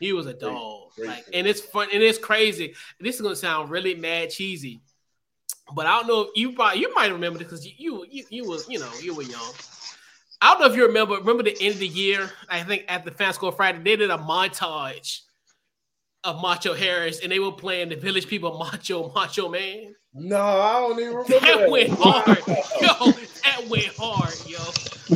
he 0.00 0.12
was 0.12 0.26
a 0.26 0.34
dog. 0.34 0.92
great 0.96 1.08
like, 1.08 1.24
and 1.32 1.46
it's 1.46 1.60
fun 1.60 1.88
and 1.92 2.02
it's 2.02 2.18
crazy. 2.18 2.74
This 3.00 3.16
is 3.16 3.20
gonna 3.20 3.36
sound 3.36 3.70
really 3.70 3.94
mad 3.94 4.30
cheesy, 4.30 4.80
but 5.74 5.86
I 5.86 5.98
don't 5.98 6.06
know 6.06 6.22
if 6.22 6.28
you 6.34 6.52
probably 6.52 6.80
you 6.80 6.94
might 6.94 7.12
remember 7.12 7.38
this 7.38 7.48
because 7.48 7.66
you, 7.78 8.06
you 8.10 8.24
you 8.30 8.48
was 8.48 8.68
you 8.68 8.78
know 8.78 8.90
you 9.00 9.14
were 9.14 9.22
young. 9.22 9.52
I 10.42 10.50
don't 10.50 10.60
know 10.60 10.66
if 10.66 10.76
you 10.76 10.84
remember. 10.86 11.14
Remember 11.14 11.44
the 11.44 11.56
end 11.60 11.74
of 11.74 11.78
the 11.80 11.86
year? 11.86 12.28
I 12.50 12.64
think 12.64 12.84
at 12.88 13.04
the 13.04 13.12
Fan 13.12 13.32
Score 13.32 13.52
Friday 13.52 13.78
they 13.78 13.94
did 13.96 14.10
a 14.10 14.18
montage 14.18 15.20
of 16.24 16.40
Macho 16.42 16.74
Harris, 16.74 17.20
and 17.20 17.30
they 17.30 17.38
were 17.38 17.52
playing 17.52 17.88
the 17.90 17.96
Village 17.96 18.26
People 18.26 18.58
Macho 18.58 19.12
Macho 19.14 19.48
Man. 19.48 19.94
No, 20.14 20.36
I 20.42 20.72
don't 20.80 21.00
even 21.00 21.14
remember 21.14 21.40
That 21.40 21.58
that. 21.60 21.70
went 21.70 21.90
hard, 21.90 22.38
yo. 22.46 23.12
That 23.44 23.66
went 23.70 23.94
hard, 23.96 24.34
yo. 24.46 24.58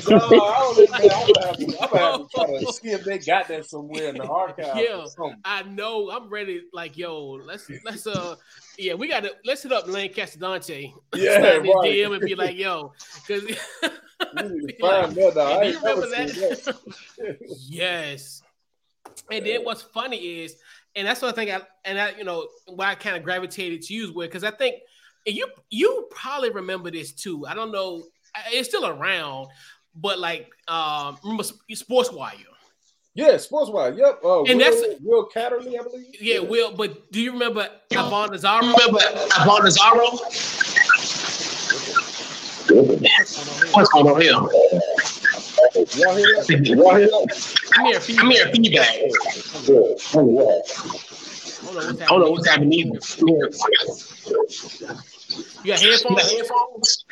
No, 0.09 0.17
I 0.17 0.59
don't 0.59 0.79
even. 0.79 0.95
I'm 0.95 1.09
gonna 1.09 1.47
have 1.47 1.57
to, 1.57 1.83
I'm 1.83 1.91
gonna 1.91 2.13
have 2.13 2.21
to 2.21 2.29
try 2.35 2.47
to 2.65 2.73
see 2.73 2.89
if 2.91 3.05
they 3.05 3.19
got 3.19 3.49
that 3.49 3.67
somewhere 3.67 4.09
in 4.09 4.17
the 4.17 4.25
archive. 4.25 4.77
Yeah. 4.77 5.07
I 5.45 5.65
know. 5.65 6.11
I'm 6.11 6.29
ready. 6.31 6.63
Like, 6.73 6.97
yo, 6.97 7.33
let's 7.45 7.69
let's 7.85 8.07
uh, 8.07 8.37
yeah, 8.79 8.95
we 8.95 9.09
got 9.09 9.23
to 9.25 9.33
let's 9.45 9.63
hit 9.63 9.73
up 9.73 9.87
Lancaster 9.87 10.39
Dante. 10.39 10.93
Yeah, 11.15 11.39
right. 11.39 11.63
DM 11.63 12.15
and 12.15 12.21
be 12.25 12.35
like, 12.35 12.57
yo, 12.57 12.93
because 13.27 13.43
We 13.43 14.43
need 14.43 14.61
to 14.61 14.67
Be 14.67 14.77
like, 14.81 15.05
find 15.05 15.17
that. 15.17 15.33
Now. 15.35 15.59
I 15.59 15.65
do 15.65 15.71
you 15.71 15.79
remember 15.79 16.07
that? 16.09 16.29
that. 16.29 17.39
yes. 17.69 18.43
And 19.31 19.47
then 19.47 19.65
what's 19.65 19.83
funny 19.83 20.43
is, 20.43 20.57
and 20.95 21.07
that's 21.07 21.23
what 21.23 21.33
I 21.33 21.33
think, 21.33 21.51
I, 21.51 21.61
and 21.85 21.99
I, 21.99 22.11
you 22.19 22.25
know, 22.25 22.49
why 22.67 22.91
I 22.91 22.95
kind 22.95 23.17
of 23.17 23.23
gravitated 23.23 23.83
to 23.83 23.95
use 23.95 24.13
with, 24.13 24.29
because 24.29 24.45
I 24.45 24.51
think 24.51 24.77
and 25.27 25.35
you 25.35 25.49
you 25.71 26.07
probably 26.11 26.51
remember 26.51 26.91
this 26.91 27.13
too. 27.13 27.47
I 27.47 27.55
don't 27.55 27.73
know, 27.73 28.05
it's 28.53 28.69
still 28.69 28.87
around, 28.87 29.49
but 29.95 30.19
like, 30.19 30.51
um, 30.69 31.19
remember 31.23 31.45
Sports 31.73 32.13
Wire? 32.13 32.37
Yeah, 33.17 33.39
Sports 33.39 33.71
Wire. 33.71 33.95
Yep. 33.95 34.21
Uh, 34.23 34.43
And 34.45 34.59
Will, 34.59 34.59
that's- 34.59 34.83
Will 35.03 35.27
Catterley, 35.27 35.79
I 35.81 35.83
believe. 35.83 36.21
Yeah, 36.21 36.41
Will. 36.41 36.71
But 36.73 37.11
do 37.11 37.21
you 37.21 37.33
remember 37.33 37.67
Avon 37.91 38.29
Nazaro? 38.29 38.61
Remember 38.61 39.01
Avon 39.41 39.63
Nazaro? 39.63 40.21
What's 43.75 43.89
going 43.91 44.07
on 44.07 44.21
here? 44.21 44.33
Y'all 44.33 46.15
hear 46.15 46.27
that? 46.37 46.63
Y'all 46.67 46.95
hear 46.97 47.07
that? 47.09 47.57
Come 47.73 47.87
here, 47.87 48.01
Come 48.19 48.31
here, 48.31 48.51
feedback. 48.53 48.97
Hold 49.65 50.09
on, 50.09 50.33
what's 50.35 52.03
I 52.03 52.07
don't 52.07 52.21
know 52.21 52.31
what's 52.31 52.47
happening. 52.49 52.73
You 52.73 52.93
got 52.93 53.03
You 55.65 55.73
got 55.73 55.81
headphones? 55.81 57.05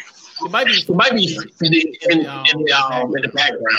It 0.43 0.51
might 0.51 0.67
be. 0.67 0.73
It 0.73 0.89
might 0.91 1.13
be 1.13 1.37
in 1.37 1.71
the, 1.71 1.99
in, 2.11 2.19
in, 2.21 2.23
the, 2.65 2.73
um, 2.73 3.15
in 3.17 3.23
the 3.23 3.29
background. 3.29 3.79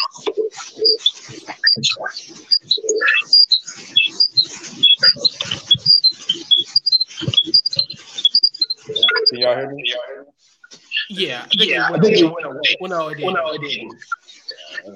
Can 9.30 9.40
y'all 9.40 9.56
hear 9.56 9.70
me? 9.72 9.94
Yeah, 11.10 11.44
I 11.46 11.48
think 11.58 11.70
Yeah, 11.72 11.90
it 11.90 11.96
I 11.96 12.00
think 12.00 12.18
it 12.18 12.24
away. 12.24 12.34
went 12.34 12.46
away. 12.46 12.76
Well, 12.80 12.90
no, 12.90 13.08
it 13.10 13.18
Well, 13.24 13.34
didn't. 13.34 13.34
no, 13.34 13.54
it 13.54 13.62
didn't. 13.62 13.94
Yeah, 14.84 14.92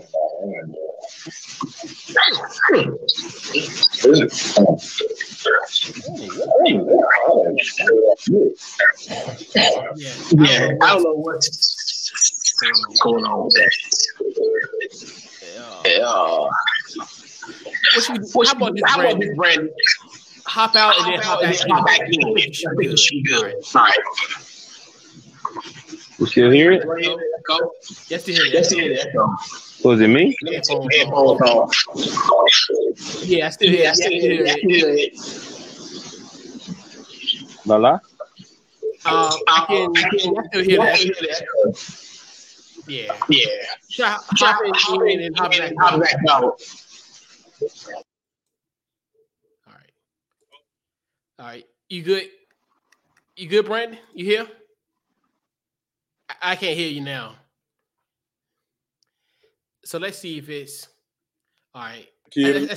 Yeah, 10.36 10.78
I 10.82 10.94
don't 10.94 11.04
know 11.04 11.14
what's 11.16 12.98
going 13.02 13.24
on 13.26 13.46
with 13.46 13.54
that. 13.56 13.72
Yeah. 15.86 15.98
Yeah. 15.98 16.50
What 17.96 18.04
should 18.04 18.18
we, 18.20 18.28
What 18.34 18.48
how 18.48 18.54
about 18.56 18.74
this, 18.76 18.84
how 18.86 19.00
about 19.00 19.20
this, 19.20 19.36
Brandon? 19.36 19.70
Hop 20.46 20.76
out 20.76 20.96
and 21.00 21.14
then 21.14 21.22
hop 21.22 21.42
and 21.42 21.52
back 21.52 21.60
then 21.60 21.70
hop 21.70 21.86
back 21.86 22.00
in. 22.02 22.14
in. 22.14 22.28
I 22.28 22.76
think 22.76 22.92
it 22.92 23.24
good. 23.24 23.54
All 23.76 23.82
right. 23.82 23.94
You 26.18 26.26
still 26.26 26.52
hear 26.52 26.72
it? 26.72 26.86
Yes, 28.10 28.24
to 28.24 28.34
hear 28.34 28.44
Let's 28.54 28.70
that. 28.70 28.80
hear 28.80 28.96
that. 28.96 29.69
Go. 29.82 29.90
Was 29.90 30.02
it 30.02 30.08
me? 30.08 30.36
Headphones 30.46 31.42
on. 31.42 31.70
Yeah, 33.24 33.48
I 33.48 33.50
still 33.50 33.70
hear. 33.70 33.84
Yeah, 33.84 33.90
I 33.90 33.94
still 33.94 34.12
hear 34.12 34.44
it. 34.44 35.14
it. 35.14 35.60
Lala? 37.66 38.02
Um, 39.06 39.32
I 39.48 39.66
can. 39.68 39.94
I 39.96 40.10
still 40.10 40.64
hear 40.64 40.78
that. 40.80 41.00
that. 41.00 42.06
Yeah. 42.88 43.16
Yeah. 43.30 43.46
Hop, 44.06 44.24
hop 44.32 45.02
in, 45.04 45.12
in 45.12 45.26
and 45.26 45.38
hop 45.38 45.52
back. 45.52 45.74
Hop 45.80 45.94
out. 45.94 46.02
back 46.02 46.16
out. 46.30 46.44
All 46.44 46.52
right. 49.68 49.92
All 51.38 51.46
right. 51.46 51.66
You 51.88 52.04
good? 52.04 52.30
You 53.36 53.48
good, 53.48 53.66
Brandon? 53.66 54.00
You 54.14 54.26
here? 54.26 54.48
I, 56.30 56.52
I 56.52 56.56
can't 56.56 56.78
hear 56.78 56.90
you 56.90 57.02
now. 57.02 57.36
So 59.90 59.98
let's 59.98 60.20
see 60.20 60.38
if 60.38 60.50
it's 60.50 60.88
all 61.74 61.82
right. 61.82 62.08
Can 62.30 62.44
you? 62.44 62.70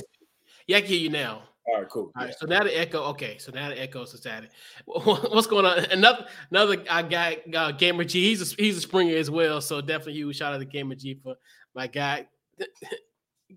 Yeah, 0.65 0.77
I 0.77 0.81
can 0.81 0.89
hear 0.89 0.99
you 0.99 1.09
now. 1.11 1.43
All 1.67 1.79
right, 1.79 1.87
cool. 1.87 2.11
All 2.17 2.25
right, 2.25 2.33
so 2.35 2.47
now 2.47 2.63
the 2.63 2.75
echo. 2.75 3.03
Okay, 3.09 3.37
so 3.37 3.51
now 3.51 3.69
the 3.69 3.79
echo 3.79 4.03
subsided. 4.05 4.49
What's 4.85 5.45
going 5.45 5.63
on? 5.63 5.77
Another 5.91 6.25
another 6.49 6.75
guy, 6.77 7.37
uh, 7.55 7.71
Gamer 7.73 8.05
G. 8.05 8.29
He's 8.29 8.53
a, 8.53 8.55
he's 8.55 8.77
a 8.77 8.81
Springer 8.81 9.15
as 9.15 9.29
well. 9.29 9.61
So 9.61 9.79
definitely 9.79 10.13
huge 10.13 10.37
shout 10.37 10.55
out 10.55 10.57
to 10.57 10.65
Gamer 10.65 10.95
G 10.95 11.19
for 11.21 11.35
my 11.75 11.85
guy 11.85 12.25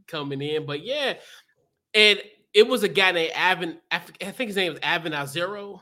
coming 0.06 0.42
in. 0.42 0.66
But 0.66 0.84
yeah, 0.84 1.14
and 1.94 2.20
it 2.52 2.68
was 2.68 2.82
a 2.82 2.88
guy 2.88 3.12
named 3.12 3.32
Avin. 3.34 3.78
I 3.90 4.00
think 4.00 4.48
his 4.48 4.56
name 4.56 4.72
was 4.72 4.80
Avin 4.82 5.14
Azero. 5.14 5.80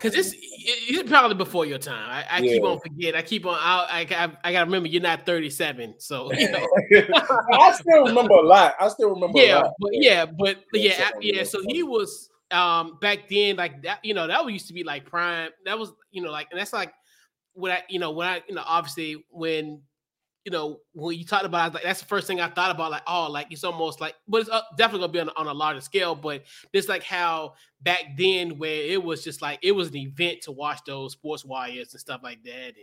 Because 0.00 0.14
it's 0.14 0.34
it's 0.40 1.08
probably 1.10 1.36
before 1.36 1.66
your 1.66 1.78
time. 1.78 2.08
I, 2.10 2.38
I 2.38 2.40
keep 2.40 2.62
on 2.62 2.80
forget. 2.80 3.14
I 3.14 3.22
keep 3.22 3.44
on. 3.44 3.56
I, 3.58 4.06
I 4.10 4.32
I 4.42 4.52
gotta 4.52 4.64
remember 4.64 4.88
you're 4.88 5.02
not 5.02 5.26
37. 5.26 5.96
So 5.98 6.32
you 6.38 6.50
know. 6.50 6.66
I 7.52 7.72
still 7.72 8.06
remember 8.06 8.34
a 8.34 8.42
lot. 8.42 8.74
I 8.80 8.88
still 8.88 9.10
remember. 9.10 9.38
a 9.38 9.46
yeah, 9.46 9.58
lot. 9.58 9.72
but 9.78 9.90
yeah, 9.92 10.24
but 10.24 10.58
Yeah, 10.72 11.10
yeah, 11.20 11.34
yeah. 11.34 11.44
So 11.44 11.60
he 11.68 11.82
was 11.82 12.30
um 12.50 12.98
back 13.00 13.28
then 13.28 13.56
like 13.56 13.82
that. 13.82 14.02
You 14.02 14.14
know 14.14 14.26
that 14.26 14.50
used 14.50 14.68
to 14.68 14.74
be 14.74 14.84
like 14.84 15.04
prime. 15.04 15.50
That 15.66 15.78
was 15.78 15.92
you 16.10 16.22
know 16.22 16.30
like 16.30 16.48
and 16.50 16.58
that's 16.58 16.72
like 16.72 16.92
when 17.52 17.72
I 17.72 17.82
you 17.88 17.98
know 17.98 18.12
when 18.12 18.26
I 18.26 18.42
you 18.48 18.54
know 18.54 18.64
obviously 18.64 19.24
when 19.30 19.82
you 20.44 20.52
know 20.52 20.80
when 20.92 21.18
you 21.18 21.24
talked 21.24 21.44
about 21.44 21.70
it, 21.70 21.74
like 21.74 21.82
that's 21.82 22.00
the 22.00 22.06
first 22.06 22.26
thing 22.26 22.40
I 22.40 22.48
thought 22.48 22.70
about 22.70 22.90
like 22.90 23.02
oh 23.06 23.30
like 23.30 23.48
it's 23.50 23.64
almost 23.64 24.00
like 24.00 24.14
but 24.26 24.42
it's 24.42 24.50
uh, 24.50 24.62
definitely 24.76 25.00
gonna 25.06 25.12
be 25.12 25.20
on, 25.20 25.30
on 25.36 25.46
a 25.46 25.54
larger 25.54 25.80
scale. 25.80 26.14
But 26.14 26.44
it's 26.72 26.88
like 26.88 27.02
how 27.02 27.54
back 27.82 28.16
then 28.16 28.58
where 28.58 28.70
it 28.82 29.02
was 29.02 29.22
just 29.22 29.42
like 29.42 29.58
it 29.62 29.72
was 29.72 29.88
an 29.88 29.96
event 29.96 30.42
to 30.42 30.52
watch 30.52 30.80
those 30.86 31.12
sports 31.12 31.44
wires 31.44 31.92
and 31.92 32.00
stuff 32.00 32.20
like 32.22 32.42
that 32.44 32.66
and. 32.66 32.76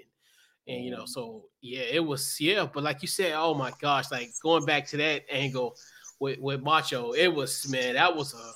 And 0.69 0.83
you 0.83 0.91
know, 0.91 1.03
Mhm. 1.03 1.07
so 1.07 1.45
yeah, 1.61 1.79
it 1.79 2.05
was 2.05 2.41
yeah, 2.41 2.67
but 2.71 2.83
like 2.83 3.01
you 3.01 3.07
said, 3.07 3.31
oh 3.37 3.53
my 3.53 3.71
gosh, 3.79 4.11
like 4.11 4.31
going 4.43 4.65
back 4.65 4.85
to 4.87 4.97
that 4.97 5.23
angle, 5.31 5.77
with, 6.19 6.39
with 6.39 6.61
Macho. 6.61 7.13
It 7.13 7.29
was 7.29 7.69
man, 7.69 7.93
that 7.93 8.13
was 8.13 8.33
a 8.33 8.51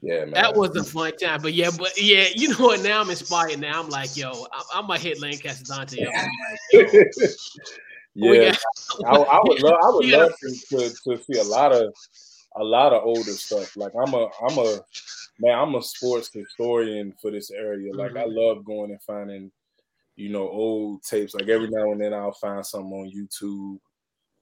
Yeah, 0.00 0.20
man. 0.24 0.30
that 0.30 0.56
was 0.56 0.74
a 0.76 0.82
fun 0.84 1.14
time. 1.18 1.42
But 1.42 1.52
yeah, 1.52 1.70
but 1.76 1.92
yeah, 2.00 2.28
you 2.34 2.48
know 2.48 2.64
what? 2.64 2.80
Now 2.80 3.02
I'm 3.02 3.10
inspired. 3.10 3.60
Now 3.60 3.82
I'm 3.82 3.90
like, 3.90 4.16
yo, 4.16 4.30
I, 4.50 4.62
I'm 4.74 4.86
gonna 4.86 4.98
hit 4.98 5.20
Lancaster 5.20 5.64
Dante. 5.64 6.06
up 6.06 6.14
and 6.14 6.30
like, 6.48 6.58
yo, 6.72 6.80
we 6.92 7.04
yeah, 8.16 8.56
got- 9.02 9.06
I, 9.06 9.36
I 9.36 9.40
would 9.42 9.62
love. 9.62 9.78
I 9.82 9.90
would 9.90 10.06
Yeah. 10.08 10.16
love 10.18 10.32
to, 10.40 10.50
to 10.70 11.16
to 11.16 11.22
see 11.24 11.38
a 11.38 11.44
lot 11.44 11.72
of 11.72 11.94
a 12.56 12.64
lot 12.64 12.92
of 12.92 13.02
older 13.04 13.32
stuff. 13.32 13.76
Like 13.76 13.92
I'm 13.94 14.14
a 14.14 14.28
I'm 14.48 14.58
a 14.58 14.78
man, 15.38 15.58
I'm 15.58 15.74
a 15.74 15.82
sports 15.82 16.30
historian 16.32 17.14
for 17.20 17.30
this 17.30 17.50
area. 17.50 17.94
Like 17.94 18.12
mm-hmm. 18.12 18.18
I 18.18 18.24
love 18.26 18.64
going 18.64 18.90
and 18.90 19.02
finding, 19.02 19.50
you 20.16 20.30
know, 20.30 20.48
old 20.48 21.02
tapes. 21.02 21.34
Like 21.34 21.48
every 21.48 21.68
now 21.68 21.92
and 21.92 22.00
then 22.00 22.14
I'll 22.14 22.32
find 22.32 22.64
something 22.64 22.92
on 22.92 23.12
YouTube, 23.12 23.78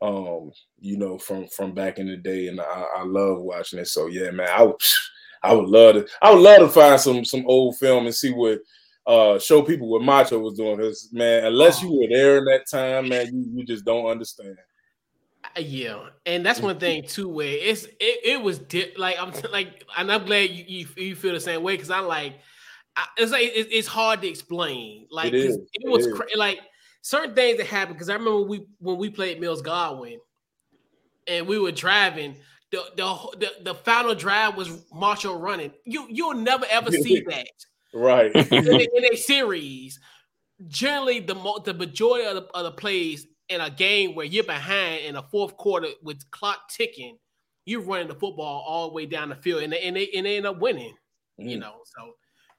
um, 0.00 0.52
you 0.78 0.96
know, 0.96 1.18
from 1.18 1.48
from 1.48 1.72
back 1.74 1.98
in 1.98 2.06
the 2.06 2.16
day, 2.16 2.48
and 2.48 2.60
I, 2.60 2.86
I 2.98 3.04
love 3.04 3.40
watching 3.40 3.80
it. 3.80 3.88
So 3.88 4.06
yeah, 4.06 4.30
man, 4.30 4.48
I 4.50 4.62
would 4.62 4.76
I 5.42 5.52
would 5.52 5.68
love 5.68 5.94
to 5.96 6.06
I 6.22 6.32
would 6.32 6.42
love 6.42 6.60
to 6.60 6.68
find 6.68 7.00
some 7.00 7.24
some 7.24 7.44
old 7.46 7.76
film 7.78 8.06
and 8.06 8.14
see 8.14 8.32
what 8.32 8.60
uh 9.06 9.38
show 9.38 9.62
people 9.62 9.88
what 9.88 10.02
Macho 10.02 10.38
was 10.38 10.54
doing. 10.54 10.76
Because 10.76 11.10
man, 11.12 11.44
unless 11.44 11.82
you 11.82 11.92
were 11.92 12.08
there 12.08 12.38
in 12.38 12.44
that 12.46 12.68
time, 12.70 13.08
man, 13.08 13.26
you, 13.26 13.58
you 13.58 13.64
just 13.64 13.84
don't 13.84 14.06
understand. 14.06 14.56
Yeah, 15.58 16.08
and 16.26 16.44
that's 16.44 16.60
one 16.60 16.78
thing 16.78 17.04
too. 17.06 17.28
Where 17.28 17.46
it's 17.46 17.84
it, 17.84 18.20
it 18.24 18.42
was 18.42 18.58
di- 18.58 18.94
like 18.96 19.16
I'm 19.20 19.32
like, 19.52 19.84
and 19.96 20.10
I'm 20.10 20.24
glad 20.24 20.50
you 20.50 20.64
you, 20.66 20.86
you 20.96 21.16
feel 21.16 21.32
the 21.32 21.40
same 21.40 21.62
way 21.62 21.74
because 21.74 21.90
I'm 21.90 22.06
like, 22.06 22.34
I, 22.96 23.06
it's 23.16 23.32
like 23.32 23.44
it, 23.44 23.68
it's 23.70 23.88
hard 23.88 24.22
to 24.22 24.28
explain. 24.28 25.06
Like 25.10 25.28
it, 25.28 25.34
is, 25.34 25.58
it 25.72 25.90
was 25.90 26.08
cra- 26.08 26.26
like 26.36 26.60
certain 27.02 27.34
things 27.34 27.58
that 27.58 27.66
happened 27.66 27.96
because 27.96 28.08
I 28.08 28.14
remember 28.14 28.40
we 28.40 28.66
when 28.78 28.96
we 28.96 29.10
played 29.10 29.40
Mills 29.40 29.62
Godwin, 29.62 30.18
and 31.26 31.46
we 31.46 31.58
were 31.58 31.72
driving. 31.72 32.36
The, 32.72 32.82
the, 32.96 33.36
the, 33.38 33.50
the 33.62 33.74
final 33.74 34.16
drive 34.16 34.56
was 34.56 34.84
Marshall 34.92 35.38
running. 35.38 35.70
You 35.84 36.06
you'll 36.10 36.34
never 36.34 36.64
ever 36.68 36.90
see 37.02 37.20
that. 37.28 37.46
Right. 37.94 38.34
in, 38.34 38.68
a, 38.68 38.88
in 38.96 39.12
a 39.12 39.16
series, 39.16 39.98
generally 40.68 41.20
the 41.20 41.34
the 41.64 41.74
majority 41.74 42.26
of 42.26 42.34
the, 42.36 42.42
of 42.54 42.64
the 42.64 42.72
plays 42.72 43.26
in 43.48 43.60
a 43.60 43.70
game 43.70 44.14
where 44.14 44.26
you're 44.26 44.44
behind 44.44 45.04
in 45.04 45.16
a 45.16 45.22
fourth 45.22 45.56
quarter 45.56 45.88
with 46.02 46.30
clock 46.30 46.68
ticking, 46.68 47.18
you're 47.66 47.82
running 47.82 48.08
the 48.08 48.14
football 48.14 48.64
all 48.66 48.88
the 48.88 48.94
way 48.94 49.06
down 49.06 49.28
the 49.28 49.36
field, 49.36 49.62
and 49.62 49.72
they 49.72 49.80
and 49.80 49.96
they, 49.96 50.08
and 50.14 50.26
they 50.26 50.36
end 50.36 50.46
up 50.46 50.60
winning. 50.60 50.94
Mm. 51.40 51.50
You 51.50 51.58
know, 51.58 51.74
so 51.84 52.12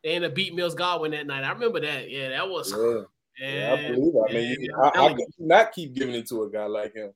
they 0.04 0.12
end 0.12 0.26
up 0.26 0.36
beating 0.36 0.56
Mills 0.56 0.76
Godwin 0.76 1.12
that 1.12 1.28
night. 1.28 1.44
I 1.44 1.52
remember 1.52 1.80
that. 1.82 2.10
Yeah, 2.10 2.30
that 2.30 2.50
was. 2.50 2.74
Yeah, 3.40 3.48
yeah 3.48 3.74
I 3.74 3.92
believe 3.92 4.14
it. 4.16 4.30
I 4.30 4.34
mean, 4.34 4.58
yeah, 4.60 4.78
I, 4.78 4.88
I, 4.88 5.08
I 5.12 5.18
not 5.40 5.72
keep 5.72 5.94
giving 5.94 6.16
it 6.16 6.28
to 6.30 6.44
a 6.44 6.50
guy 6.50 6.66
like 6.66 6.94
him. 6.94 7.12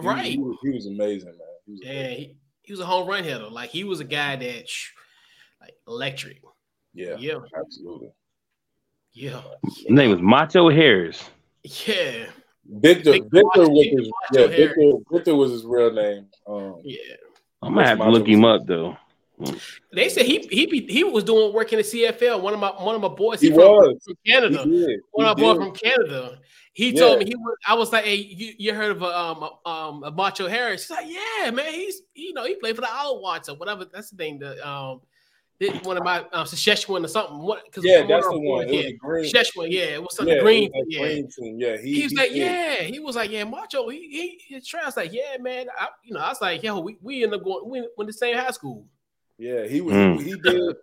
He, 0.00 0.06
right. 0.06 0.24
He, 0.24 0.38
was, 0.38 0.56
he 0.62 0.70
was 0.70 0.86
amazing, 0.86 1.30
man. 1.30 1.38
He 1.66 1.72
was 1.72 1.80
yeah, 1.84 2.08
he, 2.08 2.36
he, 2.62 2.72
was 2.72 2.80
a 2.80 2.86
home 2.86 3.08
run 3.08 3.24
hitter. 3.24 3.48
Like 3.48 3.70
he 3.70 3.84
was 3.84 4.00
a 4.00 4.04
guy 4.04 4.36
that, 4.36 4.68
like 5.60 5.74
electric. 5.86 6.40
Yeah. 6.94 7.16
Yeah. 7.18 7.38
Absolutely. 7.58 8.12
Yeah. 9.12 9.42
His 9.64 9.90
name 9.90 10.10
was 10.10 10.20
Macho 10.20 10.70
Harris. 10.70 11.22
Yeah. 11.62 12.26
Victor, 12.66 13.12
Victor, 13.12 13.28
Victor 13.30 13.68
was 13.68 13.86
his, 13.86 14.10
yeah, 14.32 14.46
Victor, 14.46 14.92
Victor 15.10 15.36
was 15.36 15.50
his 15.50 15.64
real 15.64 15.92
name. 15.92 16.26
Um, 16.46 16.80
yeah, 16.82 16.98
I'm 17.62 17.74
gonna 17.74 17.86
have 17.86 17.98
to 17.98 18.08
look 18.08 18.26
him 18.26 18.44
up 18.44 18.66
though. 18.66 18.96
They 19.92 20.08
said 20.08 20.24
he 20.24 20.46
he 20.50 20.86
he 20.88 21.04
was 21.04 21.24
doing 21.24 21.52
work 21.52 21.72
in 21.72 21.78
the 21.78 21.82
CFL. 21.82 22.40
One 22.40 22.54
of 22.54 22.60
my 22.60 22.70
one 22.70 22.94
of 22.94 23.02
my 23.02 23.08
boys. 23.08 23.40
He, 23.40 23.50
he 23.50 23.52
was 23.52 24.02
from 24.04 24.14
Canada. 24.26 24.64
One 25.12 25.26
of 25.26 25.36
my 25.36 25.42
boys 25.42 25.56
from 25.58 25.72
Canada. 25.72 26.38
He 26.72 26.90
yeah. 26.90 27.00
told 27.00 27.18
me 27.18 27.26
he 27.26 27.36
was. 27.36 27.56
I 27.66 27.74
was 27.74 27.92
like, 27.92 28.04
"Hey, 28.04 28.16
you, 28.16 28.54
you 28.58 28.74
heard 28.74 28.92
of 28.92 29.02
a, 29.02 29.18
um 29.18 29.50
um 29.66 30.04
a 30.04 30.10
Macho 30.10 30.48
Harris?" 30.48 30.88
He's 30.88 30.90
like, 30.90 31.06
"Yeah, 31.06 31.50
man. 31.50 31.72
He's 31.72 32.02
you 32.14 32.32
know 32.32 32.44
he 32.44 32.54
played 32.54 32.76
for 32.76 32.82
the 32.82 32.90
Owl 32.90 33.20
Watch 33.20 33.48
or 33.48 33.56
whatever. 33.56 33.84
That's 33.84 34.10
the 34.10 34.16
thing. 34.16 34.38
The 34.38 34.66
um 34.66 35.00
one 35.82 35.96
of 35.96 36.04
my 36.04 36.24
um, 36.32 36.46
Saskatchewan 36.46 37.04
or 37.04 37.08
something. 37.08 37.38
What? 37.38 37.62
Yeah, 37.78 38.04
that's 38.06 38.26
the 38.26 38.38
one. 38.38 38.68
Yeah, 38.72 38.90
green. 38.98 39.24
Saskatchewan. 39.24 39.70
Yeah, 39.70 39.82
it 39.84 40.02
was 40.02 40.16
something 40.16 40.34
yeah, 40.34 40.42
green. 40.42 40.70
yeah, 40.88 41.00
green 41.00 41.28
team. 41.30 41.60
yeah. 41.60 41.76
He, 41.76 41.94
he 41.94 42.02
was 42.02 42.12
he, 42.12 42.16
like, 42.16 42.30
yeah. 42.32 42.74
He 42.82 42.98
was 42.98 43.16
like, 43.16 43.30
yeah, 43.30 43.44
Macho. 43.44 43.88
He 43.88 44.38
he 44.48 44.54
his 44.54 44.66
trash. 44.66 44.96
Like, 44.96 45.12
yeah, 45.12 45.36
man. 45.40 45.66
I, 45.78 45.88
you 46.02 46.14
know, 46.14 46.20
I 46.20 46.28
was 46.28 46.40
like, 46.40 46.62
yo, 46.62 46.80
we 46.80 46.98
we 47.00 47.22
ended 47.22 47.40
up 47.40 47.44
going. 47.44 47.68
We 47.68 47.80
went 47.80 47.92
to 47.98 48.04
the 48.06 48.12
same 48.12 48.36
high 48.36 48.50
school. 48.50 48.86
Yeah, 49.38 49.66
he 49.66 49.80
was. 49.80 49.94
Mm. 49.94 50.18
He, 50.18 50.30
he 50.30 50.36
did. 50.36 50.76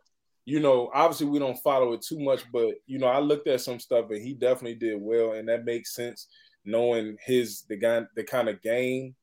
You 0.44 0.60
know, 0.60 0.90
obviously 0.94 1.28
we 1.28 1.40
don't 1.40 1.60
follow 1.60 1.94
it 1.94 2.02
too 2.02 2.20
much, 2.20 2.44
but 2.52 2.74
you 2.88 2.98
know, 2.98 3.08
I 3.08 3.20
looked 3.20 3.48
at 3.48 3.62
some 3.62 3.80
stuff 3.80 4.10
and 4.10 4.22
he 4.22 4.34
definitely 4.34 4.76
did 4.76 5.00
well, 5.00 5.34
and 5.34 5.48
that 5.50 5.66
makes 5.66 5.94
sense 5.94 6.28
knowing 6.66 7.18
his 7.24 7.64
the 7.70 7.76
guy 7.76 8.04
the 8.16 8.24
kind 8.24 8.48
of 8.48 8.62
game 8.62 9.16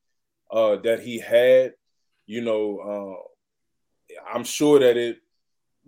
uh 0.51 0.77
that 0.77 1.01
he 1.01 1.19
had. 1.19 1.73
You 2.25 2.41
know, 2.41 3.19
uh, 3.19 4.19
I'm 4.33 4.43
sure 4.43 4.79
that 4.79 4.95
it 4.95 5.17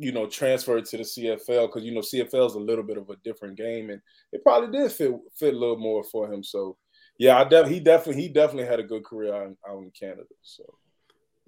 you 0.02 0.12
know, 0.12 0.28
transferred 0.28 0.86
to 0.86 0.98
the 0.98 1.04
CFL 1.04 1.68
because 1.68 1.84
you 1.84 1.94
know 1.94 2.02
CFL 2.02 2.48
is 2.48 2.56
a 2.56 2.60
little 2.60 2.84
bit 2.84 2.98
of 2.98 3.10
a 3.10 3.16
different 3.24 3.58
game, 3.58 3.90
and 3.90 4.02
it 4.32 4.44
probably 4.44 4.78
did 4.78 4.92
fit 4.92 5.14
fit 5.36 5.54
a 5.54 5.58
little 5.58 5.78
more 5.78 6.04
for 6.04 6.32
him. 6.32 6.44
So, 6.44 6.78
yeah, 7.18 7.40
I 7.40 7.44
def- 7.44 7.68
he 7.68 7.80
definitely 7.80 8.22
he 8.22 8.30
definitely 8.30 8.68
had 8.68 8.80
a 8.80 8.84
good 8.84 9.04
career 9.04 9.34
out 9.34 9.48
in, 9.48 9.58
out 9.68 9.84
in 9.84 9.92
Canada. 9.92 10.24
So, 10.42 10.64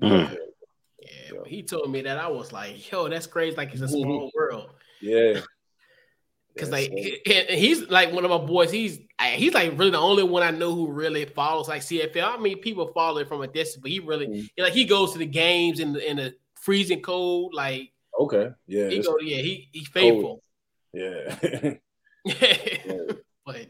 mm. 0.02 0.32
yeah, 0.32 0.38
yeah, 1.34 1.40
he 1.46 1.64
told 1.64 1.90
me 1.90 2.02
that 2.02 2.18
I 2.18 2.28
was 2.28 2.52
like, 2.52 2.92
yo, 2.92 3.10
that's 3.10 3.28
crazy. 3.28 3.56
Like 3.56 3.74
it's 3.74 3.82
a 3.82 3.88
small 3.88 4.28
mm-hmm. 4.28 4.38
world. 4.38 4.70
Yeah. 5.02 5.42
Cause 6.58 6.70
like 6.70 6.92
he's 7.50 7.90
like 7.90 8.14
one 8.14 8.24
of 8.24 8.30
my 8.30 8.38
boys. 8.38 8.72
He's 8.72 9.00
he's 9.20 9.56
like 9.56 9.72
really 9.72 9.90
the 9.90 9.98
only 9.98 10.22
one 10.22 10.44
I 10.44 10.52
know 10.52 10.76
who 10.76 10.92
really 10.92 11.26
follows 11.26 11.68
like 11.68 11.82
CFL. 11.82 12.38
I 12.38 12.38
mean, 12.38 12.60
people 12.60 12.92
follow 12.94 13.18
it 13.22 13.28
from 13.28 13.42
a 13.42 13.48
distance, 13.48 13.82
but 13.82 13.90
he 13.90 14.00
really 14.00 14.28
mm-hmm. 14.28 14.64
like 14.64 14.74
he 14.74 14.86
goes 14.86 15.14
to 15.14 15.18
the 15.18 15.26
games 15.26 15.80
in 15.80 15.94
the 15.94 16.08
in 16.08 16.18
the 16.18 16.36
freezing 16.54 17.02
cold. 17.02 17.56
Like 17.56 17.93
Okay. 18.20 18.50
Yeah. 18.68 18.90
He 18.90 19.02
go, 19.02 19.18
yeah, 19.22 19.38
he 19.38 19.70
he's 19.72 19.88
faithful. 19.88 20.44
Yeah. 20.94 21.36
Yeah. 22.26 22.98
But 23.46 23.68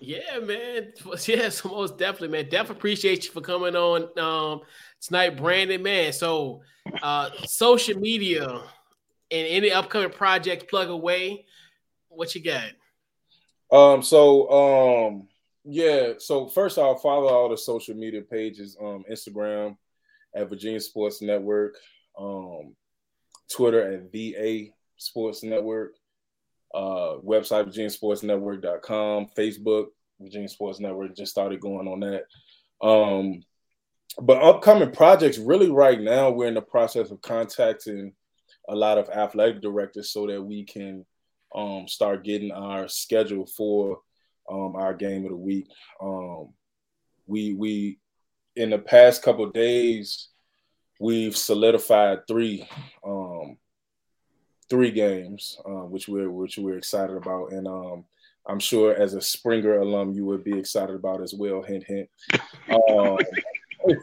yeah, 0.00 0.40
man. 0.40 0.92
Yeah, 1.26 1.48
so 1.50 1.68
most 1.68 1.98
definitely, 1.98 2.28
man. 2.28 2.48
Definitely 2.48 2.78
appreciate 2.78 3.26
you 3.26 3.30
for 3.30 3.40
coming 3.40 3.76
on 3.76 4.18
um 4.18 4.62
tonight, 5.00 5.36
Brandon. 5.36 5.80
Man. 5.82 6.12
So 6.12 6.62
uh 7.00 7.30
social 7.46 7.98
media 8.00 8.44
and 9.30 9.46
any 9.48 9.70
upcoming 9.70 10.10
projects 10.10 10.64
plug 10.68 10.88
away. 10.88 11.46
What 12.08 12.34
you 12.34 12.42
got? 12.42 12.72
Um, 13.70 14.02
so 14.02 14.50
um 14.50 15.28
yeah, 15.64 16.12
so 16.18 16.46
first 16.46 16.78
I'll 16.78 16.96
follow 16.96 17.28
all 17.28 17.48
the 17.48 17.56
social 17.56 17.94
media 17.94 18.20
pages, 18.20 18.76
um, 18.80 19.04
Instagram 19.10 19.76
at 20.34 20.48
Virginia 20.48 20.80
Sports 20.80 21.22
Network. 21.22 21.76
Um, 22.18 22.74
Twitter 23.52 23.92
at 23.92 24.12
VA 24.12 24.70
Sports 24.96 25.42
Network, 25.42 25.94
uh, 26.74 27.18
website 27.24 27.66
VirginiaSportsNetwork.com, 27.66 29.28
Facebook 29.36 29.86
Virginia 30.20 30.48
Sports 30.48 30.80
Network. 30.80 31.16
Just 31.16 31.32
started 31.32 31.60
going 31.60 31.88
on 31.88 32.00
that. 32.00 32.24
Um, 32.86 33.42
but 34.20 34.42
upcoming 34.42 34.92
projects, 34.92 35.38
really, 35.38 35.70
right 35.70 36.00
now, 36.00 36.30
we're 36.30 36.48
in 36.48 36.54
the 36.54 36.62
process 36.62 37.10
of 37.10 37.20
contacting 37.20 38.12
a 38.68 38.74
lot 38.74 38.98
of 38.98 39.08
athletic 39.10 39.60
directors 39.60 40.10
so 40.10 40.26
that 40.26 40.42
we 40.42 40.64
can 40.64 41.04
um, 41.54 41.86
start 41.88 42.24
getting 42.24 42.50
our 42.50 42.88
schedule 42.88 43.46
for 43.46 44.00
um, 44.50 44.76
our 44.76 44.94
game 44.94 45.24
of 45.24 45.30
the 45.30 45.36
week. 45.36 45.68
Um, 46.00 46.50
we 47.26 47.54
we 47.54 47.98
in 48.56 48.70
the 48.70 48.78
past 48.78 49.22
couple 49.22 49.48
days 49.50 50.28
we've 51.00 51.36
solidified 51.36 52.26
three 52.28 52.68
um, 53.04 53.23
three 54.74 54.90
games, 54.90 55.56
uh, 55.64 55.86
which 55.86 56.08
we're 56.08 56.28
which 56.28 56.58
we're 56.58 56.76
excited 56.76 57.16
about, 57.16 57.52
and 57.52 57.68
um, 57.68 58.04
I'm 58.44 58.58
sure 58.58 58.92
as 58.92 59.14
a 59.14 59.20
Springer 59.20 59.78
alum, 59.78 60.12
you 60.12 60.24
would 60.26 60.42
be 60.42 60.58
excited 60.58 60.96
about 60.96 61.22
as 61.22 61.32
well. 61.32 61.62
Hint, 61.62 61.84
hint. 61.84 62.10
Um, 62.32 63.16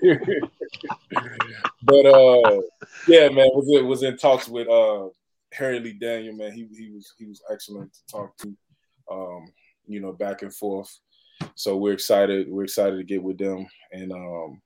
but 1.84 2.06
uh, 2.06 2.62
yeah, 3.06 3.28
man, 3.28 3.50
was 3.54 3.70
it 3.70 3.84
was 3.86 4.04
in 4.04 4.16
talks 4.16 4.48
with 4.48 4.70
uh, 4.70 5.10
Harry 5.52 5.82
Lee 5.82 5.92
Daniel, 5.92 6.38
man. 6.38 6.54
He 6.54 6.66
he 6.74 6.90
was 6.90 7.14
he 7.18 7.26
was 7.26 7.44
excellent 7.52 7.92
to 7.92 8.00
talk 8.10 8.38
to, 8.38 8.56
um, 9.12 9.52
you 9.88 10.00
know, 10.00 10.14
back 10.14 10.42
and 10.42 10.56
forth. 10.56 11.02
So 11.56 11.76
we're 11.76 11.92
excited. 11.92 12.48
We're 12.50 12.64
excited 12.64 12.96
to 12.96 13.04
get 13.04 13.22
with 13.22 13.38
them, 13.38 13.68
and 13.92 14.14
um, 14.14 14.62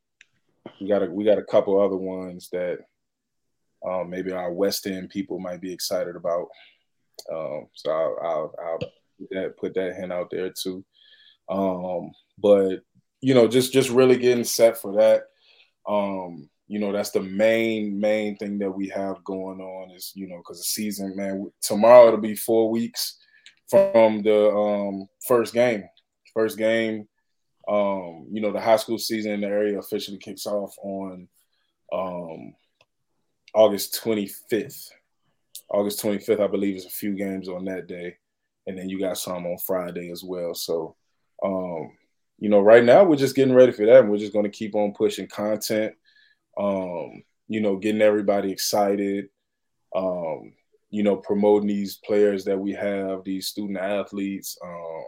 we 0.79 0.87
got 0.87 1.01
a 1.01 1.07
we 1.07 1.23
got 1.23 1.39
a 1.39 1.43
couple 1.43 1.81
other 1.81 1.97
ones 1.97 2.49
that 2.51 2.81
um, 3.87 4.09
maybe 4.09 4.31
our 4.31 4.51
West 4.51 4.87
End 4.87 5.09
people 5.09 5.39
might 5.39 5.61
be 5.61 5.71
excited 5.71 6.15
about. 6.15 6.47
Um, 7.31 7.67
so 7.73 7.91
I'll, 7.91 8.17
I'll, 8.21 8.55
I'll 8.63 8.77
put, 8.79 9.29
that, 9.31 9.57
put 9.57 9.73
that 9.75 9.95
hint 9.95 10.11
out 10.11 10.29
there 10.31 10.51
too. 10.51 10.83
Um, 11.49 12.11
but 12.37 12.81
you 13.21 13.33
know, 13.33 13.47
just 13.47 13.71
just 13.71 13.89
really 13.89 14.17
getting 14.17 14.43
set 14.43 14.77
for 14.77 14.95
that. 14.95 15.23
Um, 15.87 16.49
you 16.67 16.79
know, 16.79 16.91
that's 16.91 17.11
the 17.11 17.21
main 17.21 17.99
main 17.99 18.37
thing 18.37 18.57
that 18.59 18.71
we 18.71 18.89
have 18.89 19.23
going 19.23 19.61
on 19.61 19.91
is 19.91 20.11
you 20.15 20.27
know 20.27 20.37
because 20.37 20.57
the 20.57 20.63
season, 20.63 21.15
man. 21.15 21.51
Tomorrow 21.61 22.07
it'll 22.07 22.19
be 22.19 22.35
four 22.35 22.69
weeks 22.69 23.17
from 23.69 24.23
the 24.23 24.49
um, 24.49 25.07
first 25.27 25.53
game. 25.53 25.83
First 26.33 26.57
game 26.57 27.07
um, 27.67 28.27
you 28.31 28.41
know, 28.41 28.51
the 28.51 28.61
high 28.61 28.75
school 28.75 28.97
season 28.97 29.31
in 29.31 29.41
the 29.41 29.47
area 29.47 29.79
officially 29.79 30.17
kicks 30.17 30.45
off 30.45 30.75
on 30.83 31.27
um, 31.91 32.53
August 33.55 34.01
25th. 34.03 34.89
August 35.69 36.03
25th, 36.03 36.41
I 36.41 36.47
believe, 36.47 36.77
is 36.77 36.85
a 36.85 36.91
few 36.91 37.15
games 37.15 37.49
on 37.49 37.65
that 37.65 37.87
day. 37.87 38.17
And 38.67 38.77
then 38.77 38.89
you 38.89 38.99
got 38.99 39.17
some 39.17 39.45
on 39.47 39.57
Friday 39.59 40.11
as 40.11 40.23
well. 40.23 40.55
So, 40.55 40.95
um, 41.43 41.91
you 42.39 42.49
know, 42.49 42.61
right 42.61 42.83
now 42.83 43.03
we're 43.05 43.17
just 43.17 43.35
getting 43.35 43.55
ready 43.55 43.71
for 43.73 43.85
that. 43.87 44.01
And 44.01 44.11
we're 44.11 44.17
just 44.17 44.33
going 44.33 44.45
to 44.45 44.51
keep 44.51 44.75
on 44.75 44.93
pushing 44.93 45.27
content, 45.27 45.95
um, 46.59 47.23
you 47.47 47.61
know, 47.61 47.77
getting 47.77 48.01
everybody 48.01 48.51
excited. 48.51 49.29
um, 49.95 50.53
you 50.91 51.03
know, 51.03 51.17
promoting 51.17 51.67
these 51.67 51.97
players 51.97 52.45
that 52.45 52.59
we 52.59 52.73
have, 52.73 53.23
these 53.23 53.47
student 53.47 53.79
athletes. 53.79 54.57
Um, 54.63 55.05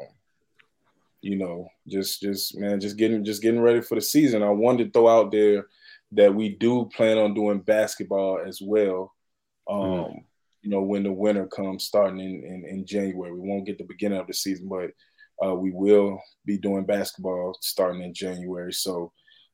you 1.21 1.37
know, 1.37 1.69
just 1.87 2.21
just 2.21 2.57
man, 2.57 2.79
just 2.79 2.97
getting 2.97 3.23
just 3.25 3.41
getting 3.41 3.61
ready 3.61 3.81
for 3.81 3.95
the 3.95 4.01
season. 4.01 4.43
I 4.43 4.49
wanted 4.49 4.85
to 4.85 4.91
throw 4.91 5.07
out 5.09 5.31
there 5.31 5.67
that 6.11 6.33
we 6.33 6.49
do 6.49 6.89
plan 6.95 7.17
on 7.17 7.33
doing 7.33 7.59
basketball 7.59 8.39
as 8.45 8.61
well. 8.61 9.13
Um, 9.69 9.79
mm. 9.79 10.23
You 10.61 10.71
know, 10.71 10.81
when 10.81 11.03
the 11.03 11.11
winter 11.11 11.45
comes, 11.47 11.85
starting 11.85 12.19
in, 12.19 12.43
in, 12.43 12.65
in 12.65 12.85
January, 12.85 13.31
we 13.31 13.47
won't 13.47 13.65
get 13.65 13.77
the 13.77 13.83
beginning 13.83 14.19
of 14.19 14.27
the 14.27 14.33
season, 14.33 14.67
but 14.67 14.91
uh, 15.45 15.53
we 15.53 15.71
will 15.71 16.19
be 16.45 16.57
doing 16.57 16.85
basketball 16.85 17.57
starting 17.61 18.01
in 18.01 18.13
January. 18.13 18.73
So, 18.73 19.11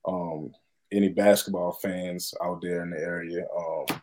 um, 0.07 0.51
any 0.91 1.09
basketball 1.09 1.73
fans 1.81 2.33
out 2.43 2.61
there 2.61 2.83
in 2.83 2.91
the 2.91 2.99
area, 2.99 3.45
um, 3.57 4.01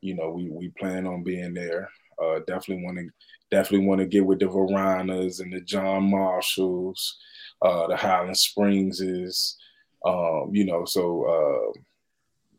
you 0.00 0.14
know, 0.14 0.30
we 0.30 0.48
we 0.50 0.68
plan 0.78 1.06
on 1.06 1.24
being 1.24 1.54
there. 1.54 1.90
Uh, 2.22 2.40
definitely 2.46 2.84
want 2.84 2.98
to 2.98 3.08
definitely 3.50 3.86
want 3.86 4.00
to 4.00 4.06
get 4.06 4.24
with 4.24 4.38
the 4.38 4.46
Varinas 4.46 5.40
and 5.40 5.52
the 5.52 5.60
John 5.60 6.10
Marshalls, 6.10 7.18
uh, 7.62 7.86
the 7.86 7.96
Highland 7.96 8.36
Springs 8.36 9.00
is, 9.00 9.56
um, 10.04 10.50
you 10.52 10.64
know, 10.64 10.84
so 10.84 11.24
uh, 11.24 11.80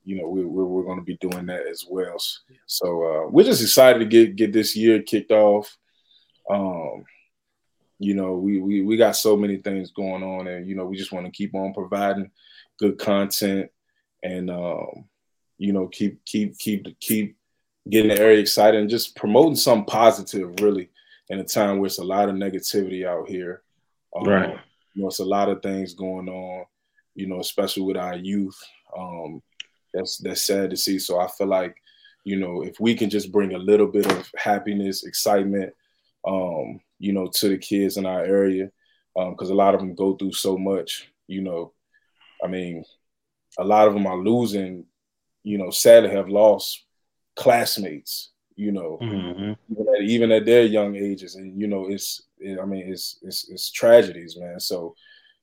you 0.06 0.18
know 0.18 0.28
we, 0.28 0.44
we're 0.46 0.66
we're 0.66 0.84
going 0.84 1.00
to 1.00 1.06
be 1.06 1.18
doing 1.18 1.46
that 1.48 1.68
as 1.68 1.86
well. 1.90 2.18
So 2.66 2.88
uh, 3.04 3.30
we're 3.30 3.46
just 3.46 3.62
excited 3.62 4.00
to 4.00 4.06
get 4.06 4.36
get 4.36 4.54
this 4.54 4.76
year 4.76 5.02
kicked 5.02 5.32
off. 5.32 5.78
Um, 6.50 7.06
you 8.00 8.16
know, 8.16 8.34
we, 8.34 8.60
we 8.60 8.82
we 8.82 8.98
got 8.98 9.16
so 9.16 9.36
many 9.36 9.58
things 9.58 9.92
going 9.92 10.24
on, 10.24 10.48
and 10.48 10.68
you 10.68 10.76
know, 10.76 10.86
we 10.86 10.98
just 10.98 11.12
want 11.12 11.26
to 11.26 11.32
keep 11.32 11.54
on 11.54 11.74
providing 11.74 12.32
good 12.78 12.98
content, 12.98 13.70
and 14.24 14.50
um, 14.50 15.06
you 15.58 15.74
know, 15.74 15.88
keep 15.88 16.24
keep 16.26 16.58
keep 16.58 17.00
keep 17.00 17.38
getting 17.90 18.10
the 18.10 18.20
area 18.20 18.40
excited 18.40 18.80
and 18.80 18.90
just 18.90 19.16
promoting 19.16 19.56
something 19.56 19.86
positive, 19.86 20.60
really, 20.62 20.90
in 21.30 21.40
a 21.40 21.44
time 21.44 21.78
where 21.78 21.88
it's 21.88 22.00
a 22.00 22.04
lot 22.04 22.30
of 22.30 22.36
negativity 22.36 23.06
out 23.06 23.28
here. 23.28 23.64
Um, 24.16 24.24
right. 24.28 24.60
You 24.94 25.02
know, 25.02 25.08
it's 25.08 25.20
a 25.20 25.26
lot 25.26 25.50
of 25.50 25.62
things 25.62 25.94
going 25.94 26.30
on. 26.30 26.66
You 27.20 27.28
know, 27.28 27.41
especially 27.41 27.84
with 27.84 27.97
our 27.97 28.15
youth. 28.15 28.57
Um, 28.97 29.41
that's 29.93 30.20
that's 30.20 30.45
sad 30.45 30.70
to 30.70 30.78
see. 30.78 30.99
So 30.99 31.20
I 31.20 31.28
feel 31.28 31.47
like, 31.47 31.76
you 32.24 32.38
know, 32.38 32.61
if 32.63 32.80
we 32.80 32.95
can 32.95 33.09
just 33.09 33.30
bring 33.30 33.53
a 33.53 33.57
little 33.57 33.88
bit 33.88 34.09
of 34.09 34.32
happiness, 34.38 35.03
excitement, 35.03 35.74
um, 36.26 36.80
you 36.97 37.11
know, 37.11 37.28
to 37.36 37.49
the 37.49 37.57
kids 37.57 37.97
in 37.97 38.05
our 38.05 38.24
area, 38.24 38.72
because 39.13 39.49
um, 39.49 39.55
a 39.55 39.61
lot 39.63 39.74
of 39.74 39.82
them 39.82 39.95
go 39.95 40.15
through 40.15 40.32
so 40.32 40.57
much. 40.57 41.11
You 41.28 41.41
know, 41.41 41.74
I 42.41 42.47
mean, 42.47 42.86
a 43.57 43.65
lot 43.65 43.89
of 43.89 43.93
them 43.93 44.07
are 44.07 44.17
losing. 44.17 44.86
You 45.43 45.57
know, 45.57 45.72
sadly 45.72 46.11
have 46.11 46.30
lost 46.30 46.86
classmates. 47.36 48.30
You 48.55 48.72
know, 48.72 48.97
mm-hmm. 49.01 49.53
even, 49.72 49.95
at, 49.95 50.01
even, 50.01 50.32
at, 50.32 50.45
their 50.45 50.63
young 50.63 50.95
ages, 50.95 51.36
and 51.36 51.59
you 51.59 51.67
know, 51.67 51.89
it's 51.89 52.24
it, 52.39 52.59
I 52.61 52.65
mean, 52.65 52.91
it's, 52.91 53.17
it's 53.22 53.49
it's 53.49 53.72
tragedies, 53.72 54.38
man. 54.38 54.59
So, 54.59 54.95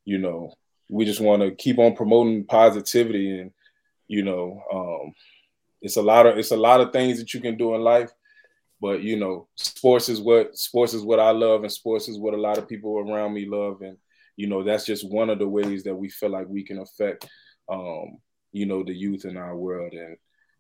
you 0.05 0.19
know, 0.19 0.55
we 0.89 1.05
just 1.05 1.21
want 1.21 1.43
to 1.43 1.51
keep 1.51 1.79
on 1.79 1.97
promoting 1.97 2.45
positivity, 2.45 3.41
and 3.41 3.51
you 4.09 4.23
know, 4.23 4.63
um, 4.73 5.15
it's 5.81 5.97
a 5.97 6.03
lot 6.03 6.27
of 6.27 6.39
it's 6.39 6.53
a 6.53 6.57
lot 6.57 6.81
of 6.81 6.93
things 6.93 7.19
that 7.19 7.35
you 7.35 7.41
can 7.41 7.57
do 7.57 7.75
in 7.75 7.83
life 7.83 8.11
but 8.81 9.03
you 9.03 9.17
know, 9.17 9.49
sports 9.57 10.09
is 10.09 10.21
what 10.21 10.57
sports 10.57 10.93
is 10.93 11.03
what 11.03 11.21
I 11.21 11.31
love, 11.31 11.63
and 11.63 11.73
sports 11.73 12.09
is 12.09 12.19
what 12.19 12.35
a 12.35 12.41
lot 12.41 12.59
of 12.59 12.69
people 12.69 12.99
around 12.99 13.33
me 13.33 13.47
love, 13.47 13.81
and 13.81 13.97
you 14.37 14.47
know 14.47 14.63
that's 14.63 14.85
just 14.85 15.11
one 15.11 15.31
of 15.31 15.39
the 15.39 15.49
ways 15.49 15.83
that 15.85 15.95
we 15.95 16.11
feel 16.11 16.31
like 16.31 16.47
we 16.49 16.63
can 16.63 16.79
affect, 16.79 17.29
um, 17.71 18.19
you 18.53 18.67
know, 18.67 18.83
the 18.83 18.93
youth 18.93 19.25
in 19.25 19.37
our 19.37 19.57
world 19.57 19.93
and 19.93 20.17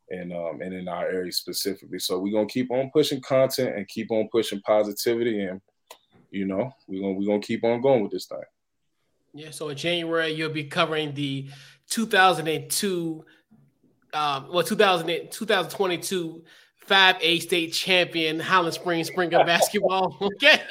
and 0.09 0.33
um, 0.33 0.63
and 0.63 0.73
in 0.73 0.89
our 0.89 1.07
area 1.07 1.33
specifically. 1.33 1.99
So 1.99 2.19
we're 2.19 2.33
gonna 2.33 2.47
keep 2.47 2.71
on 2.71 2.91
pushing 2.91 3.21
content 3.21 3.77
and 3.77 3.87
keep 3.89 4.11
on 4.11 4.29
pushing 4.33 4.63
positivity, 4.63 5.43
and 5.43 5.61
you 6.31 6.47
know, 6.47 6.73
we're 6.89 7.03
gonna 7.03 7.15
we're 7.15 7.27
gonna 7.27 7.41
keep 7.41 7.65
on 7.65 7.83
going 7.83 8.03
with 8.03 8.13
this 8.13 8.27
thing. 8.27 8.39
Yeah. 9.37 9.51
So 9.51 9.69
in 9.69 9.77
January, 9.77 10.33
you'll 10.33 10.51
be 10.51 10.65
covering 10.65 11.15
the 11.15 11.49
2002, 11.89 13.25
um, 14.13 14.49
well, 14.51 14.63
2000, 14.63 15.31
2022 15.31 16.45
five 16.87 17.17
A 17.21 17.41
state 17.41 17.73
champion 17.73 18.39
Highland 18.39 18.75
Springs 18.75 19.09
Springer 19.09 19.45
basketball. 19.45 20.17
Okay. 20.37 20.63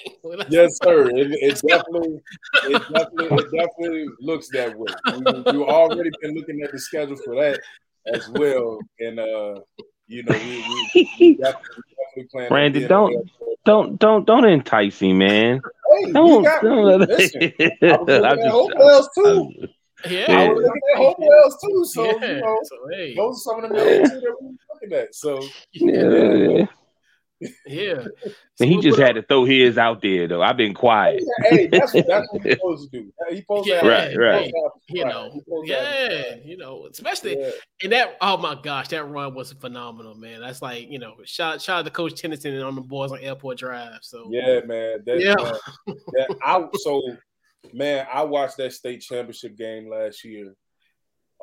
yes, 0.50 0.80
sir. 0.84 1.10
It, 1.10 1.32
it 1.34 1.62
definitely, 1.68 2.22
it 2.64 2.82
definitely, 2.94 3.38
it 3.38 3.52
definitely 3.52 4.06
looks 4.20 4.50
that 4.50 4.78
way. 4.78 4.88
We, 5.08 5.24
have 5.26 5.62
already 5.62 6.10
been 6.22 6.34
looking 6.36 6.62
at 6.62 6.72
the 6.72 6.80
schedule 6.80 7.16
for 7.18 7.36
that 7.36 7.60
as 8.12 8.28
well, 8.30 8.80
and 9.00 9.20
uh, 9.20 9.60
you 10.08 10.24
know, 10.24 10.34
we, 10.34 10.66
we, 10.96 11.10
we 11.20 11.36
definitely, 11.36 11.84
definitely 12.16 12.48
Brandon, 12.48 12.88
don't, 12.88 13.32
don't, 13.66 14.00
don't, 14.00 14.26
don't 14.26 14.46
entice 14.46 15.02
me, 15.02 15.14
man. 15.14 15.62
Hey, 15.98 16.12
don't, 16.12 16.44
got, 16.44 16.64
don't. 16.64 17.00
Listen, 17.00 17.54
I 17.60 17.98
was 17.98 18.08
looking 18.08 18.44
at 18.44 18.52
hotels 18.52 19.10
too. 19.16 19.68
Yeah, 20.10 20.26
I 20.30 20.50
was 20.50 20.64
looking 20.64 20.82
at 20.94 20.98
hotels 20.98 21.58
too. 21.64 21.86
So 21.86 22.06
yeah. 22.06 22.36
you 22.36 22.42
know, 22.42 22.60
so, 22.64 22.76
hey. 22.92 23.16
those 23.16 23.36
are 23.36 23.40
some 23.40 23.64
of 23.64 23.70
the 23.70 23.76
names 23.76 24.10
that 24.10 24.22
we 24.22 24.48
were 24.48 24.54
looking 24.74 24.94
at. 24.94 25.16
So 25.16 25.42
yeah. 25.74 26.10
Yeah, 26.10 26.66
and 27.68 28.10
he 28.60 28.80
just 28.82 29.00
had 29.00 29.16
to 29.16 29.22
throw 29.22 29.46
his 29.46 29.78
out 29.78 30.02
there 30.02 30.28
though. 30.28 30.42
I've 30.42 30.58
been 30.58 30.74
quiet. 30.74 31.24
hey, 31.50 31.68
that's, 31.68 31.94
that's 31.94 32.28
what 32.32 32.42
he's 32.44 32.54
supposed 32.54 32.92
to 32.92 33.00
do. 33.00 33.14
He's 33.30 33.40
supposed 33.40 33.68
yeah, 33.68 33.82
to 33.82 33.90
right, 33.90 34.18
right. 34.18 34.54
You 34.90 35.06
know, 35.06 35.42
yeah, 35.64 36.36
you 36.44 36.58
know, 36.58 36.88
especially 36.92 37.40
yeah. 37.40 37.52
in 37.82 37.90
that. 37.92 38.18
Oh 38.22 38.38
my 38.38 38.56
gosh, 38.62 38.90
that 38.90 39.06
run 39.06 39.34
was 39.34 39.52
phenomenal, 39.54 40.16
man. 40.16 40.42
That's 40.42 40.62
like 40.62 40.90
you 40.90 41.00
know, 41.00 41.16
shout 41.26 41.62
shout 41.62 41.80
out 41.80 41.86
to 41.86 41.92
Coach 41.92 42.20
Tennyson 42.20 42.54
and 42.54 42.64
on 42.64 42.76
the 42.76 42.82
boys 42.82 43.12
on 43.12 43.20
Airport 43.20 43.58
Drive. 43.58 44.00
So 44.02 44.30
yeah, 44.32 44.62
man. 44.66 45.04
That, 45.06 45.20
yeah, 45.20 45.36
that, 45.86 46.38
I 46.44 46.68
so 46.74 47.02
man, 47.74 48.08
I 48.12 48.24
watched 48.24 48.58
that 48.58 48.74
state 48.74 49.02
championship 49.02 49.58
game 49.58 49.90
last 49.90 50.24
year 50.24 50.54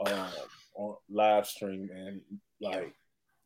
um, 0.07 0.29
on 0.75 0.97
live 1.11 1.47
stream, 1.47 1.89
and 1.95 2.21
like 2.61 2.95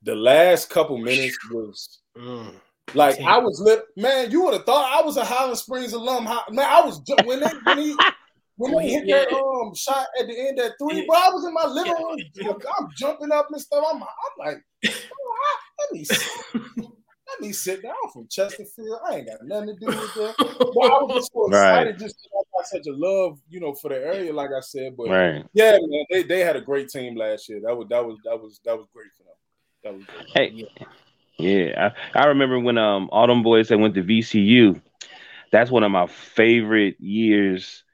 the 0.07 0.15
last 0.15 0.71
couple 0.71 0.97
minutes 0.97 1.37
was 1.51 1.99
mm. 2.17 2.55
like 2.95 3.21
I 3.21 3.39
was 3.39 3.61
lit. 3.61 3.83
Man, 3.97 4.31
you 4.31 4.45
would 4.45 4.55
have 4.55 4.65
thought 4.65 4.91
I 4.91 5.05
was 5.05 5.17
a 5.17 5.25
Highland 5.25 5.59
Springs 5.59 5.93
alum. 5.93 6.25
Man, 6.25 6.67
I 6.67 6.81
was 6.81 7.03
when 7.25 7.41
they 7.41 7.51
when 7.65 7.79
he 7.79 7.97
when 8.57 8.73
they 8.77 8.89
hit 8.89 9.07
that 9.09 9.37
um 9.37 9.75
shot 9.75 10.07
at 10.19 10.29
the 10.29 10.39
end 10.39 10.59
that 10.59 10.75
three, 10.81 11.05
bro, 11.05 11.17
I 11.17 11.31
was 11.31 11.45
in 11.45 11.53
my 11.53 11.67
living 11.67 11.93
room. 11.93 12.63
I'm 12.79 12.89
jumping 12.97 13.33
up 13.33 13.49
and 13.51 13.61
stuff. 13.61 13.85
I'm, 13.93 14.03
I'm 14.03 14.09
like, 14.39 14.65
oh, 14.87 15.59
let 15.81 15.93
me 15.93 16.07
let 17.29 17.41
me 17.41 17.53
sit 17.53 17.83
down 17.83 17.95
from 18.13 18.29
Chesterfield. 18.31 19.01
I 19.11 19.17
ain't 19.17 19.27
got 19.27 19.43
nothing 19.43 19.75
to 19.75 19.75
do 19.75 19.87
with 19.87 20.15
that. 20.15 20.35
But 20.39 20.93
I 20.93 21.03
was 21.03 21.15
just 21.15 21.33
so 21.33 21.47
excited 21.49 21.91
right. 21.91 21.99
just 21.99 22.29
I 22.33 22.43
got 22.57 22.67
such 22.69 22.87
a 22.87 22.93
love, 22.97 23.41
you 23.51 23.59
know, 23.59 23.75
for 23.75 23.89
the 23.89 23.97
area, 23.97 24.33
like 24.33 24.51
I 24.57 24.61
said. 24.61 24.97
But 24.97 25.09
right. 25.09 25.45
yeah, 25.53 25.73
man, 25.73 26.05
they, 26.13 26.23
they 26.23 26.41
had 26.41 26.55
a 26.55 26.61
great 26.61 26.89
team 26.91 27.17
last 27.17 27.49
year. 27.49 27.61
That 27.61 27.77
was 27.77 27.89
that 27.91 28.07
was 28.07 28.19
that 28.25 28.41
was 28.41 28.61
that 28.65 28.77
was 28.77 28.87
great 28.95 29.11
for 29.17 29.25
them. 29.25 29.33
That. 29.87 30.27
Hey, 30.35 30.53
yeah, 30.55 30.87
yeah 31.39 31.93
I, 32.15 32.21
I 32.21 32.27
remember 32.27 32.59
when 32.59 32.79
um 32.79 33.09
all 33.13 33.27
them 33.27 33.43
boys 33.43 33.69
that 33.69 33.79
went 33.79 33.95
to 33.95 34.03
VCU. 34.03 34.81
That's 35.53 35.71
one 35.71 35.85
of 35.85 35.91
my 35.93 36.07
favorite 36.07 37.01
years 37.01 37.85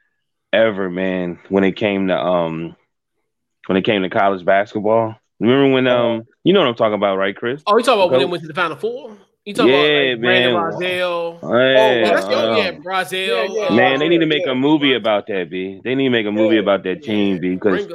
ever, 0.52 0.88
man. 0.88 1.38
When 1.48 1.64
it 1.64 1.76
came 1.76 2.08
to 2.08 2.16
um 2.16 2.76
when 3.66 3.76
it 3.76 3.84
came 3.84 4.02
to 4.02 4.10
college 4.10 4.44
basketball. 4.44 5.16
Remember 5.38 5.72
when 5.72 5.86
um 5.86 6.26
you 6.44 6.52
know 6.52 6.60
what 6.60 6.68
I'm 6.68 6.74
talking 6.74 6.94
about, 6.94 7.16
right, 7.16 7.36
Chris? 7.36 7.62
Oh, 7.66 7.76
you 7.76 7.84
talking 7.84 8.00
about 8.00 8.10
when 8.10 8.20
they 8.20 8.26
went 8.26 8.42
to 8.42 8.48
the 8.48 8.54
Final 8.54 8.76
Four? 8.76 9.18
You 9.44 9.54
talking 9.54 9.72
yeah, 9.72 9.78
about 9.78 10.10
like 10.10 10.20
man. 10.20 10.52
Brandon 10.52 10.54
Rozzell? 10.54 11.40
Hey, 11.40 12.02
oh, 12.04 12.08
that's 12.08 12.26
uh, 12.26 12.54
yeah, 12.56 12.70
Rozzell. 12.72 13.54
Yeah, 13.54 13.64
yeah, 13.64 13.74
man, 13.74 13.98
they 13.98 14.08
need 14.08 14.20
to 14.20 14.26
make 14.26 14.46
a 14.46 14.54
movie 14.54 14.94
about 14.94 15.26
that, 15.26 15.50
B. 15.50 15.80
They 15.82 15.94
need 15.94 16.04
to 16.04 16.10
make 16.10 16.26
a 16.26 16.32
movie 16.32 16.58
about 16.58 16.84
that 16.84 17.02
team, 17.02 17.38
B. 17.38 17.54
Because 17.54 17.88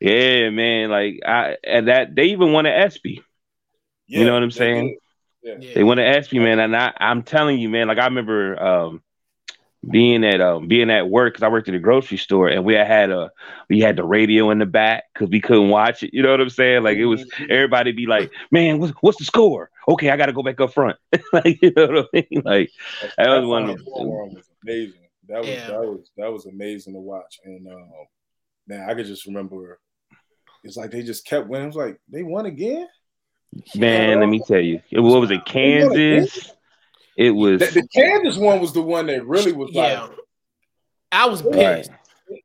yeah, 0.00 0.50
man, 0.50 0.90
like 0.90 1.20
I 1.26 1.56
and 1.64 1.88
that 1.88 2.14
they 2.14 2.26
even 2.26 2.52
won 2.52 2.66
an 2.66 2.72
ESPY. 2.72 3.22
you 4.06 4.24
know 4.24 4.34
what 4.34 4.42
I'm 4.42 4.50
saying? 4.50 4.98
They, 5.42 5.74
they 5.74 5.84
won 5.84 5.98
an 5.98 6.06
ESPY, 6.06 6.38
man, 6.38 6.58
and 6.58 6.76
I, 6.76 6.92
I'm 6.98 7.22
telling 7.22 7.58
you, 7.58 7.68
man. 7.68 7.88
Like 7.88 7.98
I 7.98 8.04
remember 8.04 8.62
um, 8.62 9.02
being 9.88 10.24
at 10.24 10.40
um 10.40 10.68
being 10.68 10.90
at 10.90 11.08
work 11.08 11.34
because 11.34 11.42
I 11.42 11.48
worked 11.48 11.68
at 11.68 11.74
a 11.74 11.78
grocery 11.78 12.18
store 12.18 12.48
and 12.48 12.64
we 12.64 12.74
had 12.74 13.10
a 13.10 13.30
we 13.68 13.80
had 13.80 13.96
the 13.96 14.04
radio 14.04 14.50
in 14.50 14.58
the 14.58 14.66
back 14.66 15.04
because 15.12 15.30
we 15.30 15.40
couldn't 15.40 15.68
watch 15.68 16.02
it. 16.02 16.12
You 16.12 16.22
know 16.22 16.30
what 16.30 16.40
I'm 16.40 16.50
saying? 16.50 16.82
Like 16.82 16.98
it 16.98 17.06
was 17.06 17.22
mm-hmm. 17.22 17.44
everybody 17.50 17.92
be 17.92 18.06
like, 18.06 18.32
"Man, 18.50 18.78
what's 18.78 18.92
what's 19.00 19.18
the 19.18 19.24
score?" 19.24 19.70
Okay, 19.88 20.10
I 20.10 20.16
got 20.16 20.26
to 20.26 20.32
go 20.32 20.42
back 20.42 20.60
up 20.60 20.72
front. 20.72 20.96
like 21.32 21.60
you 21.62 21.72
know 21.76 21.86
what 21.86 22.08
I 22.14 22.26
mean? 22.30 22.42
Like 22.44 22.70
that, 23.02 23.14
that 23.16 23.28
was 23.28 23.46
one 23.46 23.70
of 23.70 23.80
was 23.86 24.50
amazing. 24.62 25.00
That 25.28 25.40
was 25.40 25.48
yeah. 25.48 25.66
that 25.68 25.80
was 25.80 26.10
that 26.16 26.32
was 26.32 26.46
amazing 26.46 26.94
to 26.94 27.00
watch. 27.00 27.38
And 27.44 27.66
um, 27.68 27.90
man, 28.66 28.88
I 28.88 28.94
could 28.94 29.06
just 29.06 29.26
remember 29.26 29.78
it's 30.66 30.76
like 30.76 30.90
they 30.90 31.02
just 31.02 31.26
kept 31.26 31.48
winning. 31.48 31.64
It 31.64 31.74
was 31.74 31.76
like 31.76 32.00
they 32.10 32.22
won 32.22 32.46
again. 32.46 32.86
Man, 33.74 34.20
let 34.20 34.28
me 34.28 34.40
tell 34.46 34.60
you, 34.60 34.80
it, 34.90 35.00
what 35.00 35.20
was 35.20 35.30
it? 35.30 35.44
Kansas. 35.46 36.52
It 37.16 37.30
was 37.30 37.60
the, 37.60 37.80
the 37.80 37.88
Kansas 37.88 38.36
one 38.36 38.60
was 38.60 38.72
the 38.74 38.82
one 38.82 39.06
that 39.06 39.24
really 39.26 39.52
was 39.52 39.70
yeah. 39.72 40.08
I 41.10 41.26
was 41.26 41.40
pissed. 41.40 41.54
Right. 41.56 41.88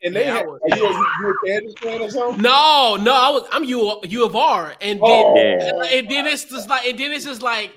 And 0.04 0.16
they 0.16 0.26
Yeah, 0.26 0.34
I 0.34 0.38
had, 0.38 0.46
was- 0.48 0.62
are 0.72 0.78
you, 0.78 0.84
you 0.86 1.30
a 1.30 1.48
Kansas 1.48 1.74
fan 1.80 2.02
or 2.02 2.10
something? 2.10 2.42
No, 2.42 2.98
no, 3.02 3.14
I 3.14 3.30
was 3.32 3.48
I'm 3.52 3.64
U 3.66 4.00
U 4.08 4.26
of 4.26 4.36
R, 4.36 4.74
and 4.80 5.00
then 5.00 5.02
Oh, 5.02 5.36
Yeah. 5.36 5.98
and 5.98 6.10
then 6.10 6.28
it's 6.28 6.46
just 6.46 6.70
like 6.70 6.86
and 6.86 6.98
then 6.98 7.12
it's 7.12 7.26
just 7.26 7.42
like 7.42 7.74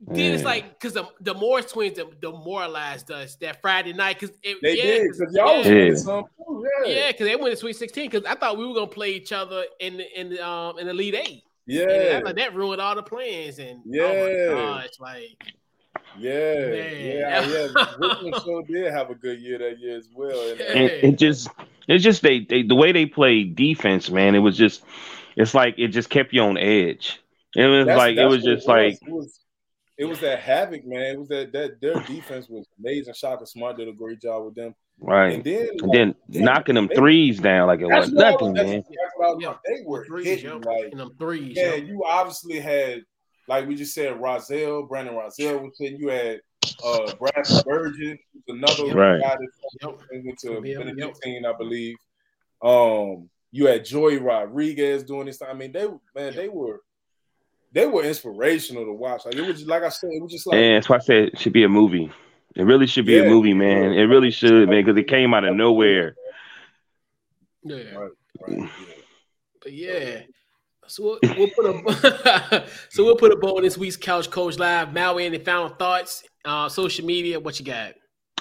then 0.00 0.34
it's 0.34 0.44
like 0.44 0.78
because 0.78 0.92
the 0.92 1.04
the 1.20 1.32
Morris 1.34 1.72
twins 1.72 1.98
demoralized 2.20 3.10
us 3.10 3.36
that 3.36 3.60
Friday 3.62 3.92
night 3.94 4.18
because 4.20 4.36
They 4.42 4.54
yeah, 4.62 4.82
did 4.82 5.02
because 5.04 5.34
y'all 5.34 5.62
yeah, 5.62 5.68
winning 5.68 5.86
Yeah. 5.88 5.94
some 5.96 6.24
too. 6.36 6.66
Yeah, 6.84 6.92
yeah, 6.92 7.12
because 7.12 7.26
they 7.26 7.36
went 7.36 7.52
to 7.52 7.56
Sweet 7.56 7.76
Sixteen 7.76 8.10
because 8.10 8.26
I 8.26 8.34
thought 8.34 8.58
we 8.58 8.66
were 8.66 8.74
gonna 8.74 8.86
play 8.88 9.12
each 9.12 9.32
other 9.32 9.64
in 9.80 9.96
the 9.96 10.20
in 10.20 10.28
the 10.30 10.46
um 10.46 10.78
in 10.78 10.86
the 10.86 10.92
Elite 10.92 11.14
Eight. 11.14 11.42
yeah, 11.66 11.82
And 11.82 11.90
that, 11.90 12.24
like, 12.24 12.36
that 12.36 12.54
ruined 12.54 12.80
all 12.80 12.94
the 12.94 13.02
plans 13.02 13.58
and 13.58 13.80
Yeah. 13.86 14.02
oh 14.04 14.54
my 14.74 14.82
gosh, 14.82 15.00
like 15.00 15.52
yeah, 16.18 16.54
Man. 16.54 17.06
yeah, 17.06 17.46
yeah. 17.46 17.86
Richmond 17.98 18.34
sure 18.44 18.62
did 18.62 18.92
have 18.92 19.10
a 19.10 19.14
good 19.14 19.40
year 19.40 19.58
that 19.58 19.78
year 19.78 19.96
as 19.96 20.08
well. 20.14 20.50
And, 20.52 20.60
and 20.60 20.90
it 20.90 21.18
just 21.18 21.48
it's 21.88 22.04
just 22.04 22.22
they, 22.22 22.40
they 22.40 22.62
the 22.62 22.74
way 22.74 22.92
they 22.92 23.06
played 23.06 23.56
defense, 23.56 24.10
man. 24.10 24.34
It 24.34 24.38
was 24.40 24.56
just 24.56 24.82
it's 25.36 25.54
like 25.54 25.74
it 25.78 25.88
just 25.88 26.10
kept 26.10 26.32
you 26.32 26.42
on 26.42 26.58
edge. 26.58 27.20
It 27.54 27.66
was 27.66 27.86
That's- 27.86 27.98
like 27.98 28.12
it 28.12 28.16
that's 28.16 28.28
was 28.30 28.44
what 28.44 28.54
just 28.54 28.68
like 28.68 28.92
It 28.94 29.10
was, 29.12 29.40
it 29.98 30.04
was 30.04 30.20
that 30.20 30.40
havoc, 30.40 30.84
man. 30.86 31.14
It 31.14 31.18
was 31.18 31.28
that 31.28 31.52
that 31.52 31.80
their 31.80 31.94
defense 32.02 32.48
was 32.48 32.66
amazing. 32.78 33.14
Shaka 33.14 33.46
Smart 33.46 33.76
did 33.76 33.88
a 33.88 33.92
great 33.92 34.20
job 34.20 34.44
with 34.44 34.54
them, 34.54 34.74
right, 35.00 35.34
and 35.34 35.44
then 35.44 35.68
and 35.82 35.92
then 35.92 36.14
they- 36.28 36.40
knocking 36.40 36.74
them 36.74 36.86
they- 36.88 36.94
threes 36.96 37.40
down 37.40 37.66
like 37.66 37.80
it 37.80 37.86
was 37.86 38.10
what 38.12 38.24
I 38.26 38.30
nothing, 38.30 38.52
that's 38.54 38.66
man. 38.68 38.78
exactly 38.78 38.94
was 39.18 39.38
Yeah. 39.40 39.54
They 39.66 39.82
were 39.84 40.04
threes, 40.06 40.26
hitting 40.26 40.46
yo, 40.46 40.56
like 40.58 40.92
them 40.92 41.10
threes. 41.18 41.56
yeah. 41.56 41.74
yo. 41.76 41.84
You 41.84 42.04
obviously 42.04 42.60
had 42.60 43.02
like 43.48 43.66
we 43.68 43.76
just 43.76 43.94
said, 43.94 44.14
Rozzell, 44.14 44.88
Brandon 44.88 45.14
Rozzell 45.14 45.62
was 45.62 45.76
hitting. 45.78 46.00
You 46.00 46.08
had 46.08 46.40
uh 46.84 47.14
Bradford 47.14 47.64
Burgess, 47.64 48.18
who's 48.32 48.42
another 48.48 48.92
Right. 48.94 49.20
guy 49.22 49.36
that 49.36 49.48
Yep. 49.82 50.00
went 50.24 50.38
to 50.40 50.52
Yeah, 50.52 50.60
yep. 50.64 50.78
Benedictine, 50.78 51.46
I 51.46 51.52
believe. 51.56 51.96
Um, 52.62 53.30
you 53.52 53.66
had 53.66 53.84
Joey 53.84 54.18
Rodriguez 54.18 55.04
doing 55.04 55.26
this. 55.26 55.40
I 55.42 55.52
mean, 55.54 55.72
they 55.72 55.86
man, 56.14 56.34
they 56.34 56.48
were 56.48 56.80
they 57.76 57.84
were 57.84 58.02
inspirational 58.02 58.86
to 58.86 58.92
watch. 58.92 59.26
Like 59.26 59.34
it 59.34 59.46
was 59.46 59.66
like 59.66 59.82
I 59.82 59.90
said, 59.90 60.08
it 60.10 60.22
was 60.22 60.32
just 60.32 60.46
like 60.46 60.56
And 60.56 60.76
that's 60.76 60.88
why 60.88 60.96
I 60.96 61.00
said 61.00 61.16
it 61.28 61.38
should 61.38 61.52
be 61.52 61.62
a 61.62 61.68
movie. 61.68 62.10
It 62.54 62.62
really 62.62 62.86
should 62.86 63.04
be 63.04 63.12
Yeah. 63.12 63.24
a 63.24 63.28
movie, 63.28 63.52
man. 63.52 63.92
It 63.92 64.04
really 64.04 64.30
should, 64.30 64.70
man, 64.70 64.82
because 64.82 64.98
it 64.98 65.08
came 65.08 65.34
out 65.34 65.44
of 65.44 65.54
nowhere. 65.54 66.16
Yeah. 67.64 67.76
Right, 67.76 68.10
right, 68.48 68.58
yeah. 68.58 68.68
But 69.62 69.72
yeah. 69.74 70.20
So 70.86 71.02
we'll, 71.02 71.18
we'll 71.36 71.50
put 71.50 71.66
a 71.66 72.66
so 72.88 73.04
we'll 73.04 73.16
put 73.16 73.32
a 73.32 73.36
bow 73.36 73.58
on 73.58 73.62
this 73.62 73.76
week's 73.76 73.96
Couch 73.98 74.30
Coach 74.30 74.58
Live. 74.58 74.94
Maui, 74.94 75.26
any 75.26 75.38
final 75.38 75.68
thoughts? 75.68 76.22
Uh, 76.46 76.70
social 76.70 77.04
media, 77.04 77.38
what 77.38 77.60
you 77.60 77.66
got? 77.66 77.92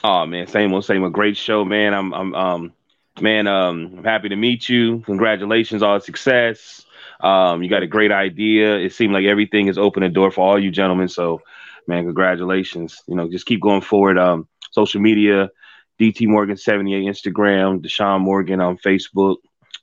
Oh 0.02 0.26
man, 0.26 0.48
same 0.48 0.74
old, 0.74 0.86
same 0.86 1.04
old. 1.04 1.12
Great 1.12 1.36
show, 1.36 1.66
man. 1.66 1.94
I'm, 1.94 2.14
I'm, 2.14 2.36
um, 2.36 2.74
man, 3.20 3.48
um, 3.48 3.96
I'm 3.98 4.04
happy 4.06 4.30
to 4.30 4.38
meet 4.38 4.70
you. 4.70 5.00
Congratulations, 5.00 5.84
all 5.84 6.00
success. 6.00 6.85
Um, 7.26 7.64
you 7.64 7.70
got 7.70 7.82
a 7.82 7.88
great 7.88 8.12
idea. 8.12 8.78
It 8.78 8.94
seemed 8.94 9.14
like 9.14 9.26
everything 9.26 9.68
is 9.68 9.80
open 9.80 10.04
the 10.04 10.10
door 10.10 10.30
for 10.30 10.48
all 10.48 10.60
you 10.60 10.70
gentlemen. 10.70 11.08
So, 11.08 11.42
man, 11.88 12.04
congratulations. 12.04 13.02
You 13.08 13.16
know, 13.16 13.30
just 13.30 13.48
keep 13.48 13.62
going 13.62 13.82
forward. 13.82 14.20
Um, 14.20 14.48
social 14.72 15.02
media, 15.02 15.50
DT 16.00 16.28
Morgan 16.28 16.56
78 16.56 17.04
Instagram, 17.04 17.84
Deshaun 17.84 18.22
Morgan 18.22 18.62
on 18.62 18.78
Facebook, 18.78 19.38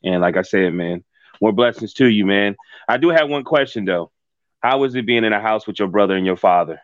and 0.05 0.21
like 0.21 0.37
I 0.37 0.43
said, 0.43 0.73
man, 0.73 1.03
more 1.41 1.53
blessings 1.53 1.95
to 1.95 2.07
you, 2.07 2.25
man. 2.27 2.55
I 2.89 2.97
do 2.99 3.09
have 3.09 3.29
one 3.29 3.43
question 3.43 3.85
though. 3.85 4.13
How 4.61 4.79
was 4.79 4.95
it 4.95 5.07
being 5.07 5.25
in 5.25 5.33
a 5.33 5.41
house 5.41 5.67
with 5.67 5.81
your 5.81 5.89
brother 5.89 6.17
and 6.17 6.25
your 6.25 6.37
father? 6.37 6.81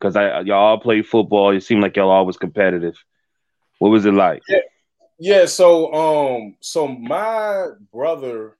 Because 0.00 0.16
I 0.16 0.40
y'all 0.40 0.64
all 0.64 0.80
played 0.80 1.06
football. 1.06 1.50
It 1.50 1.62
seemed 1.62 1.82
like 1.82 1.94
y'all 1.94 2.10
all 2.10 2.26
was 2.26 2.36
competitive. 2.36 2.96
What 3.78 3.90
was 3.90 4.04
it 4.04 4.14
like? 4.14 4.42
Yeah, 5.18 5.46
so 5.46 5.92
um, 5.94 6.56
so 6.60 6.88
my 6.88 7.68
brother, 7.92 8.56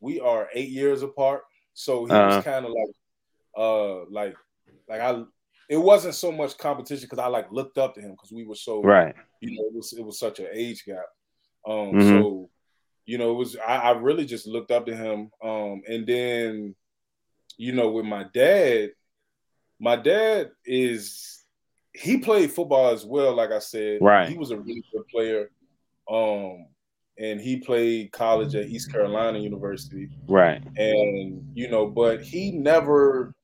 we 0.00 0.20
are 0.20 0.48
eight 0.54 0.68
years 0.68 1.02
apart. 1.02 1.42
So 1.74 2.04
he 2.04 2.12
Uh-huh. 2.12 2.36
was 2.36 2.44
kind 2.44 2.64
of 2.64 2.72
like, 2.72 2.94
uh, 3.56 4.04
like, 4.10 4.36
like 4.88 5.00
I. 5.00 5.22
It 5.68 5.78
wasn't 5.78 6.14
so 6.14 6.30
much 6.30 6.56
competition 6.58 7.06
because 7.10 7.18
I 7.18 7.26
like 7.26 7.50
looked 7.50 7.76
up 7.76 7.94
to 7.96 8.00
him 8.00 8.12
because 8.12 8.30
we 8.30 8.44
were 8.46 8.54
so 8.54 8.82
Right. 8.84 9.14
you 9.40 9.50
know, 9.50 9.66
it 9.66 9.74
was 9.74 9.92
it 9.92 10.04
was 10.04 10.18
such 10.18 10.38
an 10.38 10.46
age 10.52 10.84
gap. 10.84 11.04
Um, 11.66 11.94
Mhm. 11.96 12.10
so 12.12 12.50
you 13.04 13.18
know, 13.18 13.32
it 13.32 13.34
was 13.34 13.56
I, 13.56 13.76
I 13.76 13.90
really 13.92 14.24
just 14.26 14.46
looked 14.46 14.70
up 14.70 14.86
to 14.86 14.96
him. 14.96 15.30
Um, 15.42 15.82
and 15.88 16.06
then, 16.06 16.74
you 17.56 17.72
know, 17.72 17.90
with 17.90 18.04
my 18.06 18.26
dad, 18.32 18.90
my 19.80 19.96
dad 19.96 20.50
is 20.64 21.44
he 21.92 22.18
played 22.18 22.52
football 22.52 22.90
as 22.92 23.04
well. 23.04 23.34
Like 23.34 23.50
I 23.50 23.58
said, 23.58 24.00
Right. 24.02 24.28
He 24.28 24.38
was 24.38 24.50
a 24.52 24.58
really 24.58 24.84
good 24.92 25.06
player. 25.08 25.50
Um, 26.08 26.66
and 27.18 27.40
he 27.40 27.58
played 27.58 28.12
college 28.12 28.54
at 28.54 28.66
East 28.68 28.90
Carolina 28.92 29.38
University 29.38 30.08
Right. 30.28 30.62
and 30.76 31.42
you 31.54 31.68
know 31.70 31.86
but 31.86 32.22
he 32.22 32.50
never 32.50 33.34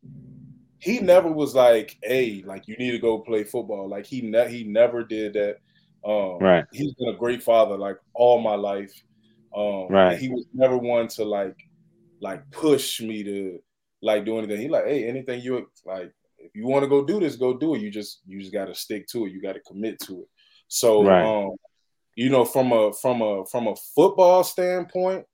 he 0.79 0.99
never 1.01 1.31
was 1.31 1.55
like 1.55 1.97
hey 2.03 2.43
like 2.47 2.67
you 2.69 2.77
need 2.77 2.91
to 2.93 2.99
go 2.99 3.19
play 3.19 3.45
football 3.45 3.89
like 3.89 4.05
he 4.07 4.21
ne- 4.21 4.51
he 4.51 4.65
never 4.65 5.05
did 5.05 5.33
that 5.35 5.57
um 6.05 6.39
Right. 6.41 6.65
he's 6.73 6.93
been 6.95 7.09
a 7.15 7.17
great 7.17 7.43
father 7.43 7.77
like 7.79 7.97
all 8.15 8.41
my 8.41 8.55
life 8.57 8.93
um 9.57 9.89
Right. 9.91 10.19
he 10.19 10.29
was 10.29 10.45
never 10.53 10.77
one 10.77 11.09
to 11.09 11.25
like 11.25 11.57
like 12.21 12.43
push 12.51 13.01
me 13.01 13.23
to 13.25 13.59
like 14.03 14.25
do 14.25 14.39
anything 14.39 14.61
he 14.61 14.69
like 14.69 14.87
hey 14.87 15.09
anything 15.09 15.41
you 15.41 15.67
like 15.87 16.13
if 16.39 16.51
you 16.55 16.67
want 16.67 16.83
to 16.83 16.89
go 16.89 17.05
do 17.05 17.21
this 17.21 17.37
go 17.37 17.57
do 17.57 17.75
it 17.77 17.81
you 17.81 17.91
just 17.91 18.21
you 18.27 18.41
just 18.41 18.53
got 18.53 18.67
to 18.67 18.75
stick 18.75 19.07
to 19.07 19.25
it 19.27 19.33
you 19.33 19.41
got 19.41 19.53
to 19.55 19.61
commit 19.61 19.99
to 20.01 20.23
it 20.23 20.29
so 20.69 21.03
Right. 21.07 21.25
um 21.25 21.51
you 22.15 22.29
know 22.29 22.45
from 22.45 22.73
a 22.73 22.93
from 22.93 23.23
a 23.23 23.45
from 23.47 23.67
a 23.69 23.75
football 23.95 24.45
standpoint 24.45 25.25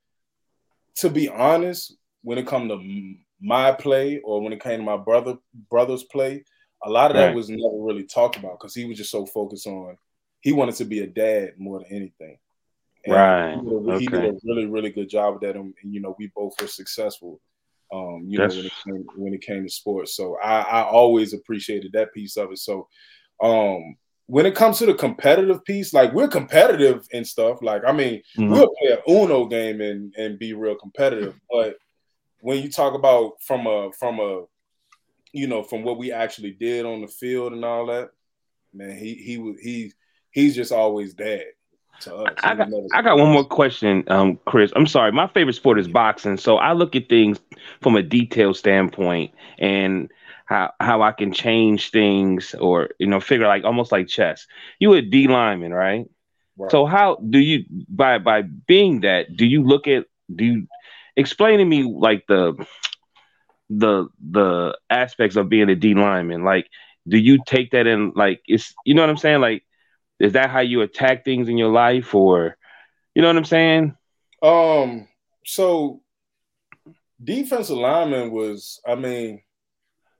to 0.97 1.09
be 1.09 1.29
honest, 1.29 1.97
when 2.23 2.39
it 2.39 2.47
come 2.47 2.69
to 2.69 3.15
my 3.41 3.71
play 3.73 4.19
or 4.25 4.41
when 4.43 4.53
it 4.53 4.61
came 4.61 4.81
to 4.81 4.85
my 4.85 4.97
brother 4.97 5.37
brother's 5.71 6.03
play, 6.05 6.45
a 6.85 6.91
lot 6.91 7.11
of 7.11 7.17
that 7.17 7.27
Right. 7.27 7.35
was 7.35 7.49
never 7.49 7.77
really 7.85 8.05
talked 8.05 8.37
about 8.37 8.59
because 8.59 8.75
he 8.75 8.85
was 8.85 8.97
just 8.99 9.11
so 9.11 9.25
focused 9.27 9.67
on 9.67 9.97
he 10.41 10.53
wanted 10.53 10.75
to 10.77 10.85
be 10.85 11.01
a 11.01 11.07
dad 11.07 11.53
more 11.59 11.79
than 11.81 11.89
anything. 11.93 12.39
And 13.05 13.15
Right. 13.15 13.61
He 13.61 13.69
did, 13.71 13.89
a, 13.89 13.99
he 13.99 14.07
did 14.09 14.25
a 14.25 14.39
really 14.45 14.67
really 14.67 14.91
good 14.91 15.09
job 15.09 15.35
with 15.35 15.43
that, 15.43 15.57
and, 15.57 15.73
you 15.85 16.01
know 16.01 16.15
we 16.19 16.31
both 16.35 16.55
were 16.61 16.67
successful. 16.67 17.41
Um, 17.93 18.25
you 18.29 18.39
know 18.39 18.49
when 18.49 18.67
it 18.67 18.73
came 18.85 19.05
when 19.17 19.35
it 19.35 19.41
came 19.43 19.63
to 19.65 19.71
sports, 19.71 20.17
so 20.17 20.37
I, 20.43 20.61
I 20.61 20.83
always 20.83 21.33
appreciated 21.33 21.93
that 21.93 22.13
piece 22.13 22.37
of 22.37 22.51
it. 22.53 22.59
So, 22.59 22.89
um, 23.43 23.97
when 24.29 24.45
it 24.45 24.55
comes 24.55 24.79
to 24.79 24.85
the 24.87 24.93
competitive 24.93 25.65
piece, 25.65 25.95
like 25.95 26.13
we're 26.13 26.29
competitive 26.29 27.07
and 27.15 27.27
stuff. 27.27 27.63
Like 27.63 27.83
I 27.87 27.93
mean, 27.93 28.23
Mhm. 28.37 28.51
we'll 28.51 28.73
play 28.79 28.93
an 28.93 28.99
Uno 29.09 29.47
game 29.47 29.81
and 29.81 30.15
and 30.17 30.39
be 30.39 30.53
real 30.53 30.77
competitive. 30.77 31.35
But 31.51 31.79
when 32.41 32.63
you 32.63 32.71
talk 32.71 32.95
about 32.95 33.43
from 33.43 33.67
a 33.67 33.91
from 33.99 34.21
a 34.21 34.45
you 35.33 35.47
know 35.47 35.63
from 35.63 35.83
what 35.83 35.99
we 35.99 36.13
actually 36.13 36.53
did 36.53 36.85
on 36.87 37.01
the 37.01 37.09
field 37.09 37.53
and 37.55 37.65
all 37.65 37.87
that, 37.87 38.11
man, 38.75 38.97
he 38.97 39.15
he 39.15 39.39
was 39.39 39.59
he 39.61 39.93
he's 40.31 40.55
just 40.55 40.73
always 40.73 41.15
dad 41.15 41.45
to 42.03 42.15
us. 42.15 42.35
I 42.45 42.55
got, 42.55 42.69
I 42.93 43.03
got 43.03 43.19
one 43.19 43.33
more 43.33 43.45
question, 43.45 44.05
um, 44.09 44.39
Chris. 44.45 44.73
I'm 44.77 44.87
sorry. 44.87 45.11
My 45.11 45.27
favorite 45.27 45.55
sport 45.55 45.79
is 45.81 45.89
boxing, 45.89 46.37
so 46.37 46.59
I 46.59 46.73
look 46.75 46.95
at 46.95 47.09
things 47.09 47.41
from 47.81 47.97
a 47.97 48.03
detail 48.03 48.53
standpoint 48.53 49.33
and 49.59 50.13
how 50.49 50.73
how 50.81 51.03
I 51.03 51.13
can 51.13 51.31
change 51.31 51.91
things 51.91 52.55
or 52.55 52.91
you 52.99 53.07
know 53.07 53.21
figure 53.21 53.47
like 53.47 53.65
almost 53.65 53.93
like 53.93 54.09
chess. 54.09 54.47
You 54.79 54.95
a 54.95 55.03
D 55.03 55.29
lineman, 55.29 55.75
right? 55.75 56.07
Right. 56.57 56.71
So 56.71 56.87
how 56.87 57.17
do 57.17 57.39
you 57.39 57.65
by 57.89 58.19
by 58.19 58.43
being 58.43 59.03
that 59.03 59.37
do 59.37 59.45
you 59.45 59.63
look 59.63 59.87
at 59.87 60.07
do 60.35 60.45
you 60.45 60.67
explain 61.17 61.59
to 61.59 61.65
me 61.67 61.83
like 61.83 62.25
the 62.29 62.55
the 63.69 64.09
the 64.31 64.79
aspects 64.89 65.37
of 65.37 65.51
being 65.51 65.69
a 65.69 65.77
D 65.77 65.93
lineman? 65.93 66.45
Like, 66.45 66.67
do 67.07 67.19
you 67.19 67.45
take 67.47 67.73
that 67.73 67.87
in 67.87 68.13
like 68.17 68.41
it's 68.47 68.75
you 68.87 68.95
know 68.95 69.03
what 69.03 69.11
I'm 69.11 69.19
saying? 69.19 69.43
Like, 69.43 69.65
is 70.19 70.33
that 70.33 70.49
how 70.49 70.61
you 70.61 70.81
attack 70.81 71.27
things 71.27 71.51
in 71.51 71.59
your 71.59 71.71
life, 71.71 72.15
or 72.15 72.57
you 73.15 73.21
know 73.21 73.29
what 73.29 73.37
I'm 73.37 73.45
saying? 73.45 73.95
Um, 74.43 75.09
so 75.45 76.01
defensive 77.23 77.77
lineman 77.77 78.31
was, 78.31 78.81
I 78.87 78.95
mean, 78.95 79.43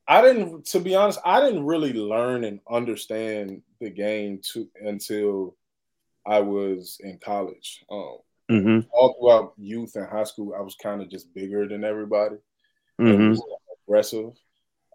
I 0.09 0.23
didn't, 0.23 0.65
to 0.67 0.81
be 0.81 0.95
honest, 0.95 1.21
I 1.25 1.41
didn't 1.41 1.67
really 1.67 1.93
learn 1.93 2.45
and 2.45 2.61
understand 2.71 3.61
the 3.81 3.91
game 3.91 4.41
to 4.55 4.67
until 4.81 5.55
I 6.27 6.41
was 6.41 6.99
in 7.03 7.19
college. 7.19 7.85
Um, 7.91 8.19
Mm-hmm. 8.51 8.89
all 8.95 9.15
throughout 9.21 9.53
youth 9.59 9.95
and 9.97 10.09
high 10.09 10.25
school, 10.25 10.55
I 10.59 10.63
was 10.63 10.75
kind 10.83 11.03
of 11.03 11.11
just 11.11 11.35
bigger 11.35 11.69
than 11.69 11.85
everybody. 11.85 12.37
Mm-hmm. 12.99 13.33
was 13.33 13.43
aggressive. 13.87 14.31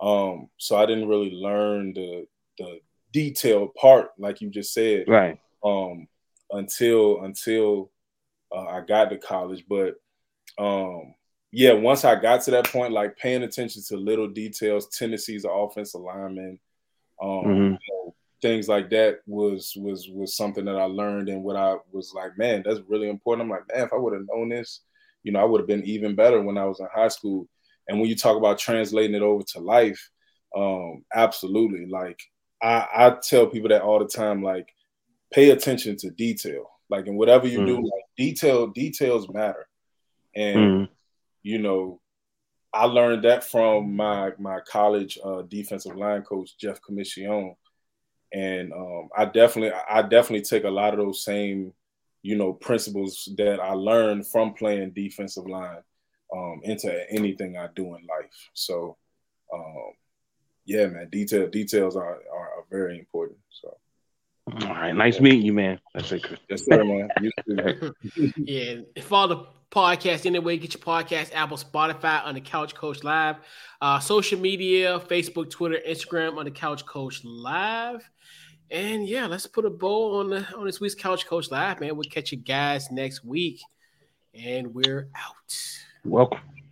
Um, 0.01 0.49
so 0.57 0.76
I 0.76 0.88
didn't 0.88 1.07
really 1.07 1.30
learn 1.30 1.93
the 1.93 2.26
the 2.57 2.80
detailed 3.11 3.76
part, 3.76 4.09
like 4.18 4.41
you 4.41 4.49
just 4.49 4.74
said, 4.74 5.05
Right. 5.07 5.39
um, 5.64 6.07
until 6.49 7.24
until 7.26 7.91
uh, 8.51 8.66
I 8.66 8.82
got 8.82 9.11
to 9.11 9.20
college. 9.20 9.64
But 9.70 9.97
um, 10.57 11.14
yeah, 11.56 11.74
once 11.74 12.04
I 12.04 12.20
got 12.20 12.41
to 12.41 12.51
that 12.51 12.68
point, 12.72 12.93
like 12.93 13.16
paying 13.16 13.43
attention 13.43 13.84
to 13.88 13.97
little 13.97 14.28
details, 14.28 14.88
tendencies 14.88 15.45
of 15.45 15.51
offensive 15.54 16.01
linemen, 16.01 16.60
um, 17.22 17.30
Mhm. 17.45 17.78
you 17.80 17.93
know, 17.93 18.16
things 18.41 18.68
like 18.68 18.89
that 18.89 19.20
was 19.28 19.76
was 19.78 20.10
was 20.10 20.36
something 20.36 20.66
that 20.66 20.76
I 20.76 20.86
learned 20.86 21.30
and 21.30 21.43
what 21.43 21.56
I 21.56 21.76
was 21.91 22.12
like, 22.16 22.39
man, 22.39 22.64
that's 22.66 22.80
really 22.88 23.08
important. 23.08 23.43
I'm 23.45 23.51
like, 23.51 23.68
man, 23.72 23.86
if 23.86 23.93
I 23.93 23.97
would 23.97 24.14
have 24.14 24.26
known 24.28 24.49
this, 24.49 24.82
you 25.22 25.32
know, 25.32 25.39
I 25.39 25.43
would 25.43 25.62
have 25.62 25.68
been 25.68 25.86
even 25.86 26.16
better 26.16 26.41
when 26.41 26.58
I 26.58 26.66
was 26.66 26.80
in 26.80 26.88
high 26.91 27.08
school. 27.10 27.47
And 27.88 27.99
when 27.99 28.10
you 28.10 28.16
talk 28.16 28.36
about 28.36 28.58
translating 28.58 29.16
it 29.16 29.22
over 29.22 29.43
to 29.43 29.60
life, 29.60 30.10
um, 30.56 31.06
absolutely. 31.14 31.86
Like 31.86 32.20
I, 32.64 32.88
I 32.95 33.18
tell 33.22 33.45
people 33.45 33.70
that 33.70 33.84
all 33.84 33.99
the 33.99 34.08
time, 34.08 34.41
like 34.41 34.74
pay 35.32 35.51
attention 35.51 35.97
to 35.97 36.10
detail. 36.10 36.72
Like 36.89 37.06
in 37.06 37.16
whatever 37.16 37.47
you 37.47 37.60
mm. 37.60 37.68
do, 37.68 37.76
like 37.76 38.06
detail, 38.18 38.68
details 38.68 39.30
matter. 39.30 39.68
And 40.36 40.58
mm. 40.88 40.89
You 41.44 41.60
know, 41.60 42.00
I 42.74 42.86
learned 42.86 43.24
that 43.26 43.44
from 43.44 43.96
my 43.96 44.32
my 44.39 44.60
college 44.62 45.20
uh, 45.24 45.44
defensive 45.44 45.96
line 45.96 46.24
coach 46.24 46.58
Jeff 46.58 46.82
Commission, 46.82 47.56
and 48.34 48.74
um, 48.74 49.10
I 49.16 49.26
definitely 49.26 49.78
I 49.89 50.02
definitely 50.02 50.41
take 50.41 50.64
a 50.64 50.70
lot 50.70 50.94
of 50.94 51.00
those 51.00 51.24
same 51.24 51.74
you 52.24 52.36
know 52.36 52.54
principles 52.54 53.30
that 53.38 53.60
I 53.60 53.74
learned 53.74 54.26
from 54.26 54.54
playing 54.54 54.91
defensive 54.91 55.46
line 55.46 55.84
um, 56.36 56.62
into 56.64 57.12
anything 57.12 57.58
I 57.58 57.68
do 57.76 57.96
in 57.96 58.08
life. 58.08 58.50
So 58.54 58.98
um, 59.54 59.91
yeah, 60.66 60.88
man, 60.88 61.10
detail 61.12 61.48
details 61.50 61.96
are, 61.96 62.22
are, 62.34 62.50
are 62.58 62.66
very 62.72 62.98
important. 62.98 63.39
So. 63.50 63.78
All 64.52 64.74
right, 64.74 64.94
nice 64.94 65.22
meeting 65.22 65.41
you, 65.41 65.54
man. 65.54 65.80
That's 65.94 66.12
it, 66.12 66.24
Chris. 66.24 66.39
Yes, 66.50 66.66
sir, 66.66 66.84
man. 66.84 67.08
You 67.22 67.32
too. 67.46 67.94
yeah, 68.38 69.02
follow 69.04 69.28
the 69.28 69.46
podcast 69.74 70.26
anyway. 70.26 70.58
Get 70.58 70.74
your 70.74 70.84
podcast, 70.84 71.34
Apple, 71.34 71.58
Spotify 71.58 72.24
on 72.24 72.36
the 72.36 72.42
Couch 72.42 72.76
Coach 72.76 73.04
Live, 73.04 73.38
uh, 73.82 74.00
social 74.00 74.40
media, 74.40 75.00
Facebook, 75.00 75.50
Twitter, 75.50 75.80
Instagram 75.88 76.38
on 76.38 76.46
the 76.46 76.52
Couch 76.52 76.86
Coach 76.86 77.22
Live. 77.24 78.08
And 78.70 79.08
yeah, 79.08 79.28
let's 79.28 79.48
put 79.48 79.66
a 79.66 79.70
bow 79.70 80.20
on 80.20 80.30
the 80.30 80.48
on 80.56 80.66
this 80.66 80.80
week's 80.80 80.96
Couch 80.96 81.26
Coach 81.26 81.52
Live, 81.52 81.80
man. 81.80 81.96
We'll 81.96 82.10
catch 82.10 82.32
you 82.32 82.38
guys 82.38 82.92
next 82.92 83.24
week, 83.24 83.62
and 84.34 84.74
we're 84.74 85.10
out. 85.16 85.58
Welcome. 86.06 86.62